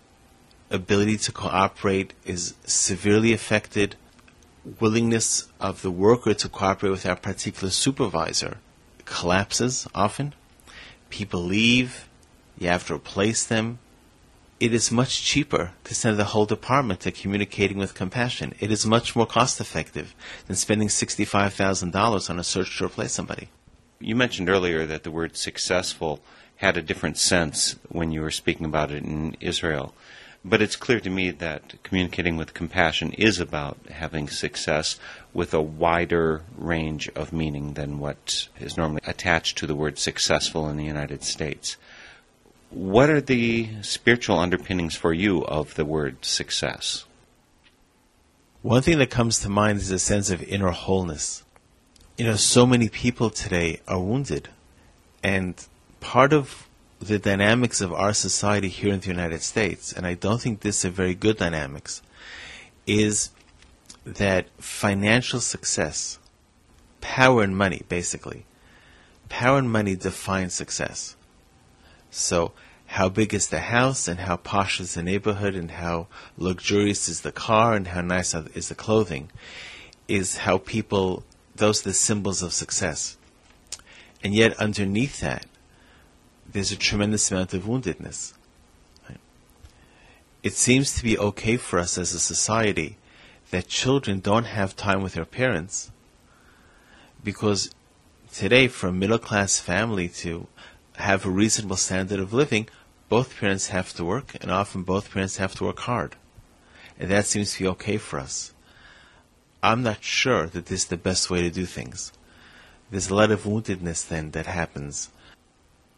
ability 0.70 1.18
to 1.18 1.32
cooperate 1.32 2.12
is 2.24 2.54
severely 2.64 3.32
affected, 3.32 3.96
willingness 4.80 5.48
of 5.60 5.82
the 5.82 5.90
worker 5.90 6.34
to 6.34 6.48
cooperate 6.48 6.90
with 6.90 7.02
that 7.04 7.22
particular 7.22 7.70
supervisor 7.70 8.58
collapses 9.04 9.86
often. 9.94 10.34
People 11.10 11.40
leave, 11.40 12.08
you 12.58 12.68
have 12.68 12.86
to 12.86 12.94
replace 12.94 13.44
them. 13.44 13.78
It 14.58 14.72
is 14.72 14.90
much 14.90 15.22
cheaper 15.22 15.72
to 15.84 15.94
send 15.94 16.18
the 16.18 16.24
whole 16.24 16.46
department 16.46 17.00
to 17.00 17.12
communicating 17.12 17.76
with 17.76 17.92
compassion. 17.92 18.54
It 18.58 18.70
is 18.70 18.86
much 18.86 19.14
more 19.14 19.26
cost 19.26 19.60
effective 19.60 20.14
than 20.46 20.56
spending 20.56 20.88
$65,000 20.88 22.30
on 22.30 22.38
a 22.38 22.44
search 22.44 22.78
to 22.78 22.86
replace 22.86 23.12
somebody. 23.12 23.50
You 24.00 24.16
mentioned 24.16 24.48
earlier 24.48 24.86
that 24.86 25.02
the 25.02 25.10
word 25.10 25.36
successful 25.36 26.20
had 26.56 26.78
a 26.78 26.82
different 26.82 27.18
sense 27.18 27.76
when 27.90 28.12
you 28.12 28.22
were 28.22 28.30
speaking 28.30 28.64
about 28.64 28.90
it 28.90 29.04
in 29.04 29.36
Israel. 29.40 29.94
But 30.42 30.62
it's 30.62 30.76
clear 30.76 31.00
to 31.00 31.10
me 31.10 31.32
that 31.32 31.74
communicating 31.82 32.38
with 32.38 32.54
compassion 32.54 33.12
is 33.12 33.38
about 33.38 33.76
having 33.90 34.28
success 34.28 34.98
with 35.34 35.52
a 35.52 35.60
wider 35.60 36.44
range 36.56 37.10
of 37.10 37.30
meaning 37.30 37.74
than 37.74 37.98
what 37.98 38.48
is 38.58 38.78
normally 38.78 39.02
attached 39.06 39.58
to 39.58 39.66
the 39.66 39.74
word 39.74 39.98
successful 39.98 40.66
in 40.70 40.78
the 40.78 40.84
United 40.84 41.24
States. 41.24 41.76
What 42.70 43.10
are 43.10 43.20
the 43.20 43.68
spiritual 43.82 44.38
underpinnings 44.38 44.96
for 44.96 45.12
you 45.12 45.44
of 45.44 45.74
the 45.74 45.84
word 45.84 46.24
success? 46.24 47.04
One 48.62 48.82
thing 48.82 48.98
that 48.98 49.10
comes 49.10 49.38
to 49.40 49.48
mind 49.48 49.78
is 49.78 49.90
a 49.90 49.98
sense 49.98 50.30
of 50.30 50.42
inner 50.42 50.70
wholeness. 50.70 51.44
You 52.16 52.24
know, 52.24 52.36
so 52.36 52.66
many 52.66 52.88
people 52.88 53.30
today 53.30 53.80
are 53.86 54.00
wounded. 54.00 54.48
And 55.22 55.54
part 56.00 56.32
of 56.32 56.66
the 56.98 57.18
dynamics 57.18 57.80
of 57.80 57.92
our 57.92 58.12
society 58.12 58.68
here 58.68 58.92
in 58.92 59.00
the 59.00 59.08
United 59.08 59.42
States, 59.42 59.92
and 59.92 60.06
I 60.06 60.14
don't 60.14 60.40
think 60.40 60.60
this 60.60 60.78
is 60.78 60.84
a 60.86 60.90
very 60.90 61.14
good 61.14 61.36
dynamics, 61.36 62.02
is 62.86 63.30
that 64.04 64.46
financial 64.58 65.40
success, 65.40 66.18
power 67.00 67.42
and 67.42 67.56
money, 67.56 67.82
basically, 67.88 68.46
power 69.28 69.58
and 69.58 69.70
money 69.70 69.96
define 69.96 70.50
success. 70.50 71.15
So, 72.10 72.52
how 72.86 73.08
big 73.08 73.34
is 73.34 73.48
the 73.48 73.60
house 73.60 74.06
and 74.06 74.20
how 74.20 74.36
posh 74.36 74.80
is 74.80 74.94
the 74.94 75.02
neighborhood 75.02 75.54
and 75.54 75.72
how 75.72 76.06
luxurious 76.38 77.08
is 77.08 77.22
the 77.22 77.32
car 77.32 77.74
and 77.74 77.88
how 77.88 78.00
nice 78.00 78.34
is 78.34 78.68
the 78.68 78.74
clothing 78.74 79.30
is 80.08 80.38
how 80.38 80.58
people, 80.58 81.24
those 81.54 81.80
are 81.80 81.90
the 81.90 81.94
symbols 81.94 82.42
of 82.42 82.52
success. 82.52 83.16
And 84.22 84.34
yet, 84.34 84.56
underneath 84.58 85.20
that, 85.20 85.46
there's 86.50 86.72
a 86.72 86.76
tremendous 86.76 87.30
amount 87.30 87.54
of 87.54 87.64
woundedness. 87.64 88.34
Right? 89.08 89.18
It 90.42 90.52
seems 90.52 90.94
to 90.96 91.02
be 91.02 91.18
okay 91.18 91.56
for 91.56 91.78
us 91.78 91.98
as 91.98 92.14
a 92.14 92.20
society 92.20 92.98
that 93.50 93.68
children 93.68 94.20
don't 94.20 94.44
have 94.44 94.76
time 94.76 95.02
with 95.02 95.14
their 95.14 95.24
parents 95.24 95.90
because 97.22 97.70
today, 98.32 98.70
a 98.82 98.92
middle 98.92 99.18
class 99.18 99.58
family 99.58 100.08
to 100.08 100.46
have 100.96 101.24
a 101.24 101.30
reasonable 101.30 101.76
standard 101.76 102.20
of 102.20 102.32
living, 102.32 102.68
both 103.08 103.38
parents 103.38 103.68
have 103.68 103.92
to 103.94 104.04
work, 104.04 104.36
and 104.40 104.50
often 104.50 104.82
both 104.82 105.12
parents 105.12 105.36
have 105.36 105.54
to 105.56 105.64
work 105.64 105.80
hard. 105.80 106.16
And 106.98 107.10
that 107.10 107.26
seems 107.26 107.54
to 107.54 107.64
be 107.64 107.68
okay 107.68 107.98
for 107.98 108.18
us. 108.18 108.52
I'm 109.62 109.82
not 109.82 110.02
sure 110.02 110.46
that 110.46 110.66
this 110.66 110.82
is 110.82 110.86
the 110.86 110.96
best 110.96 111.30
way 111.30 111.42
to 111.42 111.50
do 111.50 111.66
things. 111.66 112.12
There's 112.90 113.10
a 113.10 113.14
lot 113.14 113.30
of 113.30 113.44
woundedness 113.44 114.06
then 114.06 114.30
that 114.30 114.46
happens. 114.46 115.10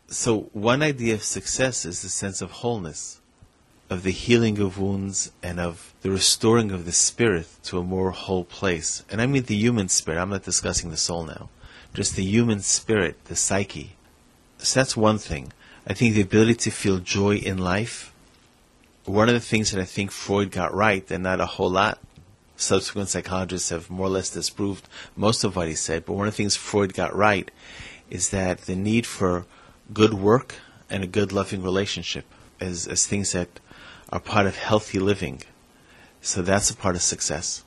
So, 0.09 0.49
one 0.53 0.83
idea 0.83 1.15
of 1.15 1.23
success 1.23 1.85
is 1.85 2.01
the 2.01 2.09
sense 2.09 2.41
of 2.41 2.51
wholeness, 2.51 3.21
of 3.91 4.03
the 4.05 4.11
healing 4.11 4.59
of 4.59 4.79
wounds, 4.79 5.33
and 5.43 5.61
of 5.61 5.93
the 6.01 6.11
restoring 6.11 6.71
of 6.71 6.87
the 6.87 6.93
spirit 6.93 7.47
to 7.65 7.79
a 7.79 7.85
more 7.85 8.11
whole 8.13 8.45
place. 8.45 9.05
And 9.11 9.21
I 9.21 9.27
mean 9.27 9.43
the 9.43 9.55
human 9.55 9.89
spirit, 9.89 10.19
I'm 10.19 10.31
not 10.31 10.45
discussing 10.45 10.91
the 10.91 10.97
soul 10.97 11.25
now. 11.25 11.51
Just 11.93 12.17
the 12.17 12.25
human 12.25 12.61
spirit, 12.61 13.23
the 13.27 13.37
psyche. 13.37 13.98
So 14.59 14.81
that's 14.81 14.97
one 14.97 15.19
thing. 15.19 15.53
I 15.87 15.95
think 15.95 16.15
the 16.15 16.21
ability 16.21 16.55
to 16.55 16.71
feel 16.71 16.99
joy 16.99 17.37
in 17.37 17.59
life. 17.59 18.13
One 19.05 19.29
of 19.29 19.35
the 19.35 19.41
things 19.41 19.71
that 19.71 19.81
I 19.81 19.85
think 19.85 20.11
Freud 20.11 20.51
got 20.51 20.75
right, 20.75 21.09
and 21.11 21.23
not 21.23 21.41
a 21.41 21.47
whole 21.47 21.71
lot, 21.71 21.99
subsequent 22.57 23.09
psychologists 23.09 23.71
have 23.71 23.89
more 23.89 24.07
or 24.07 24.11
less 24.11 24.31
disproved 24.31 24.89
most 25.17 25.45
of 25.45 25.57
what 25.57 25.69
he 25.69 25.75
said, 25.75 26.05
but 26.05 26.15
one 26.15 26.27
of 26.27 26.35
the 26.35 26.37
things 26.37 26.57
Freud 26.57 26.93
got 26.93 27.15
right 27.15 27.51
is 28.11 28.31
that 28.31 28.63
the 28.63 28.77
need 28.77 29.07
for 29.07 29.47
good 29.93 30.15
work 30.15 30.57
and 30.91 31.05
a 31.05 31.07
good 31.07 31.33
loving 31.33 31.63
relationship 31.63 32.25
as, 32.61 32.87
as 32.87 33.07
things 33.07 33.33
that 33.33 33.61
are 34.11 34.21
part 34.21 34.47
of 34.47 34.57
healthy 34.57 34.99
living. 34.99 35.43
So 36.21 36.43
that's 36.43 36.71
a 36.71 36.77
part 36.77 36.97
of 36.97 37.03
success. 37.03 37.65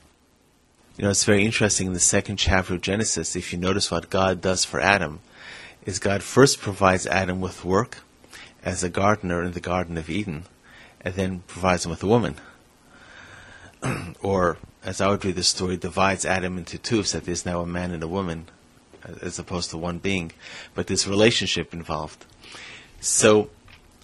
You 0.96 1.04
know, 1.04 1.10
it's 1.10 1.24
very 1.24 1.44
interesting 1.44 1.86
in 1.86 1.92
the 1.94 2.00
second 2.00 2.36
chapter 2.36 2.74
of 2.74 2.82
Genesis, 2.82 3.34
if 3.34 3.52
you 3.52 3.58
notice 3.58 3.90
what 3.90 4.10
God 4.10 4.40
does 4.40 4.64
for 4.64 4.78
Adam, 4.78 5.20
is 5.84 5.98
God 5.98 6.22
first 6.22 6.60
provides 6.60 7.06
Adam 7.06 7.40
with 7.40 7.64
work 7.64 7.98
as 8.62 8.84
a 8.84 8.88
gardener 8.88 9.42
in 9.42 9.52
the 9.52 9.60
Garden 9.60 9.98
of 9.98 10.08
Eden, 10.08 10.44
and 11.00 11.14
then 11.14 11.42
provides 11.46 11.84
him 11.84 11.90
with 11.90 12.02
a 12.02 12.06
woman. 12.06 12.36
or, 14.22 14.58
as 14.84 15.00
I 15.00 15.08
would 15.08 15.24
read 15.24 15.34
the 15.34 15.42
story, 15.42 15.76
divides 15.76 16.24
Adam 16.24 16.56
into 16.58 16.78
two, 16.78 17.02
so 17.02 17.18
that 17.18 17.26
there's 17.26 17.44
now 17.44 17.60
a 17.60 17.66
man 17.66 17.90
and 17.90 18.02
a 18.02 18.08
woman, 18.08 18.46
as 19.20 19.38
opposed 19.38 19.70
to 19.70 19.78
one 19.78 19.98
being. 19.98 20.32
But 20.74 20.86
there's 20.86 21.08
relationship 21.08 21.74
involved. 21.74 22.24
So, 23.00 23.50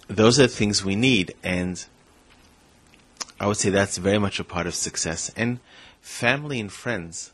those 0.07 0.39
are 0.39 0.43
the 0.43 0.47
things 0.49 0.83
we 0.83 0.95
need, 0.95 1.33
and 1.43 1.85
I 3.39 3.47
would 3.47 3.57
say 3.57 3.69
that's 3.69 3.97
very 3.97 4.19
much 4.19 4.39
a 4.39 4.43
part 4.43 4.67
of 4.67 4.75
success. 4.75 5.31
And 5.37 5.59
family 6.01 6.59
and 6.59 6.71
friends 6.71 7.31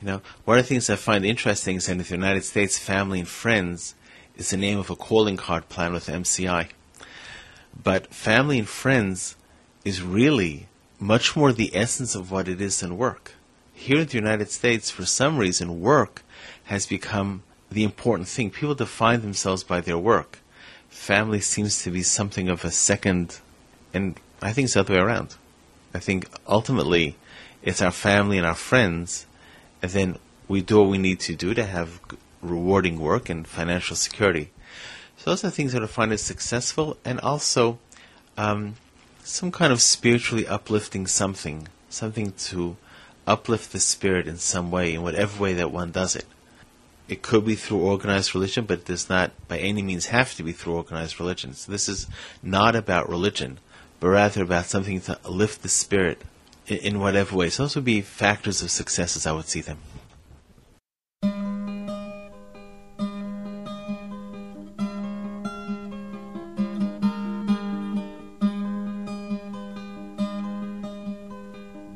you 0.00 0.06
know, 0.06 0.20
one 0.44 0.58
of 0.58 0.64
the 0.64 0.68
things 0.68 0.90
I 0.90 0.96
find 0.96 1.24
interesting 1.24 1.76
is 1.76 1.88
in 1.88 1.98
the 1.98 2.04
United 2.04 2.44
States, 2.44 2.78
family 2.78 3.20
and 3.20 3.28
friends 3.28 3.94
is 4.36 4.50
the 4.50 4.56
name 4.56 4.78
of 4.78 4.90
a 4.90 4.96
calling 4.96 5.36
card 5.36 5.68
plan 5.68 5.92
with 5.92 6.08
MCI. 6.08 6.68
But 7.82 8.08
family 8.08 8.58
and 8.58 8.68
friends 8.68 9.36
is 9.84 10.02
really 10.02 10.68
much 10.98 11.36
more 11.36 11.52
the 11.52 11.74
essence 11.74 12.14
of 12.14 12.30
what 12.30 12.48
it 12.48 12.60
is 12.60 12.80
than 12.80 12.96
work. 12.96 13.34
Here 13.72 13.98
in 13.98 14.06
the 14.06 14.14
United 14.14 14.50
States, 14.50 14.90
for 14.90 15.04
some 15.04 15.36
reason, 15.36 15.80
work 15.80 16.22
has 16.64 16.86
become 16.86 17.42
the 17.70 17.84
important 17.84 18.28
thing. 18.28 18.50
People 18.50 18.74
define 18.74 19.20
themselves 19.20 19.64
by 19.64 19.80
their 19.80 19.98
work. 19.98 20.38
Family 20.88 21.40
seems 21.40 21.82
to 21.82 21.90
be 21.90 22.02
something 22.02 22.48
of 22.48 22.64
a 22.64 22.70
second, 22.70 23.40
and 23.92 24.18
I 24.40 24.52
think 24.52 24.66
it's 24.66 24.74
the 24.74 24.80
other 24.80 24.94
way 24.94 25.00
around. 25.00 25.34
I 25.92 25.98
think 25.98 26.28
ultimately 26.46 27.16
it's 27.62 27.82
our 27.82 27.90
family 27.90 28.38
and 28.38 28.46
our 28.46 28.54
friends 28.54 29.26
and 29.84 29.92
then 29.92 30.18
we 30.48 30.62
do 30.62 30.78
what 30.80 30.88
we 30.88 30.96
need 30.96 31.20
to 31.20 31.34
do 31.34 31.52
to 31.52 31.62
have 31.62 32.00
rewarding 32.40 32.98
work 32.98 33.28
and 33.28 33.46
financial 33.46 33.94
security. 33.94 34.50
So 35.18 35.30
those 35.30 35.44
are 35.44 35.50
things 35.50 35.74
that 35.74 35.82
I 35.82 35.86
find 35.86 36.10
is 36.10 36.22
successful, 36.22 36.96
and 37.04 37.20
also 37.20 37.78
um, 38.38 38.76
some 39.22 39.52
kind 39.52 39.74
of 39.74 39.82
spiritually 39.82 40.48
uplifting 40.48 41.06
something, 41.06 41.68
something 41.90 42.32
to 42.48 42.78
uplift 43.26 43.72
the 43.72 43.78
spirit 43.78 44.26
in 44.26 44.38
some 44.38 44.70
way, 44.70 44.94
in 44.94 45.02
whatever 45.02 45.42
way 45.42 45.52
that 45.52 45.70
one 45.70 45.90
does 45.90 46.16
it. 46.16 46.24
It 47.06 47.20
could 47.20 47.44
be 47.44 47.54
through 47.54 47.82
organized 47.82 48.34
religion, 48.34 48.64
but 48.64 48.78
it 48.78 48.84
does 48.86 49.10
not 49.10 49.32
by 49.48 49.58
any 49.58 49.82
means 49.82 50.06
have 50.06 50.34
to 50.36 50.42
be 50.42 50.52
through 50.52 50.76
organized 50.76 51.20
religion. 51.20 51.52
So 51.52 51.70
this 51.70 51.90
is 51.90 52.06
not 52.42 52.74
about 52.74 53.10
religion, 53.10 53.58
but 54.00 54.08
rather 54.08 54.44
about 54.44 54.64
something 54.64 55.02
to 55.02 55.18
lift 55.28 55.60
the 55.60 55.68
spirit 55.68 56.22
in, 56.66 56.98
whatever 57.00 57.36
ways. 57.36 57.56
Those 57.56 57.74
would 57.76 57.84
be 57.84 58.00
factors 58.00 58.62
of 58.62 58.70
success 58.70 59.16
as 59.16 59.26
I 59.26 59.32
would 59.32 59.46
see 59.46 59.60
them. 59.60 59.78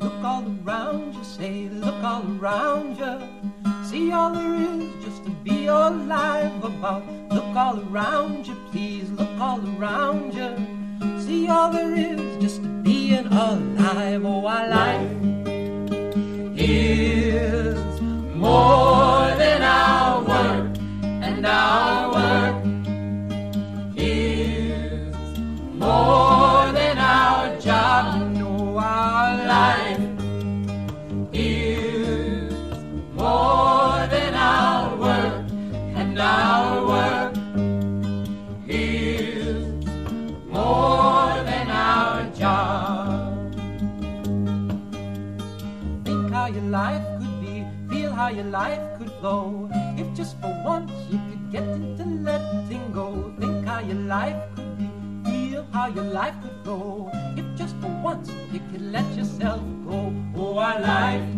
Look 0.01 0.25
all 0.25 0.45
around 0.65 1.15
you, 1.15 1.25
say, 1.25 1.69
look 1.71 2.03
all 2.03 2.25
around 2.39 2.99
you. 2.99 3.21
See 3.89 4.13
all 4.13 4.33
there 4.33 4.55
is 4.55 5.05
just 5.05 5.25
to 5.25 5.31
be 5.31 5.67
alive 5.67 6.63
about. 6.63 7.07
Look 7.31 7.57
all 7.57 7.81
around 7.91 8.47
you, 8.47 8.57
please, 8.71 9.11
look 9.11 9.41
all 9.41 9.61
around 9.79 10.35
you. 10.35 11.21
See 11.21 11.49
all 11.49 11.71
there 11.71 11.95
is 11.95 12.18
alive. 13.91 14.25
Oh, 14.25 14.47
our 14.47 14.69
life 14.69 15.18
could 51.61 52.25
letting 52.25 52.93
go, 52.93 53.33
think 53.39 53.67
how 53.67 53.81
your 53.81 53.97
life 53.97 54.37
could 54.55 54.79
be, 54.79 54.89
feel 55.31 55.67
how 55.73 55.89
your 55.89 56.05
life 56.05 56.35
could 56.43 56.65
flow. 56.65 57.11
If 57.37 57.45
just 57.57 57.75
for 57.81 57.89
once 58.03 58.31
you 58.53 58.61
could 58.71 58.83
let 58.93 59.07
yourself 59.17 59.61
go, 59.87 60.13
oh, 60.37 60.59
our 60.59 60.81
life 60.81 61.29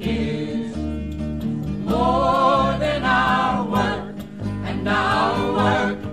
is 0.00 0.76
more 1.86 2.78
than 2.78 3.04
our 3.04 3.64
work, 3.64 4.16
and 4.68 4.88
our 4.88 5.52
work 5.52 6.11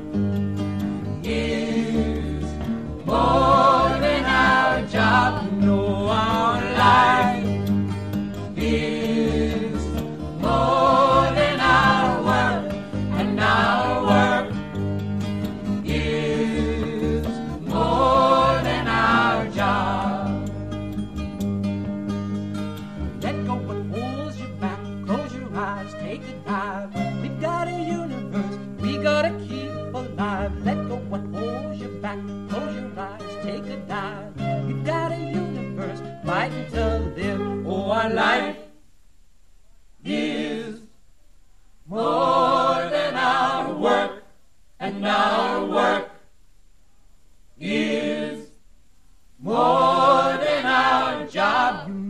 job. 51.39 52.09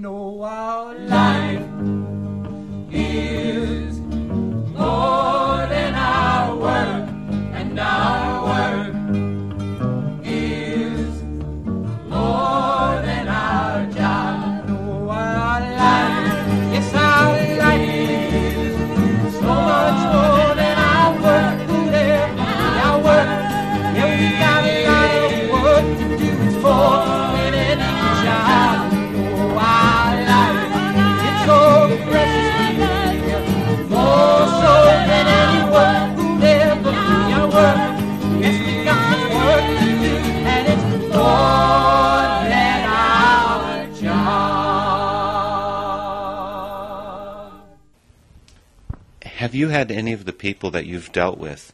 You 49.60 49.70
had 49.70 49.91
any 49.91 50.14
of 50.14 50.26
the 50.26 50.34
people 50.34 50.72
that 50.72 50.86
you've 50.88 51.12
dealt 51.12 51.38
with, 51.38 51.72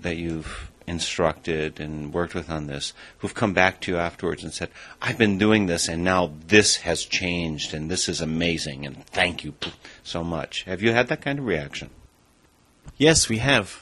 that 0.00 0.16
you've 0.16 0.70
instructed 0.86 1.78
and 1.78 2.12
worked 2.12 2.34
with 2.34 2.50
on 2.50 2.66
this, 2.66 2.92
who've 3.18 3.34
come 3.34 3.52
back 3.52 3.80
to 3.80 3.92
you 3.92 3.98
afterwards 3.98 4.42
and 4.42 4.52
said, 4.52 4.70
I've 5.00 5.18
been 5.18 5.38
doing 5.38 5.66
this 5.66 5.86
and 5.86 6.02
now 6.02 6.32
this 6.48 6.78
has 6.78 7.04
changed 7.04 7.72
and 7.72 7.88
this 7.88 8.08
is 8.08 8.20
amazing 8.20 8.84
and 8.84 9.06
thank 9.06 9.44
you 9.44 9.54
so 10.02 10.24
much? 10.24 10.64
Have 10.64 10.82
you 10.82 10.92
had 10.92 11.06
that 11.08 11.20
kind 11.20 11.38
of 11.38 11.46
reaction? 11.46 11.90
Yes, 12.98 13.28
we 13.28 13.38
have. 13.38 13.80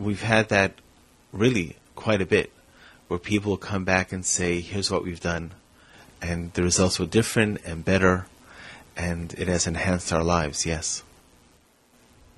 We've 0.00 0.22
had 0.22 0.48
that 0.48 0.72
really 1.30 1.76
quite 1.94 2.20
a 2.20 2.26
bit, 2.26 2.50
where 3.06 3.20
people 3.20 3.56
come 3.56 3.84
back 3.84 4.12
and 4.12 4.26
say, 4.26 4.60
here's 4.60 4.90
what 4.90 5.04
we've 5.04 5.20
done, 5.20 5.52
and 6.20 6.52
the 6.54 6.62
results 6.64 6.98
were 6.98 7.06
different 7.06 7.60
and 7.64 7.84
better, 7.84 8.26
and 8.96 9.32
it 9.34 9.46
has 9.46 9.68
enhanced 9.68 10.12
our 10.12 10.24
lives, 10.24 10.66
yes. 10.66 11.03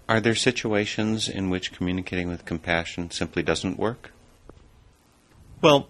Are 0.09 0.20
there 0.20 0.36
situations 0.36 1.28
in 1.28 1.50
which 1.50 1.72
communicating 1.72 2.28
with 2.28 2.44
compassion 2.44 3.11
simply 3.11 3.42
doesn't 3.42 3.78
work? 3.78 4.12
Well, 5.61 5.88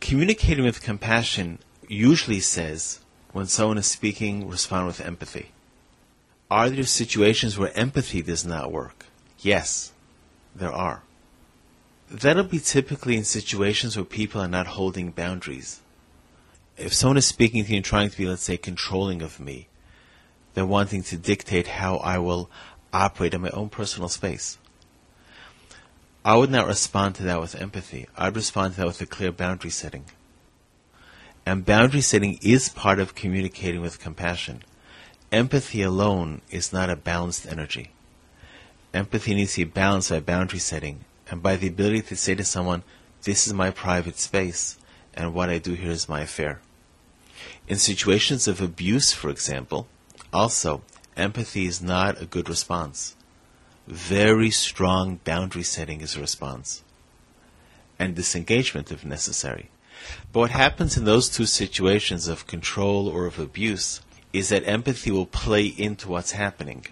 communicating 0.00 0.64
with 0.64 0.82
compassion 0.82 1.58
usually 1.86 2.40
says, 2.40 3.00
when 3.32 3.46
someone 3.46 3.78
is 3.78 3.86
speaking, 3.86 4.48
respond 4.48 4.86
with 4.86 5.00
empathy. 5.00 5.50
Are 6.50 6.70
there 6.70 6.84
situations 6.84 7.58
where 7.58 7.76
empathy 7.76 8.22
does 8.22 8.44
not 8.44 8.72
work? 8.72 9.04
Yes, 9.40 9.92
there 10.54 10.72
are. 10.72 11.02
That'll 12.10 12.44
be 12.44 12.58
typically 12.58 13.18
in 13.18 13.24
situations 13.24 13.96
where 13.96 14.04
people 14.04 14.40
are 14.40 14.48
not 14.48 14.68
holding 14.68 15.10
boundaries. 15.10 15.80
If 16.78 16.94
someone 16.94 17.18
is 17.18 17.26
speaking 17.26 17.64
to 17.64 17.70
you 17.70 17.76
and 17.76 17.84
trying 17.84 18.08
to 18.08 18.16
be, 18.16 18.26
let's 18.26 18.44
say, 18.44 18.56
controlling 18.56 19.20
of 19.20 19.38
me, 19.38 19.68
they're 20.54 20.64
wanting 20.64 21.02
to 21.04 21.18
dictate 21.18 21.66
how 21.66 21.98
I 21.98 22.16
will 22.16 22.50
operate 22.92 23.34
in 23.34 23.42
my 23.42 23.50
own 23.50 23.68
personal 23.68 24.08
space. 24.08 24.58
I 26.24 26.36
would 26.36 26.50
not 26.50 26.66
respond 26.66 27.14
to 27.16 27.22
that 27.24 27.40
with 27.40 27.54
empathy. 27.54 28.06
I'd 28.16 28.36
respond 28.36 28.74
to 28.74 28.80
that 28.80 28.86
with 28.86 29.00
a 29.00 29.06
clear 29.06 29.32
boundary 29.32 29.70
setting. 29.70 30.04
And 31.46 31.64
boundary 31.64 32.02
setting 32.02 32.38
is 32.42 32.68
part 32.68 32.98
of 32.98 33.14
communicating 33.14 33.80
with 33.80 34.00
compassion. 34.00 34.62
Empathy 35.32 35.82
alone 35.82 36.42
is 36.50 36.72
not 36.72 36.90
a 36.90 36.96
balanced 36.96 37.46
energy. 37.46 37.92
Empathy 38.92 39.34
needs 39.34 39.54
to 39.54 39.64
be 39.64 39.70
balanced 39.70 40.10
by 40.10 40.20
boundary 40.20 40.58
setting 40.58 41.04
and 41.30 41.42
by 41.42 41.56
the 41.56 41.68
ability 41.68 42.02
to 42.02 42.16
say 42.16 42.34
to 42.34 42.44
someone, 42.44 42.82
this 43.22 43.46
is 43.46 43.54
my 43.54 43.70
private 43.70 44.18
space 44.18 44.78
and 45.14 45.34
what 45.34 45.50
I 45.50 45.58
do 45.58 45.74
here 45.74 45.90
is 45.90 46.08
my 46.08 46.20
affair. 46.20 46.60
In 47.66 47.76
situations 47.76 48.48
of 48.48 48.60
abuse, 48.60 49.12
for 49.12 49.30
example, 49.30 49.88
also, 50.32 50.82
empathy 51.18 51.66
is 51.66 51.82
not 51.82 52.20
a 52.20 52.26
good 52.26 52.48
response. 52.48 53.16
Very 53.86 54.50
strong 54.50 55.20
boundary 55.24 55.62
setting 55.62 56.00
is 56.00 56.16
a 56.16 56.20
response. 56.20 56.82
And 57.98 58.14
disengagement 58.14 58.92
if 58.92 59.04
necessary. 59.04 59.70
But 60.32 60.40
what 60.40 60.50
happens 60.50 60.96
in 60.96 61.04
those 61.04 61.28
two 61.28 61.46
situations 61.46 62.28
of 62.28 62.46
control 62.46 63.08
or 63.08 63.26
of 63.26 63.38
abuse 63.38 64.00
is 64.32 64.50
that 64.50 64.66
empathy 64.66 65.10
will 65.10 65.26
play 65.26 65.66
into 65.66 66.08
what's 66.08 66.32
happening. 66.32 66.86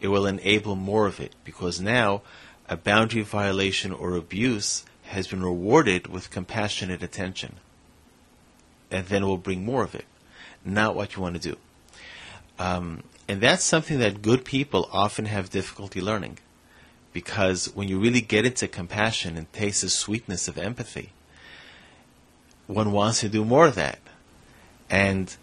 It 0.00 0.08
will 0.08 0.26
enable 0.26 0.76
more 0.76 1.06
of 1.06 1.20
it 1.20 1.34
because 1.44 1.80
now 1.80 2.22
a 2.68 2.76
boundary 2.76 3.22
violation 3.22 3.92
or 3.92 4.14
abuse 4.14 4.84
has 5.04 5.26
been 5.26 5.42
rewarded 5.42 6.06
with 6.06 6.30
compassionate 6.30 7.02
attention. 7.02 7.56
And 8.90 9.06
then 9.06 9.22
it 9.22 9.26
will 9.26 9.38
bring 9.38 9.64
more 9.64 9.82
of 9.82 9.94
it. 9.94 10.04
Not 10.64 10.94
what 10.94 11.16
you 11.16 11.22
want 11.22 11.40
to 11.40 11.50
do. 11.50 11.56
Um, 12.58 13.02
and 13.28 13.42
that's 13.42 13.62
something 13.62 13.98
that 13.98 14.22
good 14.22 14.44
people 14.46 14.88
often 14.90 15.26
have 15.26 15.50
difficulty 15.50 16.00
learning. 16.00 16.38
Because 17.12 17.66
when 17.74 17.86
you 17.86 17.98
really 17.98 18.22
get 18.22 18.46
into 18.46 18.66
compassion 18.66 19.36
and 19.36 19.52
taste 19.52 19.82
the 19.82 19.90
sweetness 19.90 20.48
of 20.48 20.56
empathy, 20.56 21.12
one 22.66 22.92
wants 22.92 23.20
to 23.20 23.28
do 23.28 23.44
more 23.44 23.66
of 23.66 23.74
that. 23.74 23.98
And 24.88 25.36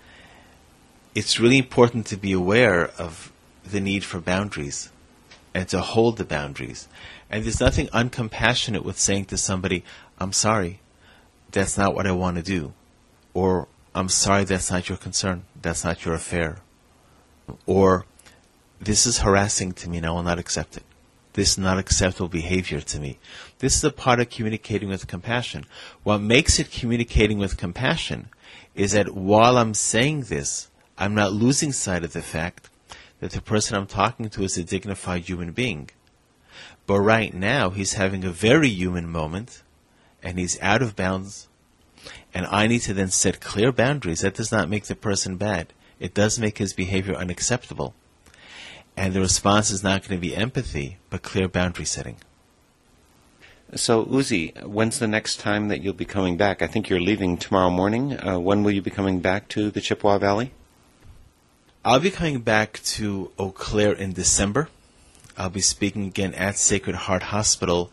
it's 1.13 1.39
really 1.39 1.59
important 1.59 2.07
to 2.07 2.17
be 2.17 2.31
aware 2.31 2.87
of 2.97 3.31
the 3.63 3.79
need 3.79 4.03
for 4.03 4.19
boundaries 4.19 4.89
and 5.53 5.67
to 5.69 5.81
hold 5.81 6.17
the 6.17 6.25
boundaries. 6.25 6.87
And 7.29 7.43
there's 7.43 7.59
nothing 7.59 7.87
uncompassionate 7.87 8.83
with 8.83 8.99
saying 8.99 9.25
to 9.25 9.37
somebody, 9.37 9.83
I'm 10.19 10.33
sorry, 10.33 10.79
that's 11.51 11.77
not 11.77 11.95
what 11.95 12.07
I 12.07 12.11
want 12.11 12.37
to 12.37 12.43
do. 12.43 12.73
Or, 13.33 13.67
I'm 13.93 14.09
sorry, 14.09 14.43
that's 14.43 14.71
not 14.71 14.89
your 14.89 14.97
concern, 14.97 15.43
that's 15.61 15.83
not 15.83 16.03
your 16.03 16.13
affair. 16.13 16.59
Or, 17.65 18.05
this 18.79 19.05
is 19.05 19.19
harassing 19.19 19.71
to 19.73 19.89
me 19.89 19.97
and 19.97 20.05
I 20.05 20.11
will 20.11 20.23
not 20.23 20.39
accept 20.39 20.77
it. 20.77 20.83
This 21.33 21.51
is 21.51 21.57
not 21.57 21.77
acceptable 21.77 22.29
behavior 22.29 22.79
to 22.79 22.99
me. 22.99 23.19
This 23.59 23.75
is 23.75 23.83
a 23.83 23.91
part 23.91 24.19
of 24.19 24.29
communicating 24.29 24.87
with 24.89 25.07
compassion. 25.07 25.65
What 26.03 26.19
makes 26.19 26.59
it 26.59 26.71
communicating 26.71 27.37
with 27.37 27.57
compassion 27.57 28.29
is 28.73 28.93
that 28.93 29.13
while 29.13 29.57
I'm 29.57 29.73
saying 29.73 30.23
this, 30.23 30.69
I'm 30.97 31.13
not 31.13 31.33
losing 31.33 31.73
sight 31.73 32.03
of 32.03 32.13
the 32.13 32.21
fact 32.21 32.69
that 33.19 33.31
the 33.31 33.41
person 33.41 33.75
I'm 33.75 33.87
talking 33.87 34.29
to 34.29 34.43
is 34.43 34.57
a 34.57 34.63
dignified 34.63 35.23
human 35.23 35.51
being. 35.51 35.89
But 36.85 36.99
right 36.99 37.33
now, 37.33 37.69
he's 37.69 37.93
having 37.93 38.23
a 38.23 38.29
very 38.29 38.69
human 38.69 39.09
moment, 39.09 39.63
and 40.21 40.37
he's 40.37 40.61
out 40.61 40.81
of 40.81 40.95
bounds, 40.95 41.47
and 42.33 42.45
I 42.45 42.67
need 42.67 42.81
to 42.83 42.93
then 42.93 43.09
set 43.09 43.41
clear 43.41 43.71
boundaries. 43.71 44.21
That 44.21 44.35
does 44.35 44.51
not 44.51 44.69
make 44.69 44.85
the 44.85 44.95
person 44.95 45.37
bad. 45.37 45.73
It 45.99 46.13
does 46.13 46.39
make 46.39 46.57
his 46.57 46.73
behavior 46.73 47.15
unacceptable. 47.15 47.93
And 48.97 49.13
the 49.13 49.21
response 49.21 49.71
is 49.71 49.83
not 49.83 50.01
going 50.01 50.17
to 50.19 50.27
be 50.27 50.35
empathy, 50.35 50.97
but 51.09 51.21
clear 51.21 51.47
boundary 51.47 51.85
setting. 51.85 52.17
So, 53.73 54.05
Uzi, 54.05 54.63
when's 54.63 54.99
the 54.99 55.07
next 55.07 55.39
time 55.39 55.67
that 55.67 55.81
you'll 55.81 55.93
be 55.93 56.05
coming 56.05 56.37
back? 56.37 56.61
I 56.61 56.67
think 56.67 56.87
you're 56.87 57.01
leaving 57.01 57.37
tomorrow 57.37 57.69
morning. 57.69 58.17
Uh, 58.17 58.39
when 58.39 58.63
will 58.63 58.71
you 58.71 58.81
be 58.81 58.91
coming 58.91 59.19
back 59.19 59.49
to 59.49 59.71
the 59.71 59.81
Chippewa 59.81 60.17
Valley? 60.17 60.51
I'll 61.83 61.99
be 61.99 62.11
coming 62.11 62.39
back 62.39 62.79
to 62.95 63.31
Eau 63.37 63.51
Claire 63.51 63.93
in 63.93 64.13
December. 64.13 64.69
I'll 65.37 65.49
be 65.49 65.61
speaking 65.61 66.05
again 66.05 66.33
at 66.33 66.57
Sacred 66.57 66.95
Heart 66.95 67.23
Hospital 67.23 67.91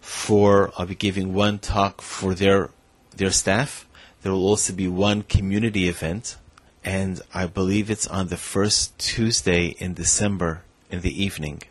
for 0.00 0.72
I'll 0.78 0.86
be 0.86 0.94
giving 0.94 1.34
one 1.34 1.58
talk 1.58 2.00
for 2.00 2.34
their 2.34 2.70
their 3.16 3.30
staff. 3.30 3.86
There 4.22 4.32
will 4.32 4.46
also 4.46 4.72
be 4.72 4.86
one 4.86 5.22
community 5.22 5.88
event 5.88 6.36
and 6.84 7.20
I 7.32 7.46
believe 7.46 7.90
it's 7.90 8.06
on 8.06 8.28
the 8.28 8.36
first 8.36 8.98
Tuesday 8.98 9.68
in 9.78 9.94
December 9.94 10.62
in 10.90 11.00
the 11.00 11.22
evening. 11.22 11.62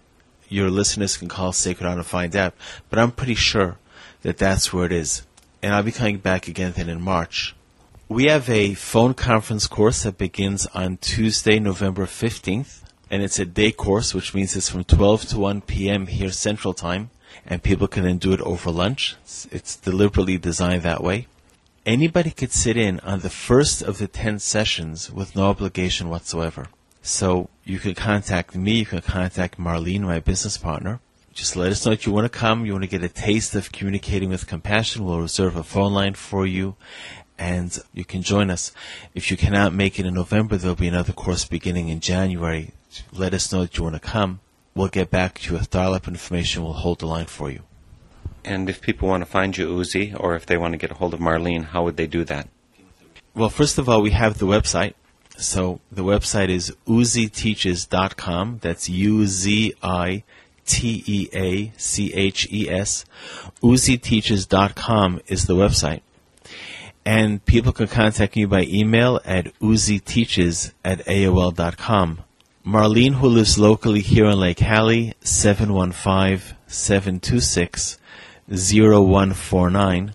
Your 0.49 0.69
listeners 0.69 1.17
can 1.17 1.29
call 1.29 1.53
Sacred 1.53 1.85
Heart 1.85 1.99
and 1.99 2.05
find 2.05 2.35
out, 2.35 2.53
but 2.89 2.99
I'm 2.99 3.11
pretty 3.11 3.35
sure 3.35 3.77
that 4.23 4.37
that's 4.37 4.73
where 4.73 4.85
it 4.85 4.91
is. 4.91 5.23
And 5.61 5.73
I'll 5.73 5.83
be 5.83 5.91
coming 5.91 6.17
back 6.17 6.47
again 6.47 6.73
then 6.75 6.89
in 6.89 7.01
March. 7.01 7.55
We 8.09 8.25
have 8.25 8.49
a 8.49 8.73
phone 8.73 9.13
conference 9.13 9.67
course 9.67 10.03
that 10.03 10.17
begins 10.17 10.65
on 10.67 10.97
Tuesday, 10.97 11.57
November 11.59 12.05
15th, 12.05 12.81
and 13.09 13.23
it's 13.23 13.39
a 13.39 13.45
day 13.45 13.71
course, 13.71 14.13
which 14.13 14.33
means 14.33 14.55
it's 14.55 14.69
from 14.69 14.83
12 14.83 15.25
to 15.29 15.39
1 15.39 15.61
p.m. 15.61 16.07
here 16.07 16.31
Central 16.31 16.73
Time, 16.73 17.11
and 17.45 17.63
people 17.63 17.87
can 17.87 18.03
then 18.03 18.17
do 18.17 18.33
it 18.33 18.41
over 18.41 18.71
lunch. 18.71 19.15
It's, 19.23 19.47
it's 19.51 19.75
deliberately 19.75 20.37
designed 20.37 20.83
that 20.83 21.03
way. 21.03 21.27
Anybody 21.85 22.31
could 22.31 22.53
sit 22.53 22.77
in 22.77 23.01
on 23.01 23.19
the 23.19 23.29
first 23.29 23.81
of 23.81 23.97
the 23.97 24.07
10 24.07 24.39
sessions 24.39 25.11
with 25.11 25.35
no 25.35 25.49
obligation 25.49 26.07
whatsoever. 26.07 26.67
So 27.01 27.49
you 27.65 27.77
can 27.77 27.93
contact 27.93 28.55
me, 28.55 28.79
you 28.79 28.85
can 28.85 29.01
contact 29.01 29.59
Marlene, 29.59 30.01
my 30.01 30.21
business 30.21 30.57
partner. 30.57 31.01
Just 31.33 31.57
let 31.57 31.73
us 31.73 31.85
know 31.85 31.89
that 31.89 32.05
you 32.05 32.13
want 32.13 32.23
to 32.23 32.39
come, 32.39 32.65
you 32.65 32.71
want 32.71 32.85
to 32.85 32.89
get 32.89 33.03
a 33.03 33.09
taste 33.09 33.53
of 33.53 33.73
communicating 33.73 34.29
with 34.29 34.47
compassion. 34.47 35.03
We'll 35.03 35.19
reserve 35.19 35.57
a 35.57 35.63
phone 35.63 35.93
line 35.93 36.13
for 36.13 36.47
you 36.47 36.77
and 37.37 37.77
you 37.93 38.05
can 38.05 38.21
join 38.21 38.49
us. 38.49 38.71
If 39.13 39.29
you 39.29 39.35
cannot 39.35 39.73
make 39.73 39.99
it 39.99 40.05
in 40.05 40.13
November, 40.13 40.55
there'll 40.55 40.77
be 40.77 40.87
another 40.87 41.11
course 41.11 41.43
beginning 41.43 41.89
in 41.89 41.99
January. 41.99 42.71
Let 43.11 43.33
us 43.33 43.51
know 43.51 43.63
that 43.63 43.77
you 43.77 43.83
want 43.83 43.95
to 43.95 43.99
come. 43.99 44.39
We'll 44.73 44.87
get 44.87 45.11
back 45.11 45.39
to 45.39 45.51
you 45.51 45.59
with 45.59 45.69
dial-up 45.69 46.07
information. 46.07 46.63
We'll 46.63 46.73
hold 46.73 46.99
the 46.99 47.07
line 47.07 47.25
for 47.25 47.51
you. 47.51 47.63
And 48.45 48.69
if 48.69 48.81
people 48.81 49.07
want 49.09 49.21
to 49.21 49.29
find 49.29 49.57
you, 49.57 49.67
Uzi, 49.67 50.15
or 50.19 50.35
if 50.35 50.45
they 50.45 50.57
want 50.57 50.73
to 50.73 50.77
get 50.77 50.91
a 50.91 50.95
hold 50.95 51.13
of 51.13 51.19
Marlene, 51.19 51.65
how 51.65 51.83
would 51.83 51.97
they 51.97 52.07
do 52.07 52.23
that? 52.25 52.47
Well, 53.35 53.49
first 53.49 53.77
of 53.77 53.89
all, 53.89 54.01
we 54.01 54.11
have 54.11 54.37
the 54.37 54.45
website. 54.45 54.93
So 55.37 55.79
the 55.91 56.03
website 56.03 56.49
is 56.49 56.75
uziteaches.com. 56.87 58.59
That's 58.61 58.89
U 58.89 59.25
Z 59.25 59.73
I 59.81 60.23
T 60.65 61.03
E 61.07 61.29
A 61.33 61.73
C 61.77 62.13
H 62.13 62.47
E 62.51 62.69
S. 62.69 63.05
uziteaches.com 63.61 65.21
is 65.27 65.47
the 65.47 65.55
website. 65.55 66.01
And 67.05 67.43
people 67.45 67.73
can 67.73 67.87
contact 67.87 68.35
me 68.35 68.45
by 68.45 68.61
email 68.63 69.19
at 69.25 69.53
uziteaches 69.59 70.71
at 70.85 70.99
AOL.com. 71.05 72.21
Marlene, 72.65 73.15
who 73.15 73.27
lives 73.27 73.57
locally 73.57 73.99
here 73.99 74.25
in 74.25 74.39
Lake 74.39 74.61
Hallie, 74.61 75.13
715 75.21 76.55
726 76.67 77.97
0149. 78.47 80.13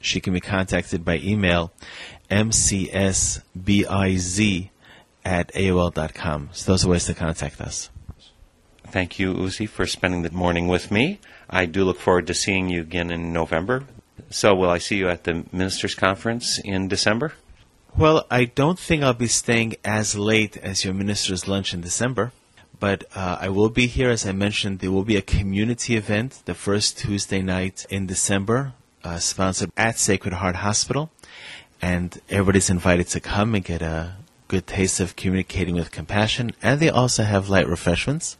She 0.00 0.20
can 0.20 0.32
be 0.32 0.40
contacted 0.40 1.04
by 1.04 1.18
email 1.18 1.72
mcsbiz 2.30 3.40
at 5.24 5.52
AOL.com. 5.52 6.48
So 6.52 6.72
those 6.72 6.84
are 6.84 6.88
ways 6.88 7.04
to 7.06 7.14
contact 7.14 7.60
us. 7.60 7.90
Thank 8.86 9.18
you, 9.18 9.34
Uzi, 9.34 9.68
for 9.68 9.86
spending 9.86 10.22
the 10.22 10.30
morning 10.30 10.66
with 10.66 10.90
me. 10.90 11.20
I 11.48 11.66
do 11.66 11.84
look 11.84 12.00
forward 12.00 12.26
to 12.26 12.34
seeing 12.34 12.68
you 12.68 12.80
again 12.80 13.10
in 13.10 13.32
November. 13.32 13.84
So, 14.30 14.54
will 14.54 14.70
I 14.70 14.78
see 14.78 14.96
you 14.96 15.08
at 15.08 15.24
the 15.24 15.44
Ministers' 15.52 15.94
Conference 15.94 16.58
in 16.58 16.88
December? 16.88 17.32
Well, 17.96 18.26
I 18.30 18.44
don't 18.44 18.78
think 18.78 19.02
I'll 19.02 19.14
be 19.14 19.26
staying 19.26 19.76
as 19.84 20.16
late 20.16 20.56
as 20.56 20.84
your 20.84 20.94
Ministers' 20.94 21.48
Lunch 21.48 21.74
in 21.74 21.80
December 21.80 22.32
but 22.80 23.04
uh, 23.14 23.36
I 23.40 23.50
will 23.50 23.68
be 23.68 23.86
here. 23.86 24.10
As 24.10 24.26
I 24.26 24.32
mentioned, 24.32 24.80
there 24.80 24.90
will 24.90 25.04
be 25.04 25.16
a 25.16 25.22
community 25.22 25.94
event 25.96 26.42
the 26.46 26.54
first 26.54 26.98
Tuesday 26.98 27.42
night 27.42 27.86
in 27.90 28.06
December, 28.06 28.72
uh, 29.04 29.18
sponsored 29.18 29.70
at 29.76 29.98
Sacred 29.98 30.34
Heart 30.34 30.56
Hospital, 30.56 31.10
and 31.80 32.20
everybody's 32.30 32.70
invited 32.70 33.06
to 33.08 33.20
come 33.20 33.54
and 33.54 33.64
get 33.64 33.82
a 33.82 34.16
good 34.48 34.66
taste 34.66 34.98
of 34.98 35.14
communicating 35.14 35.74
with 35.76 35.92
compassion. 35.92 36.52
And 36.62 36.80
they 36.80 36.90
also 36.90 37.22
have 37.22 37.48
light 37.48 37.68
refreshments. 37.68 38.36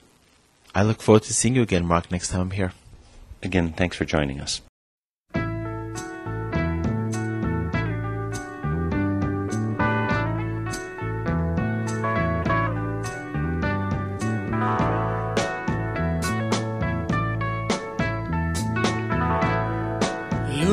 I 0.75 0.83
look 0.83 1.01
forward 1.03 1.23
to 1.25 1.35
seeing 1.35 1.55
you 1.55 1.63
again, 1.63 1.87
Mark, 1.87 2.11
next 2.11 2.29
time 2.29 2.41
I'm 2.41 2.51
here. 2.51 2.73
Again, 3.43 3.73
thanks 3.73 3.97
for 3.97 4.05
joining 4.05 4.41
us. 4.41 4.61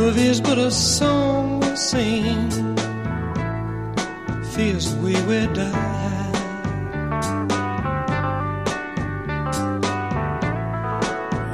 But 0.07 0.57
a 0.57 0.71
song 0.71 1.59
we 1.59 1.75
sing, 1.75 2.49
feels 4.53 4.95
we 4.95 5.13
we 5.23 5.47
die. 5.47 6.31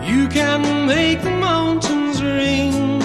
You 0.06 0.28
can 0.28 0.86
make 0.86 1.24
the 1.24 1.32
mountains 1.32 2.22
ring, 2.22 3.02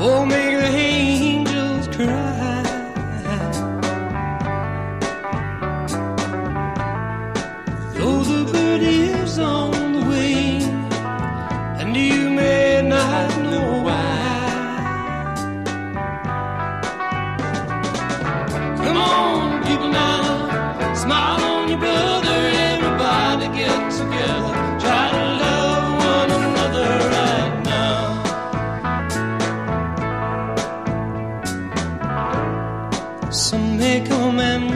or 0.00 0.26
make 0.26 0.58
the 0.58 0.72
angels 0.74 1.86
cry. 1.94 2.35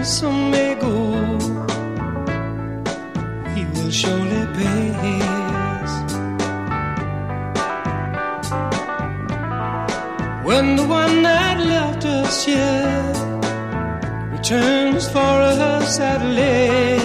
Some 0.05 0.51
may 0.51 0.75
go. 0.75 0.95
We 3.55 3.65
will 3.73 3.91
surely 3.91 4.47
pass. 4.57 5.93
When 10.45 10.77
the 10.77 10.87
one 10.87 11.23
that 11.23 11.59
left 11.61 12.05
us 12.05 12.45
here 12.45 13.13
returns 14.33 15.09
for 15.09 15.19
us 15.19 16.01
at 16.01 16.23
last. 16.25 17.00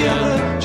Together, 0.00 0.59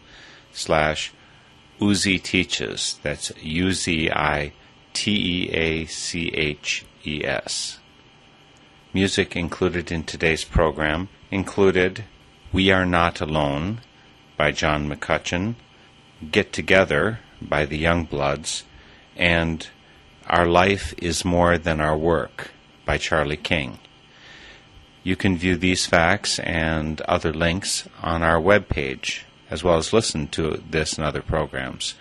slash 0.53 1.13
Uzi 1.81 2.21
Teaches. 2.21 2.99
That's 3.05 3.31
U-Z-I-T-E-A-C-H-E-S. 3.41 4.59
Music 8.93 9.37
included 9.37 9.93
in 9.93 10.03
today's 10.03 10.45
program 10.45 11.09
included 11.31 12.03
We 12.53 12.73
Are 12.73 12.85
Not 12.85 13.21
Alone 13.21 13.81
by 14.37 14.51
John 14.51 14.91
McCutcheon, 14.91 15.55
Get 16.31 16.53
Together 16.53 17.21
by 17.49 17.67
the 17.67 17.83
Youngbloods, 17.83 18.63
and 19.17 19.69
Our 20.27 20.47
Life 20.47 20.95
is 20.99 21.25
More 21.25 21.59
Than 21.59 21.81
Our 21.81 21.97
Work 21.97 22.51
by 22.85 22.99
Charlie 22.99 23.37
King. 23.37 23.79
You 25.05 25.17
can 25.17 25.37
view 25.37 25.57
these 25.57 25.87
facts 25.87 26.39
and 26.39 27.01
other 27.03 27.33
links 27.33 27.89
on 28.01 28.23
our 28.23 28.41
webpage, 28.41 29.23
as 29.51 29.65
well 29.65 29.79
as 29.79 29.93
listen 29.93 30.29
to 30.29 30.63
this 30.71 30.93
and 30.95 31.05
other 31.05 31.23
programs. 31.23 31.97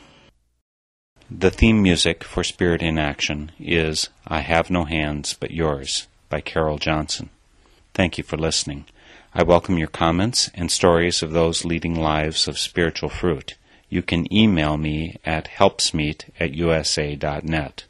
The 1.31 1.51
theme 1.51 1.83
music 1.83 2.25
for 2.25 2.43
Spirit 2.43 2.83
in 2.83 2.97
Action 2.99 3.53
is 3.61 4.09
I 4.27 4.41
Have 4.41 4.71
No 4.71 4.85
Hands 4.85 5.37
But 5.39 5.51
Yours 5.51 6.07
by 6.29 6.41
Carol 6.41 6.79
Johnson. 6.79 7.31
Thank 7.95 8.19
you 8.19 8.25
for 8.25 8.37
listening. 8.37 8.85
I 9.35 9.43
welcome 9.43 9.79
your 9.79 9.89
comments 9.89 10.51
and 10.55 10.71
stories 10.71 11.23
of 11.23 11.33
those 11.33 11.65
leading 11.65 11.95
lives 11.95 12.49
of 12.49 12.59
spiritual 12.59 13.09
fruit. 13.09 13.57
You 13.89 14.03
can 14.03 14.33
email 14.33 14.77
me 14.77 15.17
at 15.25 15.49
helpsmeet 15.49 16.31
at 16.39 16.55
usa.net. 16.55 17.85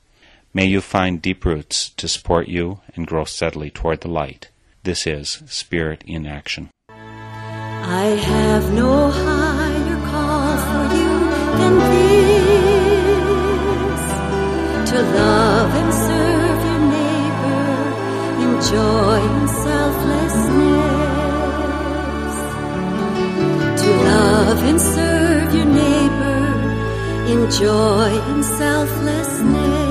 May 0.55 0.67
you 0.67 0.81
find 0.81 1.23
deep 1.23 1.45
roots 1.45 1.91
to 1.91 2.09
support 2.09 2.49
you 2.49 2.81
and 2.95 3.07
grow 3.07 3.25
steadily 3.25 3.71
toward 3.71 4.01
the 4.01 4.09
light. 4.09 4.49
This 4.83 5.07
is 5.07 5.43
Spirit 5.47 6.03
in 6.07 6.27
Action. 6.27 6.71
I 6.89 8.07
have 8.07 8.73
no 8.73 9.11
higher 9.11 9.97
call 10.07 10.57
for 10.57 10.95
you 10.95 11.19
than 11.59 11.79
this 11.79 12.51
to 14.91 15.03
love 15.03 15.78
joy 18.67 19.21
and 19.39 19.51
selflessness. 19.51 20.69
To 23.83 23.89
love 24.11 24.63
and 24.65 24.81
serve 24.81 25.55
your 25.55 25.65
neighbor 25.65 26.43
in 27.33 27.51
joy 27.51 28.11
and 28.31 28.45
selflessness. 28.45 29.88